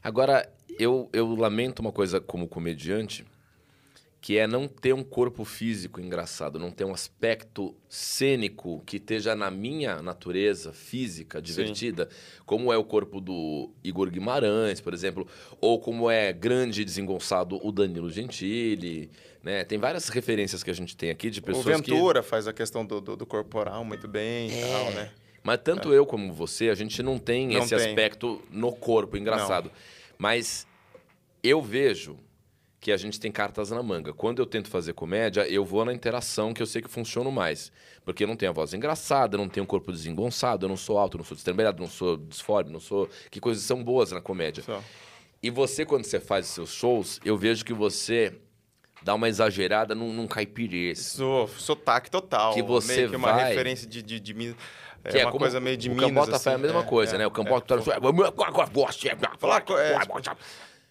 [0.00, 0.48] Agora,
[0.78, 3.26] eu, eu lamento uma coisa como comediante,
[4.26, 9.36] que é não ter um corpo físico engraçado, não ter um aspecto cênico que esteja
[9.36, 12.08] na minha natureza física, divertida,
[12.44, 15.28] como é o corpo do Igor Guimarães, por exemplo,
[15.60, 19.12] ou como é grande e desengonçado o Danilo Gentili,
[19.44, 19.62] né?
[19.62, 21.92] Tem várias referências que a gente tem aqui de O pessoas que...
[21.92, 25.12] Ventura faz a questão do, do, do corporal muito bem e tal, né?
[25.40, 27.90] Mas tanto eu como você, a gente não tem Não esse tem.
[27.90, 29.70] aspecto no corpo engraçado.
[30.18, 30.66] Mas
[31.44, 32.18] eu vejo
[32.80, 34.12] que a gente tem cartas na manga.
[34.12, 37.72] Quando eu tento fazer comédia, eu vou na interação que eu sei que funciona mais.
[38.04, 40.98] Porque eu não tenho a voz engraçada, não tenho um corpo desengonçado, eu não sou
[40.98, 43.08] alto, não sou destrambelhado, não sou disforme, não sou...
[43.30, 44.62] Que coisas são boas na comédia.
[44.62, 44.80] Só.
[45.42, 48.34] E você, quando você faz os seus shows, eu vejo que você
[49.02, 50.98] dá uma exagerada num, num caipirês.
[51.00, 52.54] Sou, sotaque total.
[52.54, 54.56] Que você meio que uma vai- referência de, de, de Minas.
[55.04, 56.08] É Que é uma como coisa meio de o Minas.
[56.08, 57.26] Cambota assim, faz a mesma é, coisa, é, né?
[57.26, 57.74] O Cambota...
[57.74, 59.32] é, tá...
[59.38, 59.94] Falar co- é,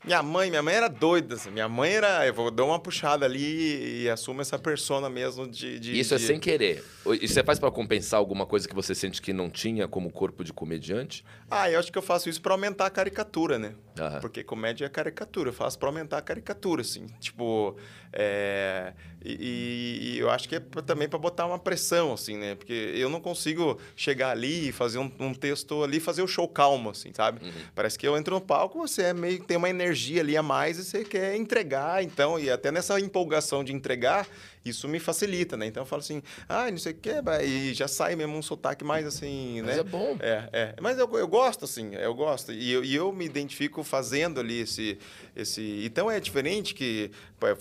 [0.05, 1.35] Minha mãe, minha mãe era doida.
[1.35, 1.49] assim.
[1.49, 2.25] Minha mãe era.
[2.27, 5.79] Eu vou dar uma puxada ali e assumo essa persona mesmo de.
[5.79, 6.83] de Isso é de- sem querer.
[7.21, 10.43] E você faz pra compensar alguma coisa que você sente que não tinha como corpo
[10.43, 11.25] de comediante?
[11.49, 13.73] Ah, eu acho que eu faço isso pra aumentar a caricatura, né?
[13.99, 14.19] Aham.
[14.21, 15.49] Porque comédia é caricatura.
[15.49, 17.07] Eu faço pra aumentar a caricatura, assim.
[17.19, 17.75] Tipo.
[18.15, 18.93] É,
[19.27, 22.53] E, e- eu acho que é também pra botar uma pressão, assim, né?
[22.53, 26.47] Porque eu não consigo chegar ali e fazer um, um texto ali fazer o show
[26.47, 27.41] calmo, assim, sabe?
[27.73, 30.77] Parece que eu entro no palco, você é meio tem uma energia ali a mais
[30.77, 34.27] e você quer entregar, então, e até nessa empolgação de entregar,
[34.63, 35.65] isso me facilita, né?
[35.65, 37.09] Então eu falo assim, ah, não sei o que,
[37.43, 39.81] e já sai mesmo um sotaque mais assim, Mas né?
[39.81, 40.17] é bom.
[40.19, 40.75] É, é.
[40.79, 42.51] Mas eu, eu gosto, assim, eu gosto.
[42.51, 44.97] E eu, e eu me identifico fazendo ali esse,
[45.35, 45.83] esse.
[45.83, 47.11] Então é diferente que
[47.41, 47.55] eu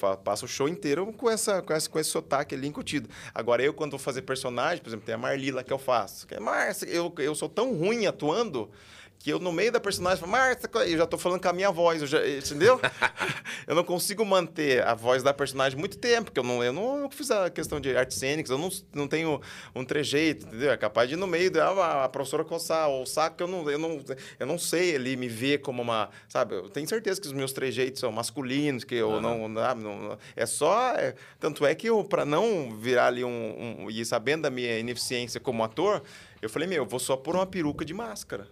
[0.44, 3.08] o show inteiro com, essa, com, esse, com esse sotaque ali incutido.
[3.34, 6.26] Agora, eu, quando vou fazer personagem, por exemplo, tem a Marli lá que eu faço.
[6.26, 8.70] Que é, Márcia, eu, eu sou tão ruim atuando.
[9.18, 11.70] Que eu, no meio da personagem, falo, Márcia, eu já tô falando com a minha
[11.70, 12.78] voz, eu já- entendeu?
[13.66, 17.08] eu não consigo manter a voz da personagem muito tempo, porque eu não, eu não
[17.10, 19.40] fiz a questão de artes cênicas, eu não, não tenho
[19.74, 20.70] um trejeito, entendeu?
[20.72, 23.78] É capaz de ir no meio da a professora coçar o saco, eu não, eu,
[23.78, 23.98] não,
[24.38, 26.10] eu não sei ali me ver como uma.
[26.28, 30.18] Sabe, eu tenho certeza que os meus trejeitos são masculinos, que eu não, não, não-
[30.36, 30.90] É só.
[30.96, 33.90] é- tanto é que eu, para não virar ali um, um.
[33.90, 36.02] E sabendo da minha ineficiência como ator,
[36.42, 38.46] eu falei, meu, eu vou só pôr uma peruca de máscara.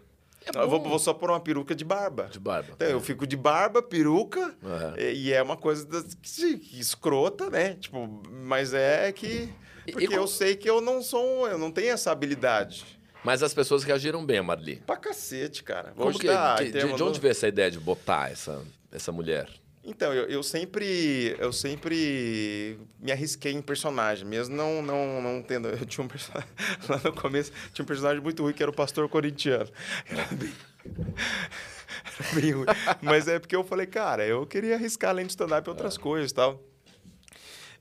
[0.55, 2.25] Não, eu vou, vou só pôr uma peruca de barba.
[2.31, 2.73] De barba.
[2.75, 4.55] Então, eu fico de barba, peruca,
[4.99, 7.75] e, e é uma coisa das- que, que escrota, né?
[7.75, 9.49] Tipo, mas é que.
[9.87, 11.49] E- Porque e como- eu sei que eu não sou.
[11.49, 12.85] Eu não tenho essa habilidade.
[13.25, 14.77] Mas as pessoas reagiram bem, Marli.
[14.87, 15.93] Pra cacete, cara.
[15.97, 19.49] Como Hoje que, que- de, de onde veio essa ideia de botar essa, essa mulher?
[19.85, 21.35] Então, eu, eu sempre.
[21.39, 25.69] Eu sempre me arrisquei em personagem, mesmo não, não, não tendo.
[25.69, 26.49] Eu tinha um personagem.
[26.89, 29.69] Lá no começo, tinha um personagem muito ruim que era o pastor corintiano.
[30.09, 30.53] Era bem.
[30.85, 32.67] Era bem ruim.
[33.03, 36.35] Mas é porque eu falei, cara, eu queria arriscar além de stand-up outras coisas e
[36.35, 36.63] tal.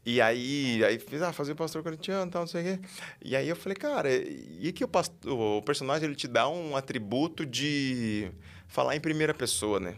[0.03, 2.87] E aí, aí fiz, ah, fazer o pastor corintiano e tal, não sei o quê.
[3.23, 6.75] E aí eu falei, cara, e que o, pastor, o personagem ele te dá um
[6.75, 8.31] atributo de
[8.71, 9.95] falar em primeira pessoa, né?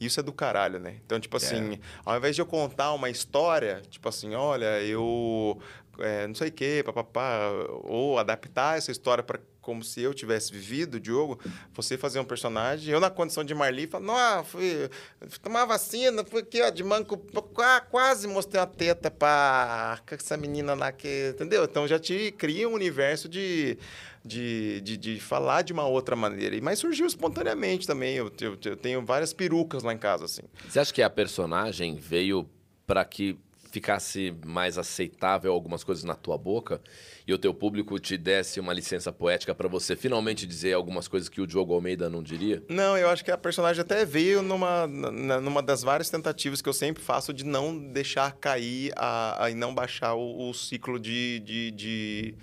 [0.00, 0.96] Isso é do caralho, né?
[1.06, 5.58] Então, tipo assim, ao invés de eu contar uma história, tipo assim, olha, eu
[6.00, 7.48] é, não sei o quê, papapá,
[7.84, 11.38] ou adaptar essa história para como se eu tivesse vivido, Diogo,
[11.74, 14.88] você fazer um personagem, eu na condição de Marli, falo, não, fui,
[15.28, 17.18] fui tomar vacina, fui aqui, ó, de manco,
[17.52, 21.62] qua- quase mostrei uma teta pra essa menina lá que, entendeu?
[21.64, 23.76] Então já te cria um universo de,
[24.24, 26.54] de, de, de falar de uma outra maneira.
[26.56, 30.42] E- Mas surgiu espontaneamente também, eu, eu, eu tenho várias perucas lá em casa, assim.
[30.68, 32.48] Você acha que a personagem veio
[32.86, 33.38] para que
[33.72, 36.80] ficasse mais aceitável algumas coisas na tua boca
[37.24, 41.28] e o teu público te desse uma licença poética para você finalmente dizer algumas coisas
[41.28, 42.60] que o Diogo Almeida não diria?
[42.68, 46.72] Não, eu acho que a personagem até veio numa, numa das várias tentativas que eu
[46.72, 51.38] sempre faço de não deixar cair a, a- e não baixar o, o ciclo de
[51.38, 52.34] de de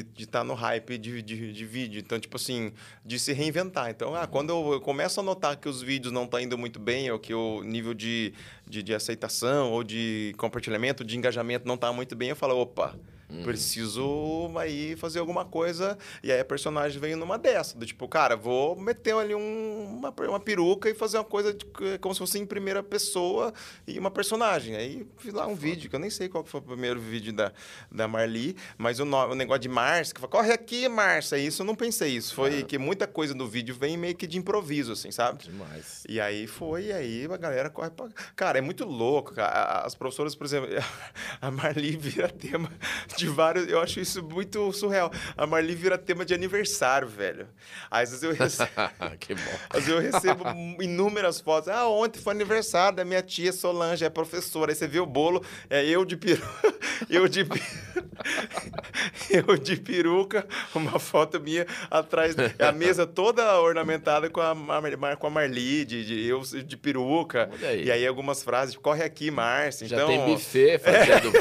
[0.00, 2.00] de estar no hype de, de, de vídeo.
[2.00, 2.72] Então, tipo assim,
[3.04, 3.90] de se reinventar.
[3.90, 6.80] Então, ah, quando eu, eu começo a notar que os vídeos não estão indo muito
[6.80, 8.32] bem, ou que o nível de,
[8.66, 12.98] de, de aceitação, ou de compartilhamento, de engajamento não está muito bem, eu falo, opa,
[13.42, 15.96] Preciso aí fazer alguma coisa.
[16.22, 17.76] E aí a personagem veio numa dessa.
[17.78, 21.64] Do tipo, cara, vou meter ali um- uma, uma peruca e fazer uma coisa de-
[22.00, 23.52] como se fosse em primeira pessoa
[23.86, 24.76] e uma personagem.
[24.76, 27.52] Aí fiz lá um vídeo, que eu nem sei qual foi o primeiro vídeo da,
[27.90, 31.36] da Marli, mas o, no- o negócio de Márcia, que fala, corre aqui, Márcia.
[31.38, 32.10] Isso eu não pensei.
[32.16, 35.44] Isso foi que muita coisa do vídeo vem meio que de improviso, assim, sabe?
[35.44, 36.04] Demais.
[36.08, 38.08] E aí foi, e aí a galera corre pra...
[38.36, 39.82] Cara, é muito louco, cara.
[39.84, 40.68] As professoras, por exemplo,
[41.40, 42.70] a Marli vira tema
[43.16, 43.68] de vários...
[43.68, 45.10] Eu acho isso muito surreal.
[45.36, 47.46] A Marli vira tema de aniversário, velho.
[47.90, 48.70] Aí, às vezes eu recebo...
[49.20, 49.40] que bom.
[49.70, 50.44] Às vezes eu recebo
[50.82, 51.68] inúmeras fotos.
[51.68, 54.72] Ah, ontem foi aniversário da minha tia Solange, é professora.
[54.72, 56.42] Aí você vê o bolo, é eu de peru...
[57.10, 57.42] eu de
[59.30, 65.26] eu de peruca, uma foto minha atrás, a mesa toda ornamentada com a, Mar- com
[65.26, 67.50] a Marli, de, de- eu de peruca.
[67.62, 67.84] Aí.
[67.84, 69.86] E aí algumas frases, corre aqui, Márcia.
[69.88, 71.32] Já então, tem buffet fazendo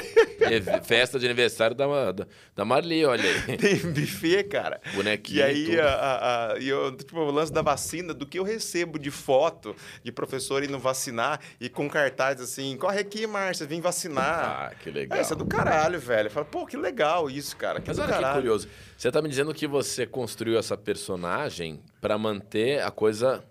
[0.52, 3.56] ev- festa de aniversário da, da, da Marli, olha aí.
[3.58, 4.80] Tem buffet, cara.
[4.96, 8.40] Bonequinho E aí, a, a- a- e eu, tipo, o lance da vacina, do que
[8.40, 13.66] eu recebo de foto de professor indo vacinar e com cartaz assim, corre aqui, Márcia,
[13.66, 14.70] vem vacinar.
[14.72, 15.18] Ah, que legal.
[15.18, 16.30] É, isso é do caralho, velho.
[16.30, 17.80] Fala, pô, que legal isso, cara.
[17.82, 18.36] Que Mas olha que caralho.
[18.36, 18.68] curioso.
[18.98, 23.44] Você tá me dizendo que você construiu essa personagem para manter a coisa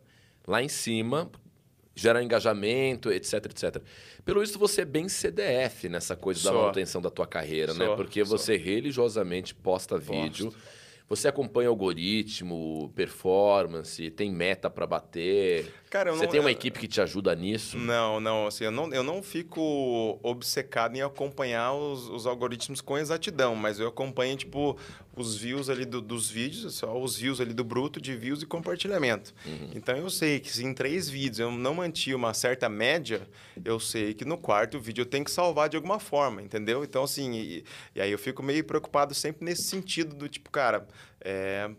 [0.47, 1.31] lá em cima,
[2.01, 3.83] gerar engajamento, etc, etc.
[4.25, 6.61] Pelo visto, você é bem CDF nessa coisa da Sou.
[6.63, 7.85] manutenção da tua carreira, né?
[7.85, 8.39] Sou, Porque sou.
[8.39, 10.53] você religiosamente posta vídeo.
[11.09, 15.67] Você acompanha algoritmo, performance, tem meta para bater.
[15.91, 17.77] Cara, você não- tem uma eu- equipe que te ajuda nisso?
[17.77, 22.97] Não, não, assim, eu não, eu não fico obcecado em acompanhar os, os algoritmos com
[22.97, 24.79] exatidão, mas eu acompanho, tipo,
[25.17, 28.47] os views ali do- dos vídeos, só os views ali do bruto de views e
[28.47, 29.35] compartilhamento.
[29.75, 33.27] Então eu sei que se em três vídeos eu não mantive uma certa média,
[33.65, 36.85] eu sei que no quarto vídeo eu tenho que salvar de alguma forma, entendeu?
[36.85, 37.65] Então, assim, e,
[37.97, 40.87] e aí eu fico meio preocupado sempre nesse sentido do tipo, cara,
[41.21, 41.71] é,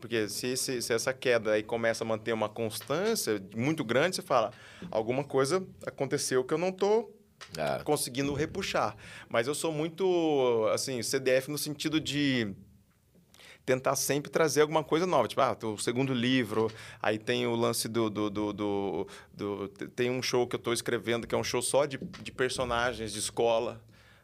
[0.00, 4.22] porque se, esse- se essa queda aí começa a manter uma constância muito grande, você
[4.22, 4.52] fala,
[4.90, 7.10] alguma coisa aconteceu que eu não tô
[7.56, 8.96] Ah, conseguindo repuxar.
[9.28, 12.52] Mas eu sou muito, assim, CDF no sentido de
[13.64, 15.28] tentar sempre trazer alguma coisa nova.
[15.28, 16.70] Tipo, ah, o segundo livro,
[17.02, 18.08] aí tem o lance do...
[18.10, 21.60] do, do, do- do- tem um show que eu estou escrevendo, que é um show
[21.62, 23.80] só de, de personagens de escola,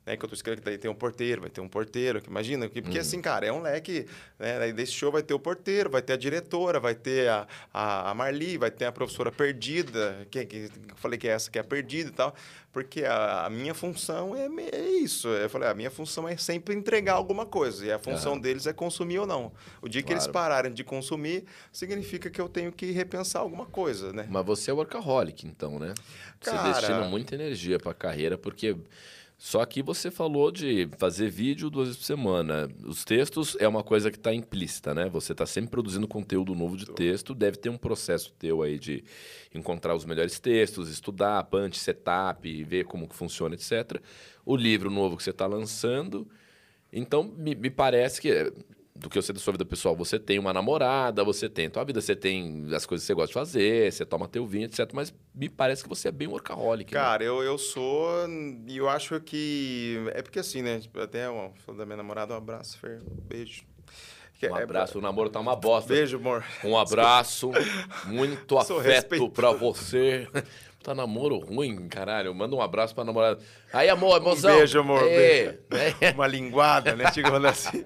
[0.07, 0.17] né?
[0.17, 2.69] Que eu estou escrevendo, que daí tem um porteiro, vai ter um porteiro, que imagina,
[2.69, 4.07] que- porque assim, cara, é um leque,
[4.39, 4.59] né?
[4.59, 8.11] Daí desse show vai ter o porteiro, vai ter a diretora, vai ter a, a,
[8.11, 10.57] a Marli, vai ter a professora perdida, que, que
[10.91, 12.35] eu falei que é essa que é a perdida e tal,
[12.73, 15.29] porque a, a minha função é, é isso.
[15.29, 18.41] Eu falei, a minha função é sempre entregar alguma coisa, e a função Aham.
[18.41, 19.53] deles é consumir ou não.
[19.81, 20.33] O dia que eles Claro.
[20.33, 24.27] pararem de consumir, significa que eu tenho que repensar alguma coisa, né?
[24.29, 25.95] Mas você é workaholic, então, né?
[26.41, 28.77] Você Cara- destina muita energia pra carreira, porque
[29.37, 32.69] só aqui você falou de fazer vídeo duas vezes por semana.
[32.85, 35.09] Os textos é uma coisa que está implícita, né?
[35.11, 39.05] Você está sempre produzindo conteúdo novo de texto, deve ter um processo teu aí de
[39.55, 44.01] encontrar os melhores textos, estudar, punch, setup, ver como que funciona, etc.
[44.47, 46.29] O livro novo que você está lançando.
[46.93, 48.53] Então, me, me parece que,
[48.97, 51.71] do que eu sei da sua vida pessoal, você tem uma namorada, você tem a
[51.71, 54.67] tua vida, você tem as coisas que você gosta de fazer, você toma teu vinho,
[54.67, 54.89] etc.
[54.93, 56.95] Mas me parece que você é bem workaholic.
[56.95, 57.01] né?
[57.01, 58.09] Cara, eu, eu sou.
[58.69, 59.97] E eu acho que.
[60.15, 60.79] É porque assim, né?
[60.79, 63.03] Tipo, até ó, falando da minha namorada, um abraço, Fer.
[63.27, 63.65] Beijo.
[64.43, 65.93] Um é- abraço, o namoro tá uma bosta.
[65.93, 66.45] Beijo, amor.
[66.63, 67.51] Um abraço,
[68.07, 70.29] muito afeto pra você.
[70.85, 72.35] Tá namoro ruim, caralho.
[72.35, 73.41] Manda um abraço pra namorada.
[73.73, 74.55] Aí, amor, mozão.
[74.55, 75.95] beijo, amor, Ê, beijo.
[76.03, 76.11] é.
[76.13, 77.11] Uma linguada, né?
[77.11, 77.83] Chega falando assim.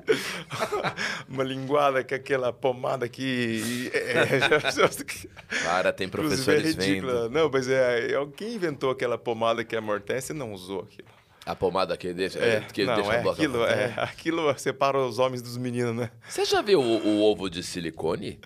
[1.29, 3.89] Uma linguada com aquela pomada que.
[3.95, 4.41] É,
[5.63, 7.31] Cara, tem inclusive é professores vendo.
[7.31, 8.27] Não, mas é, é.
[8.37, 11.07] Quem inventou aquela pomada que amortece não usou aquilo.
[11.47, 15.21] A pomada que deixa, É, que não, deixa é boca- aquilo, é, aquilo separa os
[15.21, 16.11] homens dos meninos, né?
[16.29, 18.41] Você já viu o, o ovo de silicone?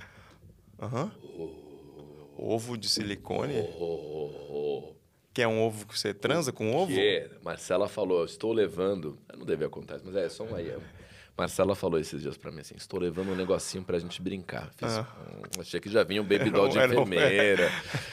[0.81, 1.11] Aham.
[2.45, 3.55] Ovo de silicone?
[3.79, 4.95] Oh,
[5.33, 6.93] Que é um ovo que você transa com ovo?
[6.93, 9.17] Que Marcela falou, eu estou levando.
[9.33, 10.75] Eu não devia contar isso, mas é só um aí.
[11.39, 14.71] Marcela falou esses dias pra mim assim: estou levando um negocinho pra gente brincar.
[14.77, 15.07] Fiz, Ah.
[15.35, 17.71] hum, achei que já vinha um baby doll de Era enfermeira.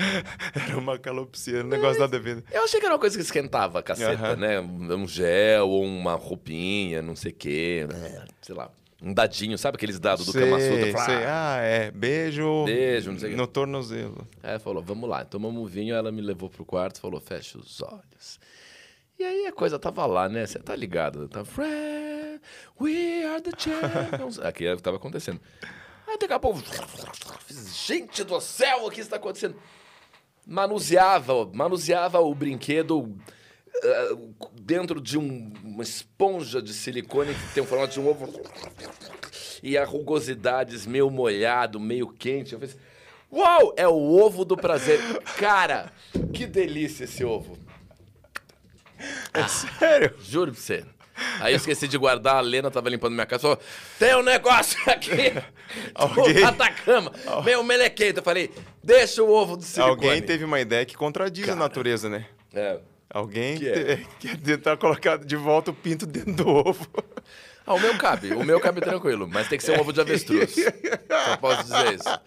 [0.55, 2.41] Era uma calopsia, um negócio nada a ver.
[2.51, 4.61] Eu achei que era uma coisa que esquentava a caceta, né?
[4.61, 7.85] Um gel ou uma roupinha, não sei o quê.
[7.91, 8.25] né?
[8.41, 8.71] Sei lá.
[9.01, 11.05] Um dadinho, sabe aqueles dados do Kama Sutra?
[11.05, 11.15] Sei.
[11.25, 11.57] "Ah".
[11.61, 11.89] É.
[11.91, 12.65] Beijo.
[12.65, 13.35] Beijo, não sei.
[13.35, 14.27] No tornozelo.
[14.43, 15.23] Aí falou, vamos lá.
[15.23, 18.39] Tomamos um vinho, ela me levou pro quarto falou, fecha os olhos.
[19.17, 20.45] E aí a coisa tava lá, né?
[20.45, 21.27] Você tá ligado?
[21.29, 22.41] Tá, Friend,
[22.79, 24.39] we are the champions.
[24.43, 25.39] Aqui é o que tava acontecendo.
[26.07, 26.61] Aí daqui a pouco,
[27.85, 29.55] gente do céu, o que está acontecendo?
[30.45, 33.15] Manuseava, manuseava o brinquedo
[34.61, 38.41] dentro de um- uma esponja de silicone que tem o formato de um ovo.
[39.61, 42.53] E a rugosidades meio molhado, meio quente.
[42.53, 42.83] Eu falei assim,
[43.31, 43.73] Uau!
[43.77, 44.99] É o ovo do prazer.
[45.37, 45.91] Cara,
[46.33, 47.57] que delícia esse ovo.
[49.33, 50.15] É sério?
[50.19, 50.83] Juro pra você.
[51.39, 53.59] Aí eu esqueci de guardar, a Lena tava limpando minha casa e falou:
[53.99, 55.31] tem um negócio aqui
[56.39, 57.11] do Atacama,
[57.43, 58.19] meio melequento.
[58.19, 58.49] Eu falei,
[58.83, 59.91] deixa o ovo do silicone.
[60.07, 62.25] Alguém teve uma ideia que contradiz a natureza, né?
[62.53, 62.79] É.
[63.09, 64.05] Alguém Que é?
[64.19, 66.87] quer tentar colocar de volta o pinto dentro do ovo.
[67.65, 70.01] Ah, o meu cabe, o meu cabe tranquilo, mas tem que ser um ovo de
[70.01, 70.55] avestruz.
[70.55, 72.19] Só posso dizer isso.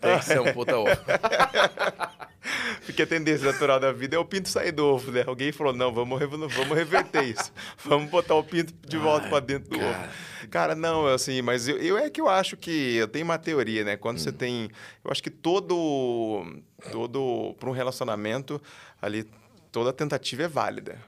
[0.00, 0.90] Tem que ser um puta ovo.
[2.84, 5.24] Porque a tendência natural da vida é o pinto sair do ovo, né?
[5.26, 7.52] Alguém falou, não, vamos, vamos reverter isso.
[7.84, 10.08] Vamos botar o pinto de volta pra dentro do ovo.
[10.50, 13.84] Cara, não, assim, mas eu, eu é que eu acho que eu tenho uma teoria,
[13.84, 13.96] né?
[13.96, 14.68] Quando você tem,
[15.02, 16.44] eu acho que todo
[16.90, 18.60] todo para um relacionamento
[19.00, 19.24] ali
[19.72, 21.00] toda tentativa é válida.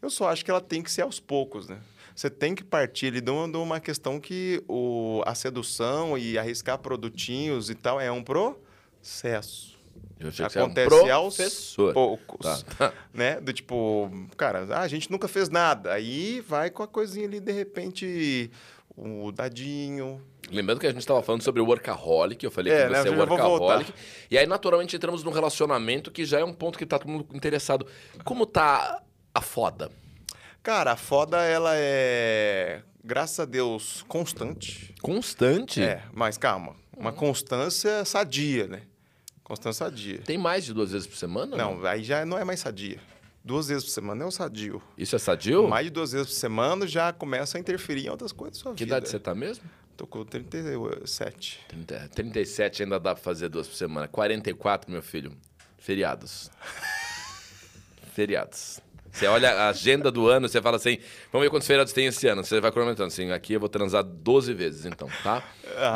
[0.00, 1.78] Eu só acho que ela tem que ser aos poucos, né?
[2.16, 7.70] Você tem que partir ali de uma, questão que o, a sedução e arriscar produtinhos
[7.70, 9.78] e tal é um processo.
[10.18, 12.64] você é um Acontece aos poucos.
[12.76, 12.92] Tá.
[13.14, 13.40] Né?
[13.40, 15.92] Do tipo, cara, ah, a gente nunca fez nada.
[15.92, 18.50] Aí vai com a coisinha ali, de repente,
[19.00, 20.20] o dadinho.
[20.50, 23.08] Lembrando que a gente estava falando sobre o workaholic, eu falei É, que né, você
[23.08, 23.94] é já vou workaholic.
[24.30, 27.26] E aí, naturalmente, entramos num relacionamento que já é um ponto que tá todo mundo
[27.32, 27.86] interessado.
[28.24, 29.02] Como tá
[29.34, 29.90] a foda?
[30.62, 34.94] Cara, a foda, ela é, graças a Deus, constante.
[35.00, 35.82] Constante?
[35.82, 36.74] É, mas calma.
[36.96, 38.82] Uma constância sadia, né?
[39.42, 40.18] Constância sadia.
[40.18, 41.56] Tem mais de duas vezes por semana?
[41.56, 43.00] Não, aí já não é mais sadia.
[43.50, 44.80] Duas vezes por semana é o sadio.
[44.96, 45.66] Isso é sadio?
[45.66, 48.74] Mais de duas vezes por semana já começa a interferir em outras coisas da sua
[48.74, 48.98] Que vida.
[48.98, 49.64] idade você tá mesmo?
[49.96, 51.60] Tô com 37.
[51.66, 54.06] 30, 37 ainda dá pra fazer duas por semana.
[54.06, 55.32] 44, meu filho.
[55.78, 56.48] Feriados.
[58.14, 58.78] Feriados.
[59.12, 60.98] Você olha a agenda do ano, você fala assim,
[61.32, 62.44] vamos ver quantos feriados tem esse ano.
[62.44, 65.42] Você vai cronometrando assim, aqui eu vou transar 12 vezes, então, tá?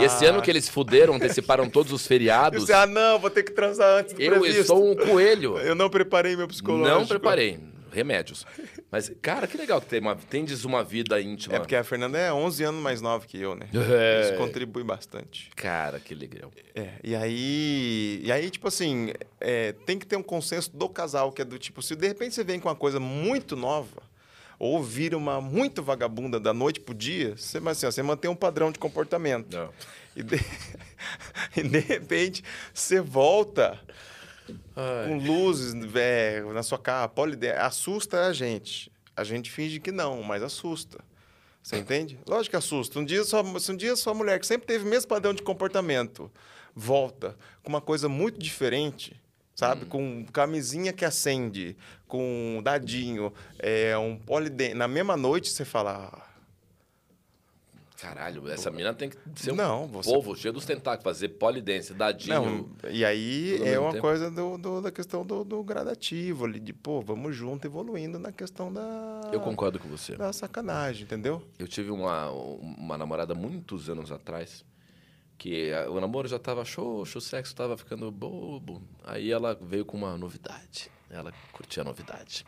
[0.00, 0.30] E esse Ah.
[0.30, 4.00] ano que eles fuderam, anteciparam todos os feriados, você, ah, não, vou ter que transar
[4.00, 4.64] antes do eu previsto.
[4.66, 5.58] sou um coelho.
[5.58, 6.88] Eu não preparei meu psicológico.
[6.98, 7.60] Não preparei.
[7.92, 8.44] Remédios.
[8.94, 11.56] Mas, cara, que legal que tem uma, tendes uma vida íntima.
[11.56, 13.66] É porque a Fernanda é 11 anos mais nova que eu, né?
[13.74, 14.22] É.
[14.22, 15.50] Isso contribui bastante.
[15.56, 16.52] Cara, que legal.
[16.76, 21.32] É, e aí, e aí tipo assim, é, tem que ter um consenso do casal,
[21.32, 24.00] que é do tipo, se de repente você vem com uma coisa muito nova,
[24.60, 28.30] ou vira uma muito vagabunda da noite pro dia, você, mas assim, ó, você mantém
[28.30, 29.56] um padrão de comportamento.
[29.56, 29.70] Não.
[30.14, 30.36] E de,
[31.56, 33.76] e de repente você volta
[34.74, 37.48] com luzes é, na sua cara, polide...
[37.50, 38.90] assusta a gente.
[39.16, 40.98] A gente finge que não, mas assusta.
[41.62, 42.18] Você entende?
[42.26, 42.98] Lógico que assusta.
[42.98, 45.42] Um dia, sua, se um dia sua mulher, que sempre teve o mesmo padrão de
[45.42, 46.30] comportamento,
[46.74, 49.18] volta com uma coisa muito diferente,
[49.54, 49.86] sabe?
[49.86, 51.76] Com camisinha que acende,
[52.06, 54.74] com dadinho, é, um polidente.
[54.74, 56.33] Na mesma noite, você fala...
[58.04, 61.28] "Ah, Caralho, essa mina tem que ser um Não, você- povo cheio dos tentáculos, fazer
[61.30, 62.68] polidense, dadinho.
[62.82, 64.02] Não, e aí é uma tempo.
[64.02, 68.30] coisa do, do- da questão do, do gradativo ali, de, pô, vamos junto evoluindo na
[68.32, 70.16] questão da, Eu concordo com você.
[70.16, 71.42] da sacanagem, entendeu?
[71.58, 74.64] Eu tive uma, uma namorada muitos anos atrás,
[75.38, 78.82] que a- o namoro já tava xoxo, o sexo tava ficando bobo.
[79.04, 80.90] Aí ela veio com uma novidade.
[81.10, 82.44] Ela curtia a novidade.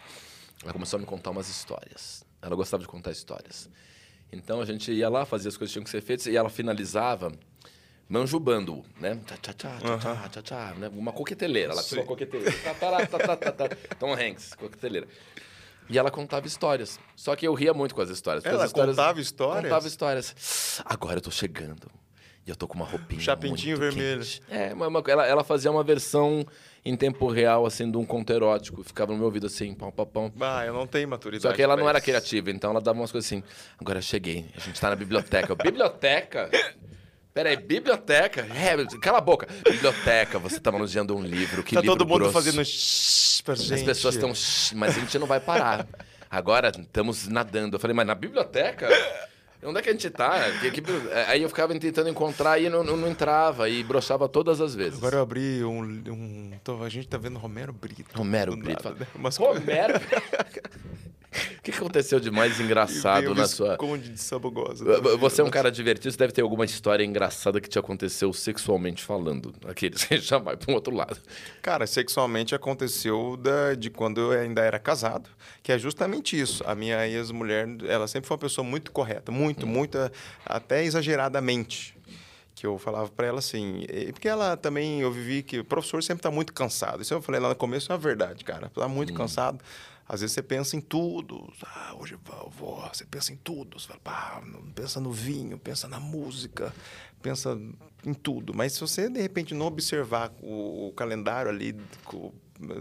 [0.63, 2.25] Ela começou a me contar umas histórias.
[2.43, 3.69] Ela gostava de contar histórias.
[4.33, 6.51] Então a gente ia lá, fazia as coisas que tinham que ser feitas e ela
[6.51, 7.33] finalizava
[8.09, 9.19] manjubando, né?
[9.27, 10.91] Tchá, tchá, tchá, tchá, tchá, tchá, tchá, né?
[10.95, 11.73] Uma coqueteleira.
[11.73, 12.53] Ela tinha uma coqueteleira.
[13.99, 15.07] Tom Hanks, coqueteleira.
[15.89, 16.99] E ela contava histórias.
[17.15, 18.45] Só que eu ria muito com as histórias.
[18.45, 19.63] Ela as histórias contava histórias?
[19.65, 20.83] Contava histórias.
[20.85, 21.89] Agora eu tô chegando.
[22.45, 23.21] E eu tô com uma roupinha.
[23.21, 24.21] Chapentinho muito vermelho.
[24.21, 24.43] quente.
[24.49, 26.47] É, uma, uma- ela, ela fazia uma versão
[26.89, 28.83] em tempo real, assim, de um conto erótico.
[28.85, 30.33] Ficava no meu ouvido assim, pão, pão, pão.
[30.41, 31.43] Ah, eu não tenho maturidade.
[31.43, 33.43] Só que ela não era criativa, então ela dava umas coisas assim.
[33.79, 35.51] Agora eu cheguei, a gente tá na biblioteca.
[35.53, 36.49] Eu, biblioteca?
[37.35, 38.47] Peraí, biblioteca?
[38.55, 39.47] É, cala a boca.
[39.69, 41.63] Biblioteca, você tá manuseando um livro.
[41.63, 42.33] Que Tá livro todo mundo grosso.
[42.33, 43.75] fazendo shhh pra gente.
[43.75, 44.33] As pessoas estão.
[44.79, 45.87] Mas a gente não vai parar.
[46.31, 47.77] Agora estamos nadando.
[47.77, 48.89] Eu falei, mas na biblioteca?
[49.63, 50.35] Onde é que a gente tá?
[50.61, 50.83] Que-
[51.29, 53.69] Aí eu ficava tentando encontrar e não, não, não entrava.
[53.69, 54.99] E broxava todas as vezes.
[54.99, 55.83] Agora eu abri um...
[56.09, 58.05] um a gente tá vendo Romero Brito.
[58.17, 58.85] Romero Brito.
[58.85, 59.07] nada, né?
[59.39, 59.95] Romero?
[61.69, 63.71] O que aconteceu de mais engraçado na sua.
[63.71, 64.85] Visconde de Sabugosa.
[65.19, 69.03] Você é um cara divertido, você deve ter alguma história engraçada que te aconteceu sexualmente
[69.03, 69.53] falando.
[69.67, 71.19] Aquele, você já vai para um outro lado.
[71.61, 75.29] Cara, sexualmente aconteceu da- de quando eu ainda era casado,
[75.63, 76.63] que é justamente isso.
[76.67, 79.99] A minha ex-mulher, ela sempre foi uma pessoa muito correta, muito, muito,
[80.45, 81.97] até exageradamente.
[82.55, 86.23] que eu falava para ela assim, porque ela também, eu vivi que o professor sempre
[86.23, 87.03] tá muito cansado.
[87.03, 88.71] Isso eu falei lá no começo, é uma verdade, cara.
[88.75, 89.59] Tá muito cansado.
[90.09, 91.53] Às vezes você pensa em tudo.
[91.65, 92.21] Ah, hoje eu
[92.51, 92.81] vou-.
[92.93, 93.79] Você pensa em tudo.
[93.79, 94.43] Você fala, pá,
[94.75, 96.73] pensa no vinho, pensa na música,
[97.21, 97.59] pensa
[98.05, 98.55] em tudo.
[98.55, 101.73] Mas se você, de repente, não observar o, o calendário ali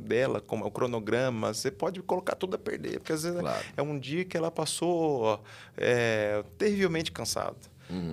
[0.03, 2.99] dela, como o cronograma, você pode colocar tudo a perder.
[2.99, 3.65] Porque às vezes Claro.
[3.75, 5.43] é um dia que ela passou
[5.75, 7.57] é, terrivelmente cansada.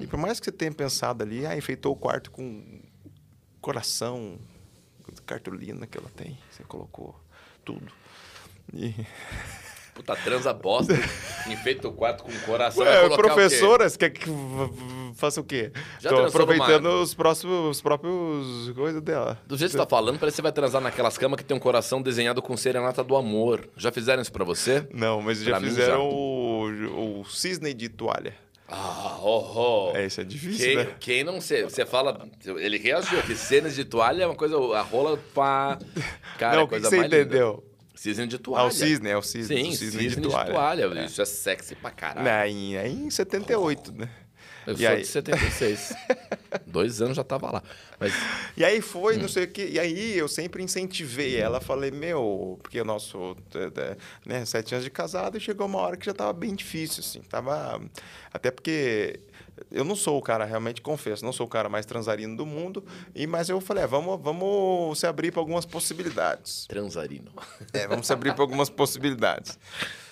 [0.02, 2.80] E por mais que você tenha pensado ali, ah, enfeitou o quarto com
[3.60, 4.38] coração,
[5.24, 7.18] cartolina que ela tem, você colocou
[7.64, 7.92] tudo.
[8.74, 8.94] E...
[9.94, 10.94] Puta, transa bosta.
[11.46, 12.82] Enfeita o quarto com coração.
[12.82, 13.16] Ué, o quê?
[13.16, 14.24] professoras, quer que
[15.14, 15.70] faça o quê?
[16.00, 19.38] Já Tô aproveitando os, próximos, os próprios coisas dela.
[19.46, 21.54] Do jeito que você tá falando, parece que você vai transar naquelas camas que tem
[21.54, 23.68] um coração desenhado com serenata do amor.
[23.76, 24.86] Já fizeram isso pra você?
[24.92, 26.00] Não, mas já Pra mim, fizeram já.
[26.00, 28.34] o, o cisne de toalha.
[28.68, 29.96] Ah, oh, oh.
[29.96, 30.88] É, isso é difícil, Quem, né?
[30.98, 32.26] quem não sei, você fala,
[32.56, 35.78] ele reagiu que cenas de toalha é uma coisa, a rola pá,
[36.38, 37.62] cara, não, é coisa que você mais linda.
[38.02, 38.64] Cisne de toalha.
[38.64, 39.56] Ah, o cisne, é o cisne.
[39.56, 41.04] Sim, o cisne, cisne, de toalha.
[41.04, 42.26] Isso é sexy pra caralho.
[42.26, 44.08] Não, em, é em 78, né?
[44.66, 45.00] Eu E sou aí?
[45.02, 45.92] de 76.
[46.66, 47.62] Dois anos já tava lá.
[47.98, 48.12] Mas
[48.56, 49.22] E aí foi, Hum.
[49.22, 49.68] não sei o quê.
[49.72, 51.60] E aí eu sempre incentivei ela.
[51.60, 53.96] Falei, meu, porque o nosso, é, é,
[54.26, 57.20] né, sete anos de casado, e chegou uma hora que já tava bem difícil, assim.
[57.22, 57.80] Tava.
[58.32, 59.20] Até porque
[59.72, 62.84] eu não sou o cara, realmente confesso, não sou o cara mais transarino do mundo.
[63.14, 66.66] E, mas eu falei, é, vamos, vamos se abrir para algumas possibilidades.
[66.66, 67.32] transarino.
[67.72, 69.58] É, vamos se abrir para algumas possibilidades.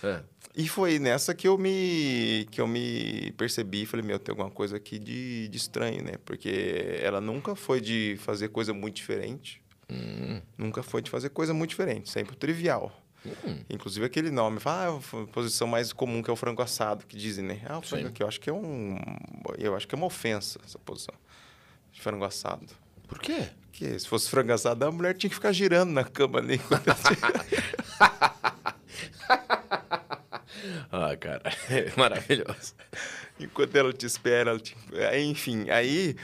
[0.03, 0.20] É.
[0.57, 4.77] E foi nessa que eu me que eu me percebi, falei, meu, tem alguma coisa
[4.77, 6.15] aqui de, de estranho, né?
[6.24, 9.62] Porque ela nunca foi de fazer coisa muito diferente.
[9.91, 10.41] Hum.
[10.57, 12.93] Nunca foi de fazer coisa muito diferente, sempre trivial.
[13.45, 13.59] Hum.
[13.69, 17.17] Inclusive aquele nome, fala, ah, a posição mais comum que é o frango assado, que
[17.17, 17.61] dizem, né?
[17.67, 18.09] Ah, o frango Sim.
[18.09, 18.99] aqui, eu acho que é um
[19.59, 21.15] eu acho que é uma ofensa essa posição.
[21.93, 22.67] De frango assado.
[23.07, 23.49] Por quê?
[23.73, 26.55] Que se fosse frango assado, a mulher tinha que ficar girando na cama ali.
[26.55, 26.87] enquanto
[30.93, 32.75] Ah, cara, é maravilhoso.
[33.39, 34.77] Enquanto ela te espera, ela te...
[35.19, 36.17] enfim, aí...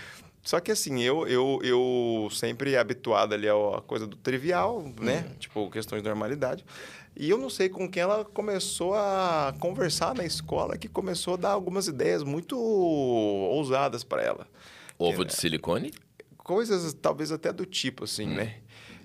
[0.46, 5.28] Só que assim, eu, eu, eu sempre habituado ali à coisa do trivial, né?
[5.40, 6.64] Tipo, questões de normalidade.
[7.16, 11.36] E eu não sei com quem ela começou a conversar na escola, que começou a
[11.36, 14.46] dar algumas ideias muito ousadas para ela.
[14.96, 15.92] Ovo de silicone?
[16.38, 18.34] Coisas talvez até do tipo, assim, Hum.
[18.34, 18.58] né?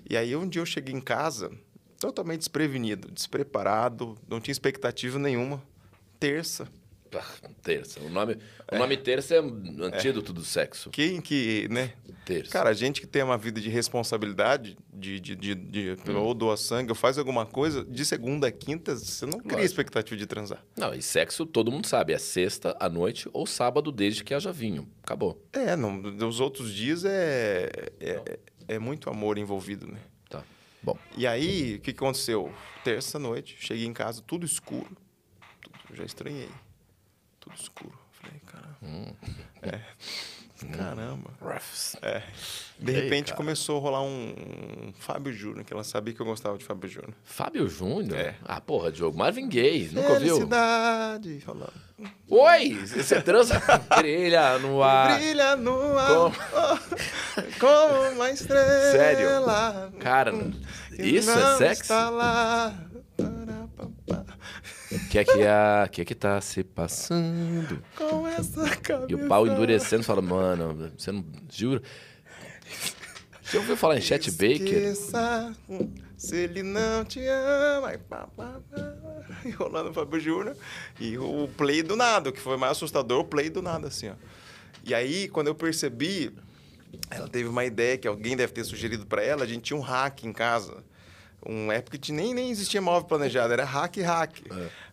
[0.08, 1.50] E aí um dia eu cheguei em casa
[1.98, 5.60] totalmente desprevenido, despreparado, não tinha expectativa nenhuma.
[6.20, 6.68] Terça.
[7.62, 8.00] Terça.
[8.00, 8.38] O nome,
[8.72, 10.90] o nome terça é antídoto do sexo.
[10.90, 11.92] Quem que, né?
[12.24, 12.50] Terça.
[12.52, 16.16] Cara, a gente que tem uma vida de responsabilidade, de, de, de, de- Hum.
[16.16, 19.64] ou doa sangue, ou faz alguma coisa, de segunda a quinta, você não cria Lógico.
[19.64, 20.64] expectativa de transar.
[20.76, 22.12] Não, e sexo todo mundo sabe.
[22.12, 24.88] É sexta à noite ou sábado, desde que haja vinho.
[25.02, 25.42] Acabou.
[25.52, 27.68] É, não, os outros dias é,
[28.00, 29.98] é, é muito amor envolvido, né?
[30.30, 30.42] Tá.
[30.82, 30.96] Bom.
[31.16, 32.52] E aí, o que, aconteceu?
[32.84, 34.96] Terça noite, cheguei em casa, tudo escuro.
[35.60, 36.48] Tudo, já estranhei.
[37.42, 37.98] Tudo escuro.
[38.12, 38.78] Falei, caramba.
[38.82, 39.12] Hum.
[39.62, 39.80] É.
[40.76, 41.30] Caramba.
[41.40, 41.96] Ruffs.
[42.02, 42.22] É.
[42.78, 43.36] De Ei, repente cara.
[43.36, 44.34] começou a rolar um,
[44.88, 47.14] um Fábio Júnior, que ela sabia que eu gostava de Fábio Júnior.
[47.24, 48.16] Fábio Júnior?
[48.18, 48.34] É.
[48.44, 49.16] Ah, porra, Diogo.
[49.16, 49.90] Marvin Gaye.
[49.92, 50.34] Nunca ouviu?
[50.36, 51.40] Felicidade.
[51.40, 51.72] Falando.
[52.28, 52.74] Oi!
[52.86, 53.60] Você transa?
[53.98, 55.16] Brilha no ar.
[55.16, 56.08] Brilha no ar.
[56.08, 56.32] Como?
[57.58, 58.92] Como uma estrela.
[58.92, 59.28] Sério?
[60.00, 60.32] Cara,
[60.98, 61.82] isso é sexy?
[61.82, 62.74] Está lá.
[63.78, 65.88] O que é que, a...
[65.90, 67.82] que é que tá se passando?
[67.96, 69.10] Com essa cabeça.
[69.10, 71.24] E o pau endurecendo, fala, mano, você não.
[71.50, 71.82] Jura?
[73.42, 74.94] Você ouviu falar em Chet Baker?
[76.16, 77.92] Se ele não te ama.
[77.92, 78.94] E pá, pá, pá.
[79.44, 80.56] E rolando o Fábio Júnior.
[81.00, 84.08] E o play do nada, o que foi mais assustador, o play do nada, assim,
[84.08, 84.14] ó.
[84.84, 86.32] E aí, quando eu percebi,
[87.10, 89.44] ela teve uma ideia que alguém deve ter sugerido para ela.
[89.44, 90.82] A gente tinha um hack em casa.
[91.44, 94.42] Um época que nem, nem existia móvel planejado, era hack hack.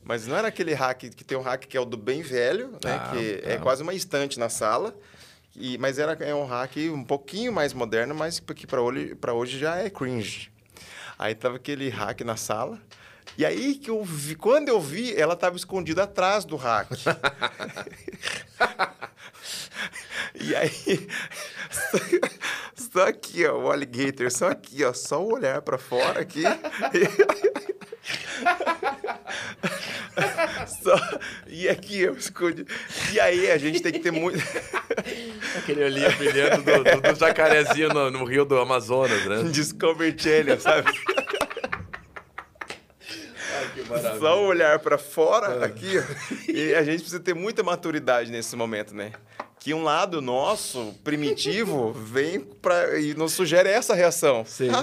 [0.03, 2.71] Mas não era aquele hack que tem um hack que é o do bem velho,
[2.83, 2.95] né?
[2.95, 3.61] Ah, que é tá.
[3.61, 4.95] quase uma estante na sala.
[5.55, 9.33] E, mas era é um hack um pouquinho mais moderno, mas que para hoje, pra
[9.33, 10.51] hoje já é cringe.
[11.17, 12.79] Aí tava aquele hack na sala.
[13.37, 16.89] E aí que eu vi, quando eu vi, ela tava escondida atrás do hack.
[20.39, 21.07] e aí,
[22.75, 26.43] só, aqui, ó, o alligator, só aqui, ó, só o olhar para fora aqui.
[30.83, 30.95] Só,
[31.47, 32.65] e aqui eu escondi.
[33.13, 34.37] E aí a gente tem que ter muito.
[35.57, 39.43] Aquele olhinho brilhando do, do, do jacarezinho no, no rio do Amazonas, né?
[39.51, 40.91] Discovery Channel, sabe?
[43.59, 44.19] Ai.
[44.19, 46.51] Só o olhar pra fora aqui, ó.
[46.51, 49.11] E a gente precisa ter muita maturidade nesse momento, né?
[49.59, 54.45] que um lado nosso, primitivo, vem pra, e nos sugere essa reação.
[54.45, 54.69] Sim.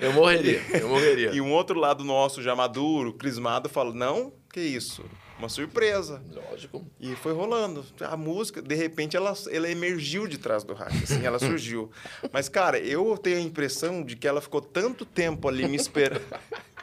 [0.00, 1.30] eu morreria, eu morreria.
[1.30, 5.04] E um outro lado nosso, já maduro, crismado, fala: não, que isso?
[5.40, 6.22] Uma surpresa.
[6.30, 6.86] Lógico.
[7.00, 7.82] E foi rolando.
[8.02, 11.90] A música, de repente, ela, ela emergiu de trás do hack, assim, ela surgiu.
[12.30, 16.22] Mas, cara, eu tenho a impressão de que ela ficou tanto tempo ali me esperando.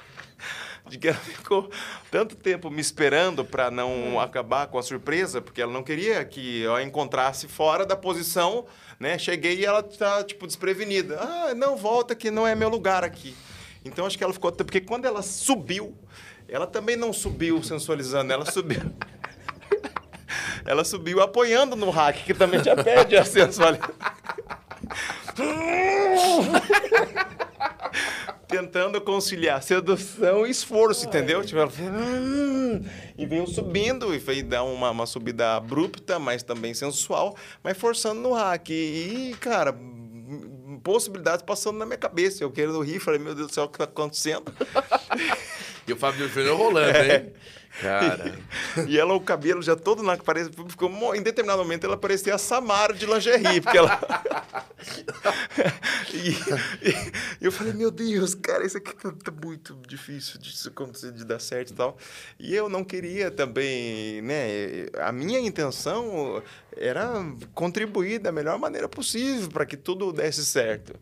[0.89, 1.69] de que ela ficou
[2.09, 6.61] tanto tempo me esperando para não acabar com a surpresa, porque ela não queria que
[6.61, 8.65] eu a encontrasse fora da posição,
[8.99, 9.19] né?
[9.19, 11.19] Cheguei e ela tá, tipo, desprevenida.
[11.21, 13.35] Ah, não, volta que não é meu lugar aqui.
[13.85, 14.51] Então, acho que ela ficou...
[14.51, 15.95] Porque quando ela subiu,
[16.49, 18.79] ela também não subiu sensualizando, ela subiu...
[20.65, 23.93] ela subiu apoiando no hack, que também já perde a sensualidade.
[28.47, 31.43] Tentando conciliar sedução e esforço, entendeu?
[31.43, 31.71] Tipo, ela...
[31.81, 32.81] "Hum",
[33.17, 38.21] E veio subindo, e foi dar uma, uma subida abrupta, mas também sensual, mas forçando
[38.21, 38.69] no hack.
[38.69, 39.75] E, cara,
[40.81, 42.41] possibilidades passando na minha cabeça.
[42.43, 44.45] Eu querendo rir, falei, meu Deus do céu, o que tá acontecendo?
[45.87, 47.31] E o Fábio Júnior rolando, hein?
[47.81, 48.33] Cara.
[48.87, 52.37] E ela, o cabelo já todo na parece, ficou em determinado momento ela parecia a
[52.39, 53.99] Samara de lingerie, porque ela
[56.11, 56.29] e,
[56.89, 57.11] e-
[57.41, 61.23] e eu falei, meu Deus, cara, isso aqui tá, tá muito difícil de acontecer, de
[61.23, 61.97] dar certo e tal.
[62.39, 66.41] E eu não queria também, né, a minha intenção
[66.75, 67.11] era
[67.53, 70.95] contribuir da melhor maneira possível para que tudo desse certo.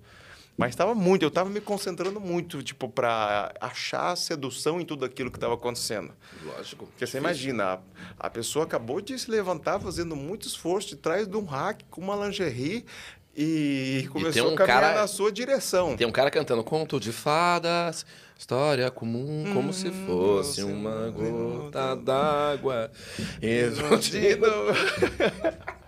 [0.58, 5.30] Mas estava muito, eu estava me concentrando muito, tipo, para achar sedução em tudo aquilo
[5.30, 6.14] que estava acontecendo.
[6.44, 6.86] Lógico.
[6.88, 7.74] Porque você imagina,
[8.18, 11.82] a, a pessoa acabou de se levantar fazendo muito esforço de trás de um hack
[11.90, 12.86] com uma lingerie
[13.36, 15.98] e começou um a caminhar cara- na sua direção.
[15.98, 18.06] Tem um cara cantando conto de fadas,
[18.40, 22.90] história comum, como se fosse uma gota d'água.
[23.42, 24.48] Explodindo.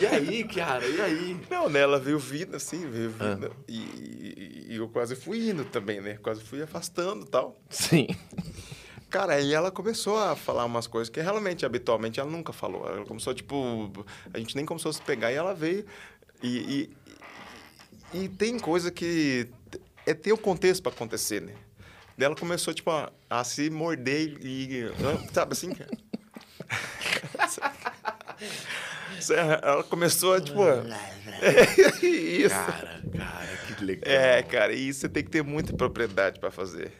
[0.00, 1.40] E aí, cara, e aí?
[1.50, 1.80] Não, né?
[1.80, 3.34] Ela veio vindo assim, veio Ah.
[3.34, 3.56] vindo.
[3.68, 6.18] E, e- e eu quase fui indo também, né?
[6.22, 7.60] Quase fui afastando e tal.
[7.68, 8.06] Sim.
[9.08, 12.86] Cara, aí ela começou a falar umas coisas que realmente, habitualmente, ela nunca falou.
[12.88, 13.90] Ela começou, tipo,
[14.32, 15.84] a gente nem começou a se pegar e ela veio.
[16.42, 16.88] E,
[18.14, 19.48] e, e tem coisa que
[20.06, 21.54] é ter o contexto para acontecer, né?
[22.16, 24.84] Daí ela começou, tipo, a, a se morder e.
[25.32, 25.72] Sabe assim?
[29.28, 30.60] Ela começou a, tipo.
[32.02, 32.54] Isso.
[32.54, 34.12] Cara, cara, que legal.
[34.12, 36.92] É, cara, e isso você tem que ter muita propriedade para fazer.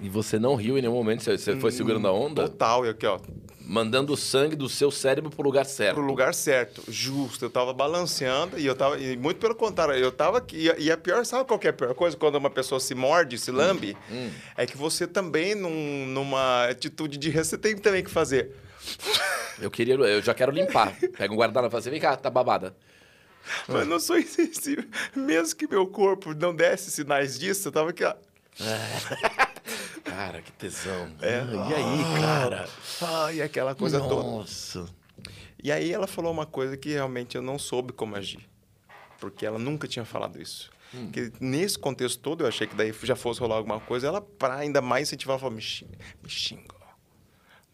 [0.00, 1.22] E você não riu em nenhum momento?
[1.24, 2.42] Você- foi segurando a onda?
[2.48, 3.18] Total, e aqui, ó,
[3.62, 5.94] Mandando o sangue do seu cérebro pro lugar certo.
[5.94, 7.44] pro lugar certo, justo.
[7.44, 8.98] Eu tava balanceando e eu tava.
[8.98, 10.68] E muito pelo contrário, eu tava aqui.
[10.76, 12.16] E a pior, sabe qual que é a pior coisa?
[12.16, 13.96] Quando uma pessoa se morde, se lambe,
[14.56, 18.50] é que você também, num- numa atitude de você tem também que fazer.
[19.60, 20.96] Eu queria, eu já quero limpar.
[21.18, 22.74] Pega um guardanapo e fala assim, vem cá, tá babada.
[23.68, 24.84] Mas eu não sou insensível.
[25.14, 28.14] Mesmo que meu corpo não desse sinais disso, eu tava aqui, ó.
[30.04, 31.10] Cara, que tesão.
[31.20, 31.40] É.
[31.40, 32.68] Ah, E aí, cara?
[33.02, 34.22] Ai, aquela coisa toda.
[34.22, 34.86] Nossa.
[35.62, 38.40] E aí ela falou uma coisa que realmente eu não soube como agir.
[39.18, 40.70] Porque ela nunca tinha falado isso.
[41.12, 44.56] Que nesse contexto todo, eu achei que daí já fosse rolar alguma coisa, ela, para
[44.56, 46.79] ainda mais incentivar, falou, me xinga, me xinga.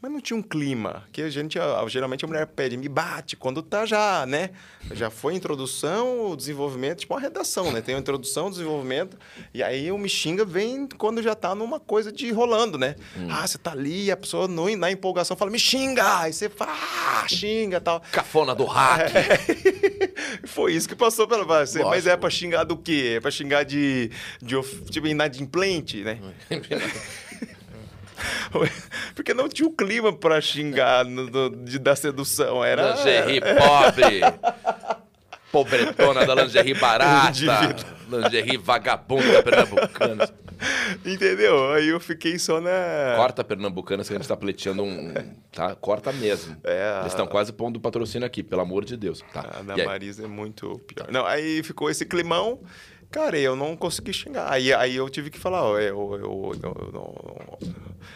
[0.00, 1.58] Mas não tinha um clima, que a gente,
[1.88, 4.50] geralmente a mulher pede, me bate, quando tá já, né?
[4.92, 7.80] Já foi introdução, desenvolvimento, tipo uma redação, né?
[7.80, 9.16] Tem a introdução, desenvolvimento,
[9.54, 12.94] e aí o me xinga vem quando já tá numa coisa de rolando, né?
[13.30, 16.18] Ah, você tá ali, a pessoa no, na empolgação fala, me xinga!
[16.20, 18.00] Aí você fala, ah, xinga tal.
[18.12, 19.10] Cafona do hack.
[20.46, 21.82] Foi isso que passou pela base.
[21.82, 23.14] Mas é pra xingar do quê?
[23.16, 24.10] É pra xingar de,
[24.42, 26.18] de of- tipo, inadimplente, né?
[29.14, 32.64] Porque não tinha o clima pra xingar no- do- de, da sedução.
[32.64, 32.92] Era.
[32.94, 34.20] Lingerie pobre.
[35.52, 37.32] Pobretona da lingerie barata.
[38.08, 40.28] Lingerie vagabunda pernambucana.
[41.04, 41.72] Entendeu?
[41.72, 43.14] Aí eu fiquei só na.
[43.16, 45.12] Corta pernambucana, se a gente tá pleiteando um...
[45.52, 45.74] Tá?
[45.74, 46.56] Corta mesmo.
[46.64, 46.98] É.
[47.00, 49.22] Eles estão quase pondo patrocínio aqui, pelo amor de Deus.
[49.32, 49.40] Tá.
[49.52, 49.86] A Ana E aí?
[49.86, 51.10] Marisa é muito pior.
[51.10, 52.60] Não, aí ficou esse climão.
[53.10, 54.50] Cara, eu não consegui xingar.
[54.52, 57.58] Aí, aí eu tive que falar, ó, eu, eu, eu, não-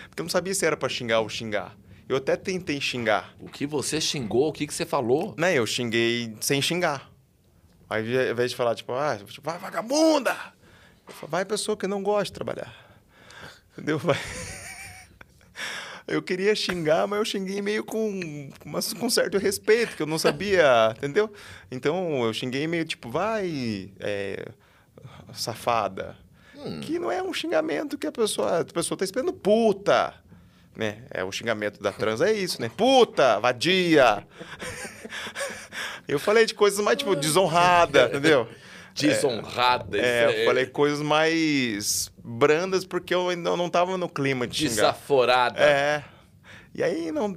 [0.09, 1.77] Porque eu não sabia se era pra xingar ou xingar.
[2.09, 3.35] Eu até tentei xingar.
[3.41, 4.49] O que você xingou?
[4.49, 5.35] O que, que você falou?
[5.39, 7.09] Né, eu xinguei sem xingar.
[7.89, 10.37] Aí, ao invés de falar, tipo, ah, tipo, vai vagabunda!
[11.07, 12.75] Eu falo, vai pessoa que não gosta de trabalhar.
[13.73, 13.99] Entendeu?
[13.99, 14.17] Vai.
[16.07, 20.19] Eu queria xingar, mas eu xinguei meio com, mas com certo respeito, que eu não
[20.19, 21.33] sabia, entendeu?
[21.71, 24.45] Então, eu xinguei meio tipo, vai, é,
[25.35, 26.17] safada.
[26.83, 30.13] Que não é um xingamento que a pessoa, a pessoa tá esperando puta.
[30.77, 31.05] né?
[31.11, 32.71] É o xingamento da trans é isso, né?
[32.77, 34.27] Puta, vadia.
[36.07, 38.47] eu falei de coisas mais tipo desonrada, entendeu?
[38.95, 39.97] Desonrada.
[39.99, 44.57] É, isso eu falei coisas mais brandas porque eu ainda não tava no clima de
[44.59, 44.71] xingar.
[44.75, 45.61] Desaforada.
[45.63, 46.05] É.
[46.75, 47.33] E aí não,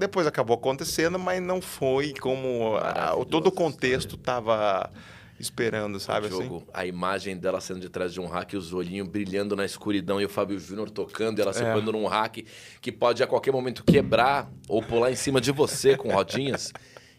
[0.00, 4.90] depois acabou acontecendo, mas não foi como a- todo o contexto tava
[5.38, 6.42] esperando, sabe assim?
[6.44, 10.20] jogo, a imagem dela sendo de trás de um hack, os olhinhos brilhando na escuridão
[10.20, 11.72] e o Fábio Júnior tocando e ela se É.
[11.72, 12.38] pondo num hack
[12.80, 16.72] que pode a qualquer momento quebrar ou pular em cima de você com rodinhas.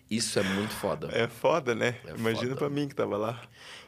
[0.10, 1.10] Isso é muito foda.
[1.12, 1.98] É foda, né?
[2.06, 3.42] É Imagina pra mim que tava lá.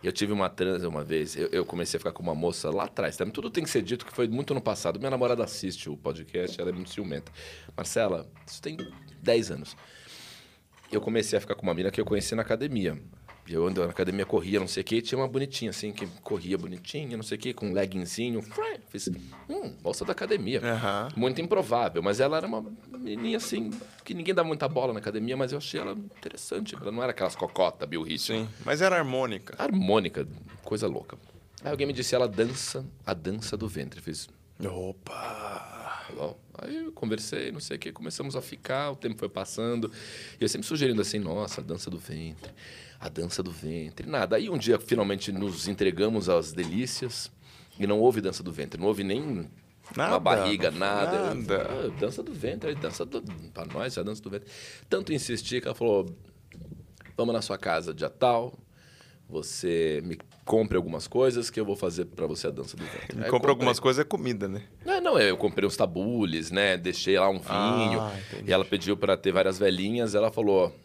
[0.04, 2.84] Eu tive uma transa uma vez, eu, eu comecei a ficar com uma moça lá
[2.84, 3.16] atrás.
[3.16, 5.00] Também tudo tem que ser dito que foi muito no passado.
[5.00, 7.32] Minha namorada assiste o podcast, ela é muito ciumenta.
[7.76, 8.76] Marcela, isso tem
[9.24, 9.78] 10 anos.
[10.92, 13.02] Eu comecei a ficar com uma mina que eu conheci na academia.
[13.52, 16.58] Eu ando na academia, corria, não sei o quê, tinha uma bonitinha, assim, que corria
[16.58, 18.44] bonitinha, não sei o quê, com um leggingzinho.
[18.90, 19.10] Fiz,
[19.50, 20.62] hum, moça da academia.
[20.64, 21.10] Aham.
[21.16, 23.72] Muito improvável, mas ela era uma menininha, assim,
[24.06, 26.76] que ninguém dá muita bola na academia, mas eu achei ela interessante.
[26.76, 28.50] Ela não era aquelas cocota, Bill Hitchens Sim.
[28.64, 29.56] Mas era harmônica.
[29.58, 30.28] harmônica,
[30.64, 31.18] coisa louca.
[31.64, 34.00] Aí alguém me disse, ela dança a dança do ventre.
[34.00, 34.30] Eu fiz,
[34.64, 36.06] Opa!
[36.62, 39.92] Aí eu conversei, não sei o que, começamos a ficar, o tempo foi passando.
[40.40, 42.52] E eu sempre sugerindo assim, nossa, dança do ventre,
[43.00, 44.36] a dança do ventre, nada.
[44.36, 47.32] Aí um dia finalmente nos entregamos às delícias
[47.80, 49.50] e não houve dança do ventre, não houve nem
[49.96, 51.34] Nada, uma barriga, nada.
[51.34, 51.68] nada.
[51.68, 53.22] Ah, dança do ventre, dança do...
[53.54, 54.48] Pra nós, é a dança do ventre.
[54.88, 56.06] Tanto insisti que ela falou,
[57.18, 58.54] vamos na sua casa dia tal,
[59.28, 63.00] você me compre algumas coisas que eu vou fazer pra você a dança do ventre.
[63.12, 63.50] Eu Compra comprei.
[63.52, 64.64] algumas coisas, é comida, né?
[64.86, 66.76] Não, não, eu comprei uns tabules, né?
[66.78, 68.02] Deixei lá um vinho.
[68.02, 68.16] Ah,
[68.46, 70.16] e ela pediu pra ter várias velhinhas.
[70.16, 70.76] Ela falou: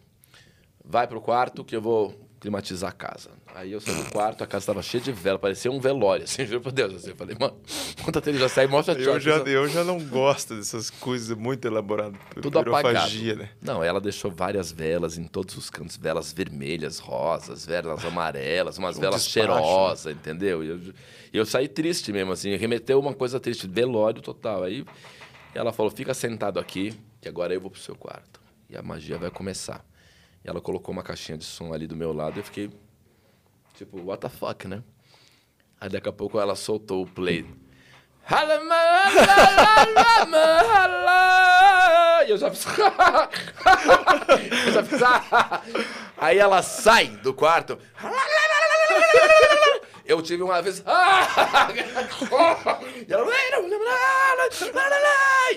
[0.87, 3.31] vai pro quarto que eu vou climatizar a casa.
[3.55, 6.45] Aí eu saí do quarto, a casa estava cheia de vela, parecia um velório, assim,
[6.45, 6.93] juro por Deus.
[6.93, 7.55] Assim, eu falei, mano,
[8.03, 11.65] conta ele já sai, mostra Eu tchau, já, eu já não gosto dessas coisas muito
[11.65, 12.19] elaboradas.
[12.41, 13.09] Tudo apagado.
[13.35, 13.49] Né?
[13.61, 18.97] Não, ela deixou várias velas em todos os cantos, velas vermelhas, rosas, velas amarelas, umas
[18.97, 19.55] Um velas despacho, né?
[19.55, 20.63] cheirosas, entendeu?
[20.63, 20.93] E eu,
[21.33, 24.63] eu saí triste mesmo, assim, remeteu uma coisa triste, velório total.
[24.63, 24.85] Aí
[25.53, 28.39] ela falou, fica sentado aqui, que agora eu vou pro seu quarto.
[28.69, 29.83] E a magia vai começar.
[30.45, 32.69] E ela colocou uma caixinha de som ali do meu lado e eu fiquei,
[33.73, 34.83] tipo, what the fuck, né?
[35.81, 37.43] Aí daqui a pouco ela soltou o play.
[42.25, 42.65] E eu já fiz.
[44.65, 44.99] eu já fiz.
[46.17, 47.77] Aí ela sai do quarto.
[50.05, 50.81] Eu tive uma vez.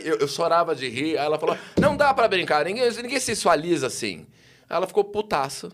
[0.03, 1.17] Eu, eu chorava de rir.
[1.17, 4.27] Aí ela falou: Não dá pra brincar, ninguém, ninguém sensualiza assim.
[4.69, 5.71] Ela ficou putaça.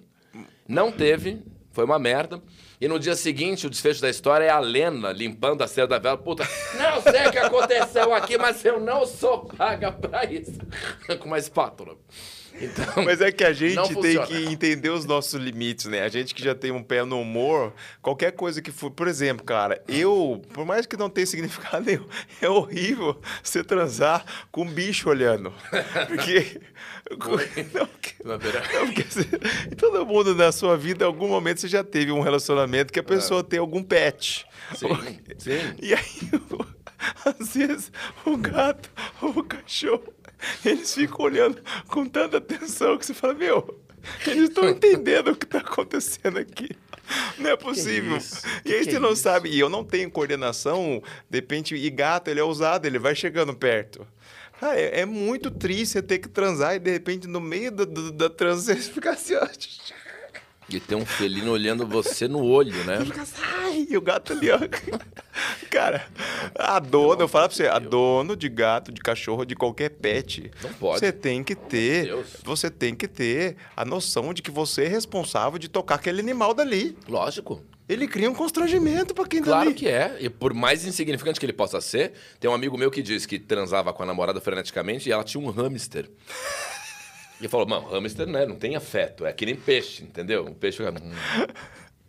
[0.67, 1.43] Não teve,
[1.73, 2.41] foi uma merda.
[2.81, 5.99] E no dia seguinte, o desfecho da história é a Lena limpando a cera da
[5.99, 6.17] vela.
[6.17, 6.47] Puta,
[6.77, 10.59] não sei o que aconteceu aqui, mas eu não sou paga pra isso.
[11.19, 11.97] Com uma espátula.
[12.61, 16.03] Então, Mas é que a gente tem que entender os nossos limites, né?
[16.03, 18.91] A gente que já tem um pé no humor, qualquer coisa que for.
[18.91, 22.07] Por exemplo, cara, eu, por mais que não tenha significado nenhum,
[22.41, 25.53] é horrível você transar com um bicho olhando.
[26.07, 26.61] Porque.
[27.75, 28.39] Não, porque- Não,
[28.87, 32.93] porque você- todo mundo na sua vida, em algum momento, você já teve um relacionamento
[32.93, 34.47] que a pessoa tem algum pet.
[34.75, 34.89] Sim,
[35.39, 35.75] sim.
[35.83, 36.31] E aí,
[37.39, 37.93] às vezes,
[38.25, 38.89] o gato
[39.21, 40.05] ou o cachorro,
[40.65, 43.81] eles ficam olhando com tanta atenção que você fala, meu,
[44.27, 46.71] eles estão entendendo o que está acontecendo aqui.
[47.39, 48.17] Não é possível.
[48.17, 48.43] isso?
[48.65, 49.23] E aí Que você que é não isso?
[49.23, 53.15] sabe, e eu não tenho coordenação, de repente, e gato, ele é ousado, ele vai
[53.15, 54.07] chegando perto.
[54.59, 58.13] Cara, é, é muito triste você ter que transar e de repente no meio do-
[58.13, 59.47] da transa você fica assim, ó.
[60.69, 62.99] E tem um felino olhando você no olho, né?
[63.63, 64.59] Ai, o gato ali, ó.
[65.71, 66.07] Cara,
[66.55, 70.51] a dona, eu falo pra você, a dono de gato, de cachorro, de qualquer pet,
[70.63, 71.01] Não pode.
[71.01, 75.59] você tem que ter, você tem que ter a noção de que você é responsável
[75.59, 76.97] de tocar aquele animal dali.
[77.09, 77.63] Lógico.
[77.87, 79.75] Ele cria um constrangimento pra quem tá Claro ali.
[79.75, 80.17] que é.
[80.19, 83.39] E por mais insignificante que ele possa ser, tem um amigo meu que diz que
[83.39, 86.09] transava com a namorada freneticamente e ela tinha um hamster.
[87.41, 90.47] E falou, mano, hamster né, não tem afeto, é que nem peixe, entendeu?
[90.47, 91.13] O peixe hum.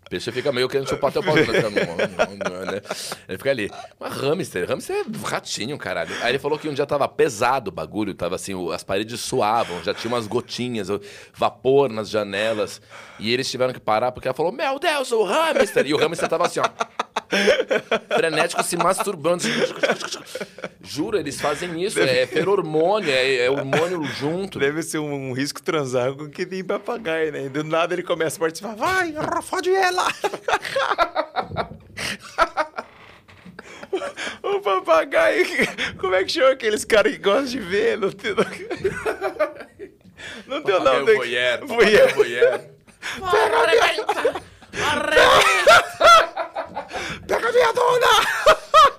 [0.05, 1.35] O peixe fica meio querendo chupar teu pau.
[1.35, 1.41] né?
[1.43, 2.81] Né?
[3.27, 3.71] Ele fica ali.
[3.99, 6.15] Mas hamster, hamster é ratinho, caralho.
[6.21, 9.83] Aí ele falou que um dia tava pesado o bagulho, tava assim, as paredes suavam,
[9.83, 10.89] já tinha umas gotinhas,
[11.33, 12.81] vapor nas janelas.
[13.17, 15.87] E eles tiveram que parar porque ela falou, meu Deus, o hamster!
[15.87, 16.69] E o hamster tava assim, ó.
[18.15, 19.43] Frenético se masturbando.
[20.83, 21.99] Juro, eles fazem isso.
[21.99, 24.59] É feromônio, é, é hormônio junto.
[24.59, 27.45] Deve ser um, um risco transar com que nem papagaio, né?
[27.45, 28.75] E do nada ele começa a participar.
[28.75, 29.94] Vai, fode ela!
[34.43, 35.45] o papagaio.
[35.99, 37.97] Como é que chama aqueles caras que gostam de ver?
[37.97, 38.33] Não tem,
[40.47, 41.05] não tem o nome.
[41.05, 42.13] Daqui- voyeur, Voyeur.
[42.13, 42.61] voyeur.
[43.21, 44.41] Arrebenta!
[44.91, 45.85] Arrebenta!
[47.27, 48.07] Pega minha dona!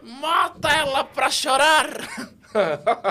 [0.03, 1.89] Mata ela pra chorar!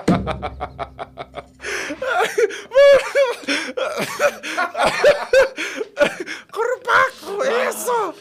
[6.52, 8.14] Curpaco, isso!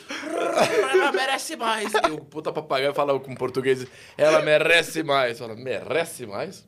[0.93, 1.93] Ela merece mais!
[1.93, 3.87] E o puta papagaio fala com português,
[4.17, 5.39] ela merece mais.
[5.39, 6.65] Fala, merece mais?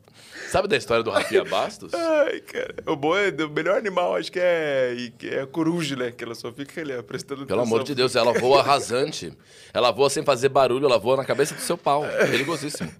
[0.49, 1.93] Sabe da história do Rafinha Bastos?
[1.93, 2.75] Ai, cara.
[2.85, 6.11] O bom é, o melhor animal, acho que é, que é a coruja, né?
[6.11, 7.75] Que ela só fica ali, ó, prestando Pelo atenção.
[7.77, 9.33] amor de Deus, ela voa rasante.
[9.73, 12.03] Ela voa sem fazer barulho, ela voa na cabeça do seu pau.
[12.29, 12.91] Perigosíssimo.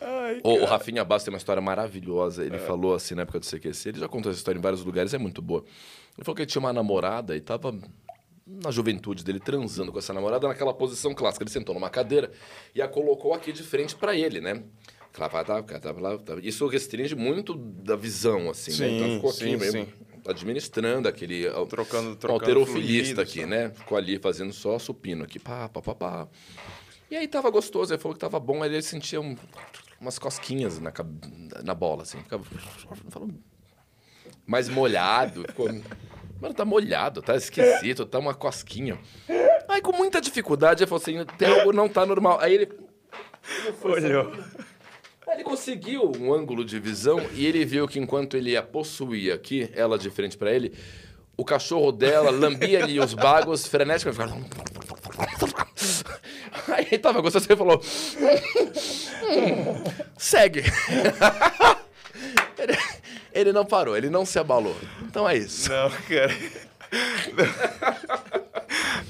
[0.00, 2.44] Ai, O, o Rafinha Bastos tem uma história maravilhosa.
[2.44, 3.88] Ele falou assim na época do CQC.
[3.90, 5.64] Ele já contou essa história em vários lugares, é muito boa.
[6.16, 7.74] Ele falou que ele tinha uma namorada e tava
[8.62, 11.44] na juventude dele transando com essa namorada naquela posição clássica.
[11.44, 12.30] Ele sentou numa cadeira
[12.74, 14.62] e a colocou aqui de frente pra ele, né?
[16.42, 18.76] Isso restringe muito da visão, assim, né?
[18.76, 19.88] Sim, Então ficou aqui sim, meio sim.
[20.26, 21.48] administrando aquele.
[21.68, 23.46] Trocando- um trocando alterofilista aqui, tá.
[23.46, 23.70] né?
[23.70, 26.28] Ficou ali fazendo só supino aqui, pá, pá, pá, pá.
[27.10, 29.36] E aí tava gostoso, ele falou que tava bom, aí ele sentia um-
[30.00, 30.92] umas cosquinhas na,
[31.64, 32.18] na bola, assim.
[32.18, 32.44] Ficava
[33.10, 33.30] falou,
[34.46, 35.42] mais molhado.
[35.48, 35.68] Ficou,
[36.40, 38.98] Mano, tá molhado, tá esquisito, tá uma cosquinha.
[39.68, 42.38] Aí com muita dificuldade ele falou assim, tem algo não tá normal.
[42.40, 42.68] Aí ele...
[43.82, 44.32] Olhou.
[45.26, 49.34] Aí ele conseguiu um ângulo de visão e ele viu que enquanto ele a possuía
[49.34, 50.74] aqui, ela de frente pra ele,
[51.36, 54.50] o cachorro dela lambia ali os bagos freneticamente.
[56.68, 57.80] Aí ele tava gostoso, ele falou:
[59.22, 59.84] "Hum,
[60.18, 60.64] segue.
[62.58, 62.78] ele,
[63.32, 64.76] ele não parou, ele não se abalou.
[65.02, 65.70] Então é isso.
[65.70, 66.34] Não, cara.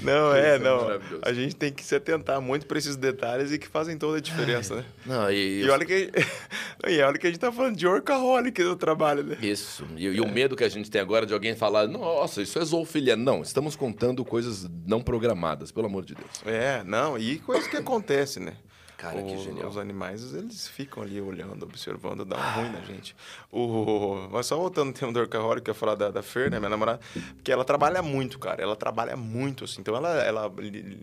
[0.02, 1.00] Não, é, Isso é não.
[1.22, 4.20] A gente tem que se atentar muito para esses detalhes e que fazem toda a
[4.20, 4.84] diferença, né?
[5.04, 6.10] Não, e, E olha que,
[6.88, 9.36] e olha que a gente tá falando de workaholic no trabalho, né?
[9.42, 9.86] Isso.
[9.96, 12.64] E, e o medo que a gente tem agora de alguém falar, nossa, isso é
[12.64, 13.16] zoofilia.
[13.16, 16.30] Não, estamos contando coisas não programadas, pelo amor de Deus.
[16.46, 18.54] É, não, e coisa que acontece, né?
[19.00, 19.66] Cara, que genial.
[19.66, 23.16] Os animais, eles ficam ali olhando, observando, dá um ruim na gente.
[23.50, 26.50] O, mas só voltando no tema do workaholic, que eu ia falar da, da Fer,
[26.50, 27.00] né, minha namorada,
[27.34, 29.80] porque ela trabalha muito, cara, ela trabalha muito, assim.
[29.80, 30.52] Então, ela, ela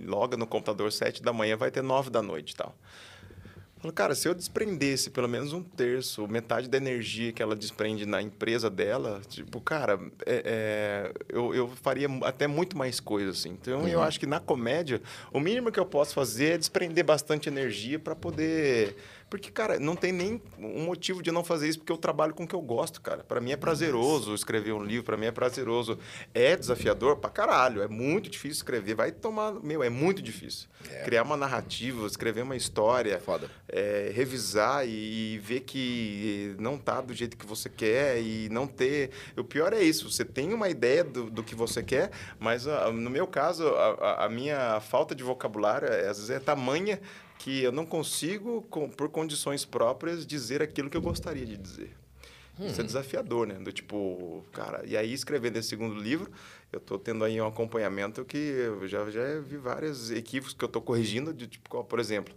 [0.05, 2.75] loga no computador sete da manhã, vai ter nove da noite e tal.
[3.93, 8.21] Cara, se eu desprendesse pelo menos um terço, metade da energia que ela desprende na
[8.21, 13.49] empresa dela, tipo, cara, é- é, eu, eu faria até muito mais coisas, assim.
[13.49, 15.01] Então, eu acho que na comédia,
[15.31, 18.95] o mínimo que eu posso fazer é desprender bastante energia para poder...
[19.29, 22.43] Porque, cara, não tem nem um motivo de não fazer isso, porque eu trabalho com
[22.43, 23.23] o que eu gosto, cara.
[23.25, 25.99] Para mim é prazeroso escrever um livro, para mim é prazeroso.
[26.33, 28.95] É desafiador pra caralho, é muito difícil escrever.
[28.95, 29.51] Vai tomar...
[29.61, 30.69] Meu, é muito difícil.
[31.03, 33.49] Criar uma narrativa, escrever uma história Foda.
[33.67, 38.65] é, revisar e, e ver que não tá do jeito que você quer e não
[38.65, 39.11] ter.
[39.35, 42.91] O pior é isso, você tem uma ideia do, do que você quer, mas ah,
[42.91, 46.99] no meu caso, a, a- minha falta de vocabulário é, às vezes é tamanha
[47.39, 51.95] que eu não consigo, com- por condições próprias, dizer aquilo que eu gostaria de dizer.
[52.59, 53.53] Isso é desafiador, né?
[53.55, 56.31] Do tipo, cara, e aí escrevendo esse segundo livro,
[56.71, 60.67] eu tô tendo aí um acompanhamento que eu já, já vi vários equívocos que eu
[60.69, 62.33] tô corrigindo, de tipo, por exemplo,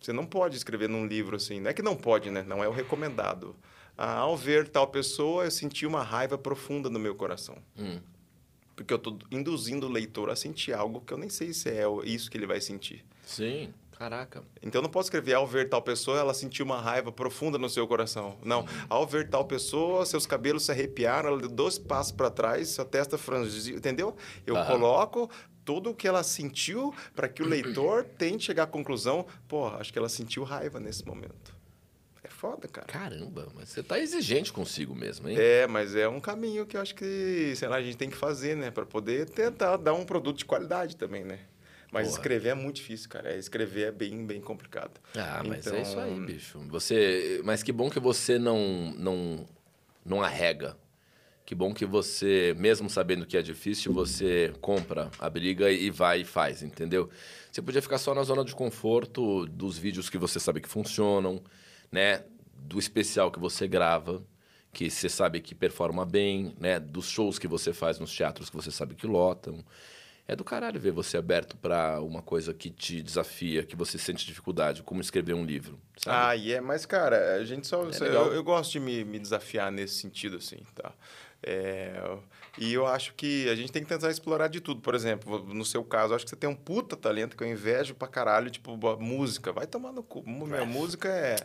[0.00, 1.60] você não pode escrever num livro assim.
[1.60, 2.42] Não é que não pode, né?
[2.42, 3.54] Não é o recomendado.
[3.96, 7.58] Ah, ao ver tal pessoa, eu senti uma raiva profunda no meu coração.
[7.78, 8.00] Hum.
[8.74, 11.82] Porque eu estou induzindo o leitor a sentir algo que eu nem sei se é
[12.04, 13.04] isso que ele vai sentir.
[13.24, 14.44] Sim, caraca.
[14.62, 17.68] Então eu não posso escrever ao ver tal pessoa, ela sentiu uma raiva profunda no
[17.68, 18.38] seu coração.
[18.44, 22.68] Não, ao ver tal pessoa, seus cabelos se arrepiaram, ela deu dois passos para trás,
[22.68, 24.16] sua testa franziu, entendeu?
[24.46, 24.66] Eu Aham.
[24.66, 25.28] coloco
[25.64, 29.92] tudo o que ela sentiu para que o leitor tente chegar à conclusão, pô, acho
[29.92, 31.58] que ela sentiu raiva nesse momento.
[32.22, 32.86] É foda, cara.
[32.86, 35.36] Caramba, mas você tá exigente consigo mesmo, hein?
[35.38, 38.16] É, mas é um caminho que eu acho que, sei lá, a gente tem que
[38.16, 38.70] fazer, né?
[38.70, 41.40] Para poder tentar dar um produto de qualidade também, né?
[41.90, 42.18] Mas Porra.
[42.18, 43.34] escrever é muito difícil, cara.
[43.36, 45.00] Escrever é bem, bem complicado.
[45.16, 46.58] Ah, mas é isso aí, Então- bicho.
[46.68, 49.46] Você, mas que bom que você não não
[50.04, 50.76] não arrega.
[51.46, 56.20] Que bom que você, mesmo sabendo que é difícil, você compra a briga e vai
[56.20, 57.08] e faz, entendeu?
[57.50, 61.42] Você podia ficar só na zona de conforto dos vídeos que você sabe que funcionam,
[61.90, 62.22] né?
[62.54, 64.22] Do especial que você grava,
[64.74, 66.78] que você sabe que performa bem, né?
[66.78, 69.64] Dos shows que você faz nos teatros que você sabe que lotam.
[70.30, 74.26] É do caralho ver você aberto pra uma coisa que te desafia, que você sente
[74.26, 76.16] dificuldade, como escrever um livro, sabe?
[76.16, 77.88] Ah, e é, mas, cara, a gente só.
[77.88, 80.92] É só- eu, eu gosto de me, me desafiar nesse sentido, assim, tá?
[81.42, 81.94] É,
[82.58, 84.82] e eu acho que a gente tem que tentar explorar de tudo.
[84.82, 87.48] Por exemplo, no seu caso, eu acho que você tem um puta talento que eu
[87.48, 89.50] invejo pra caralho, tipo, música.
[89.50, 90.22] Vai tomar no cu.
[90.28, 91.36] Minha música é.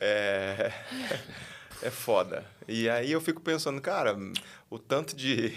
[0.00, 0.72] É,
[1.82, 2.44] é foda.
[2.66, 4.16] E aí eu fico pensando, cara,
[4.68, 5.54] o tanto de.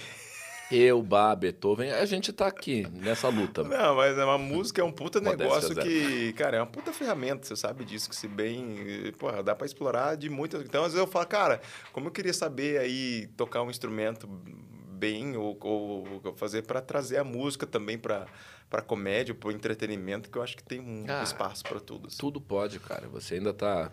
[0.72, 3.64] Eu, Bá, Beethoven, a gente tá aqui nessa luta.
[3.64, 7.46] Não, mas é uma música é um puta negócio que, cara, é uma puta ferramenta,
[7.46, 10.64] você sabe disso, que se bem, porra, dá pra explorar de muitas.
[10.64, 11.62] Então, às vezes eu falo, cara,
[11.92, 17.24] como eu queria saber aí tocar um instrumento bem ou, ou fazer pra trazer a
[17.24, 18.28] música também pra
[18.70, 22.08] para comédia, pro entretenimento, que eu acho que tem um Ah, espaço pra tudo.
[22.08, 22.16] assim.
[22.18, 23.06] Tudo pode, cara.
[23.10, 23.92] Você ainda tá.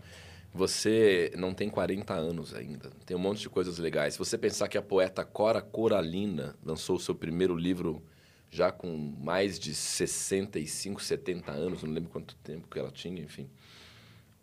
[0.53, 2.91] Você não tem 40 anos ainda.
[3.05, 4.15] Tem um monte de coisas legais.
[4.15, 8.03] Se você pensar que a poeta Cora Coralina lançou o seu primeiro livro
[8.51, 8.89] já com
[9.21, 13.49] mais de 65, 70 anos, não lembro quanto tempo que ela tinha, enfim.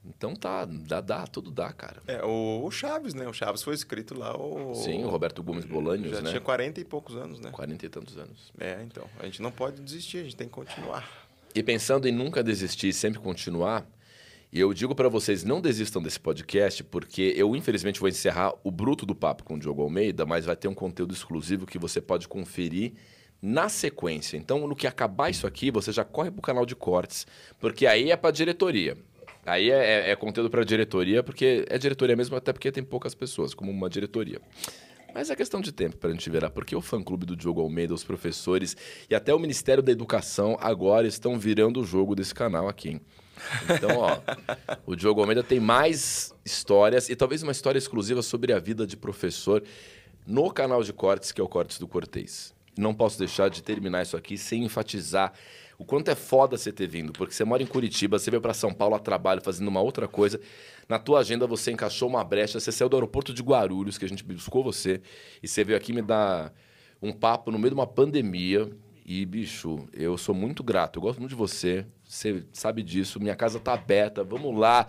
[0.08, 2.02] Então tá, dá, dá, tudo dá, cara.
[2.08, 3.28] É, o, o Chaves, né?
[3.28, 4.76] O Chaves foi escrito lá, o...
[4.76, 6.30] Sim, o Roberto Gomes Bolanios, já né?
[6.30, 7.50] tinha 40 e poucos anos, né?
[7.50, 8.54] 40 e tantos anos.
[8.60, 11.28] É, então, a gente não pode desistir, a gente tem que continuar.
[11.56, 13.88] E pensando em nunca desistir e sempre continuar,
[14.54, 19.06] eu digo para vocês, não desistam desse podcast, porque eu infelizmente vou encerrar o bruto
[19.06, 22.28] do papo com o Diogo Almeida, mas vai ter um conteúdo exclusivo que você pode
[22.28, 22.94] conferir
[23.42, 24.38] na sequência.
[24.38, 27.28] Então, no que acabar isso aqui, você já corre pro canal de cortes,
[27.60, 28.98] porque aí é para diretoria.
[29.46, 33.14] Aí é, é- é conteúdo para diretoria, porque é diretoria mesmo, até porque tem poucas
[33.14, 34.40] pessoas, como uma diretoria.
[35.14, 37.94] Mas é questão de tempo para a gente virar, porque o fã-clube do Diogo Almeida,
[37.94, 38.76] os professores
[39.10, 42.90] e até o Ministério da Educação agora estão virando o jogo desse canal aqui.
[42.90, 43.02] hein?
[43.64, 44.20] Então, ó,
[44.86, 48.98] o Diogo Almeida tem mais histórias e talvez uma história exclusiva sobre a vida de
[48.98, 49.64] professor
[50.26, 52.54] no canal de cortes, que é o Cortes do Cortês.
[52.78, 55.34] Não posso deixar de terminar isso aqui sem enfatizar
[55.78, 58.54] o quanto é foda você ter vindo, porque você mora em Curitiba, você veio para
[58.54, 60.40] São Paulo a trabalho fazendo uma outra coisa.
[60.88, 64.08] Na tua agenda você encaixou uma brecha, você saiu do aeroporto de Guarulhos, que a
[64.08, 65.02] gente buscou você,
[65.44, 66.54] e você veio aqui me dar
[67.02, 68.70] um papo no meio de uma pandemia.
[69.06, 73.36] E, bicho, eu sou muito grato, eu gosto muito de você, você sabe disso, minha
[73.36, 74.86] casa tá aberta, vamos lá.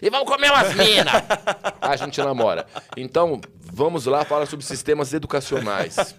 [0.00, 1.12] E vamos comer umas minas!
[1.80, 2.66] a gente namora.
[2.96, 6.14] Então, vamos lá falar sobre sistemas educacionais.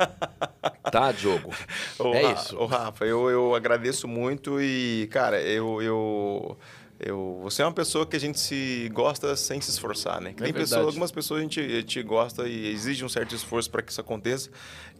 [0.92, 1.54] Tá, Diogo?
[1.98, 2.58] Ô, é Ra- isso.
[2.58, 6.58] Ô, Rafa, eu, eu agradeço muito e, cara, eu, eu,
[7.06, 7.40] eu.
[7.44, 10.34] Você é uma pessoa que a gente se gosta sem se esforçar, né?
[10.34, 13.36] Que É tem pessoas, algumas pessoas a gente, a gente gosta e exige um certo
[13.36, 14.50] esforço para que isso aconteça.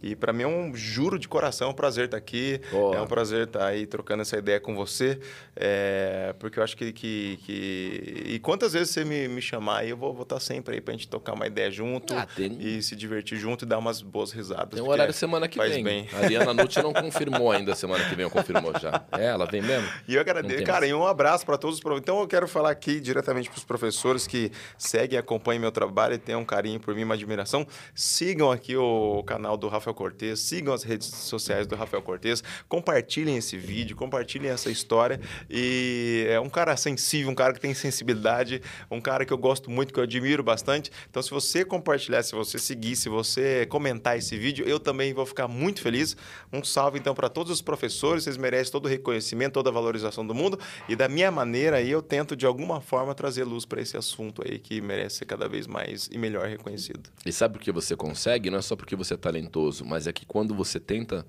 [0.02, 2.60] E para mim é um juro de coração, é um prazer estar aqui.
[2.70, 2.96] Boa.
[2.96, 5.18] É um prazer estar aí trocando essa ideia com você.
[5.56, 9.90] é, porque eu acho que, que, que- E quantas vezes você me, me chamar aí,
[9.90, 12.82] eu vou, vou estar sempre aí pra gente tocar uma ideia junto Ah, tem- e
[12.82, 14.70] se divertir junto e dar umas boas risadas.
[14.74, 15.82] Tem um horário semana que vem.
[15.82, 16.08] bem.
[16.12, 19.04] A Ariana Nucci não confirmou ainda, semana que vem ou confirmou já.
[19.12, 19.88] É, ela vem mesmo?
[20.08, 20.90] E eu agradeço, cara, mais.
[20.90, 24.26] e um abraço para todos os Então eu quero falar aqui diretamente para os professores
[24.26, 27.66] que seguem, acompanham meu trabalho e têm um carinho por mim, uma admiração.
[27.94, 33.36] Sigam aqui o canal do Rafael Cortez, sigam as redes sociais do Rafael Cortez, compartilhem
[33.36, 35.20] esse vídeo, compartilhem essa história.
[35.48, 39.70] E é um cara sensível, um cara que tem sensibilidade, um cara que eu gosto
[39.70, 40.90] muito, que eu admiro bastante.
[41.10, 45.26] Então se você compartilhar, se você seguir, se você comentar esse vídeo, eu também vou
[45.26, 46.16] ficar muito feliz.
[46.52, 50.26] Um salve então para todos os professores, vocês merecem todo o reconhecimento, toda a valorização
[50.26, 50.58] do mundo.
[50.88, 54.42] E da minha maneira aí eu tento de alguma forma trazer luz para esse assunto
[54.44, 57.10] aí que merece ser cada vez mais e melhor reconhecido.
[57.24, 58.50] E sabe por que você consegue?
[58.50, 61.26] Não é só porque você é talentoso, mas é que quando você tenta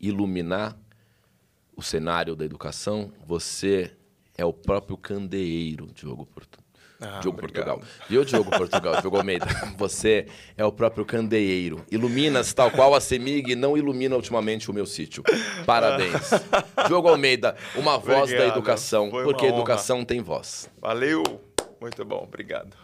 [0.00, 0.76] iluminar
[1.76, 3.92] o cenário da educação, você
[4.36, 6.58] é o próprio candeeiro, Diogo Porto.
[7.00, 7.78] Ah, Diogo obrigado.
[7.78, 7.82] Portugal.
[8.08, 9.46] E o Diogo Portugal, Diogo Almeida,
[9.76, 11.84] você é o próprio candeeiro.
[11.90, 15.22] Iluminas tal qual a Semig não ilumina ultimamente o meu sítio.
[15.66, 16.30] Parabéns.
[16.88, 18.46] Diogo Almeida, uma voz obrigado.
[18.46, 20.70] da educação, Foi porque educação tem voz.
[20.80, 21.22] Valeu.
[21.80, 22.74] Muito bom, obrigado.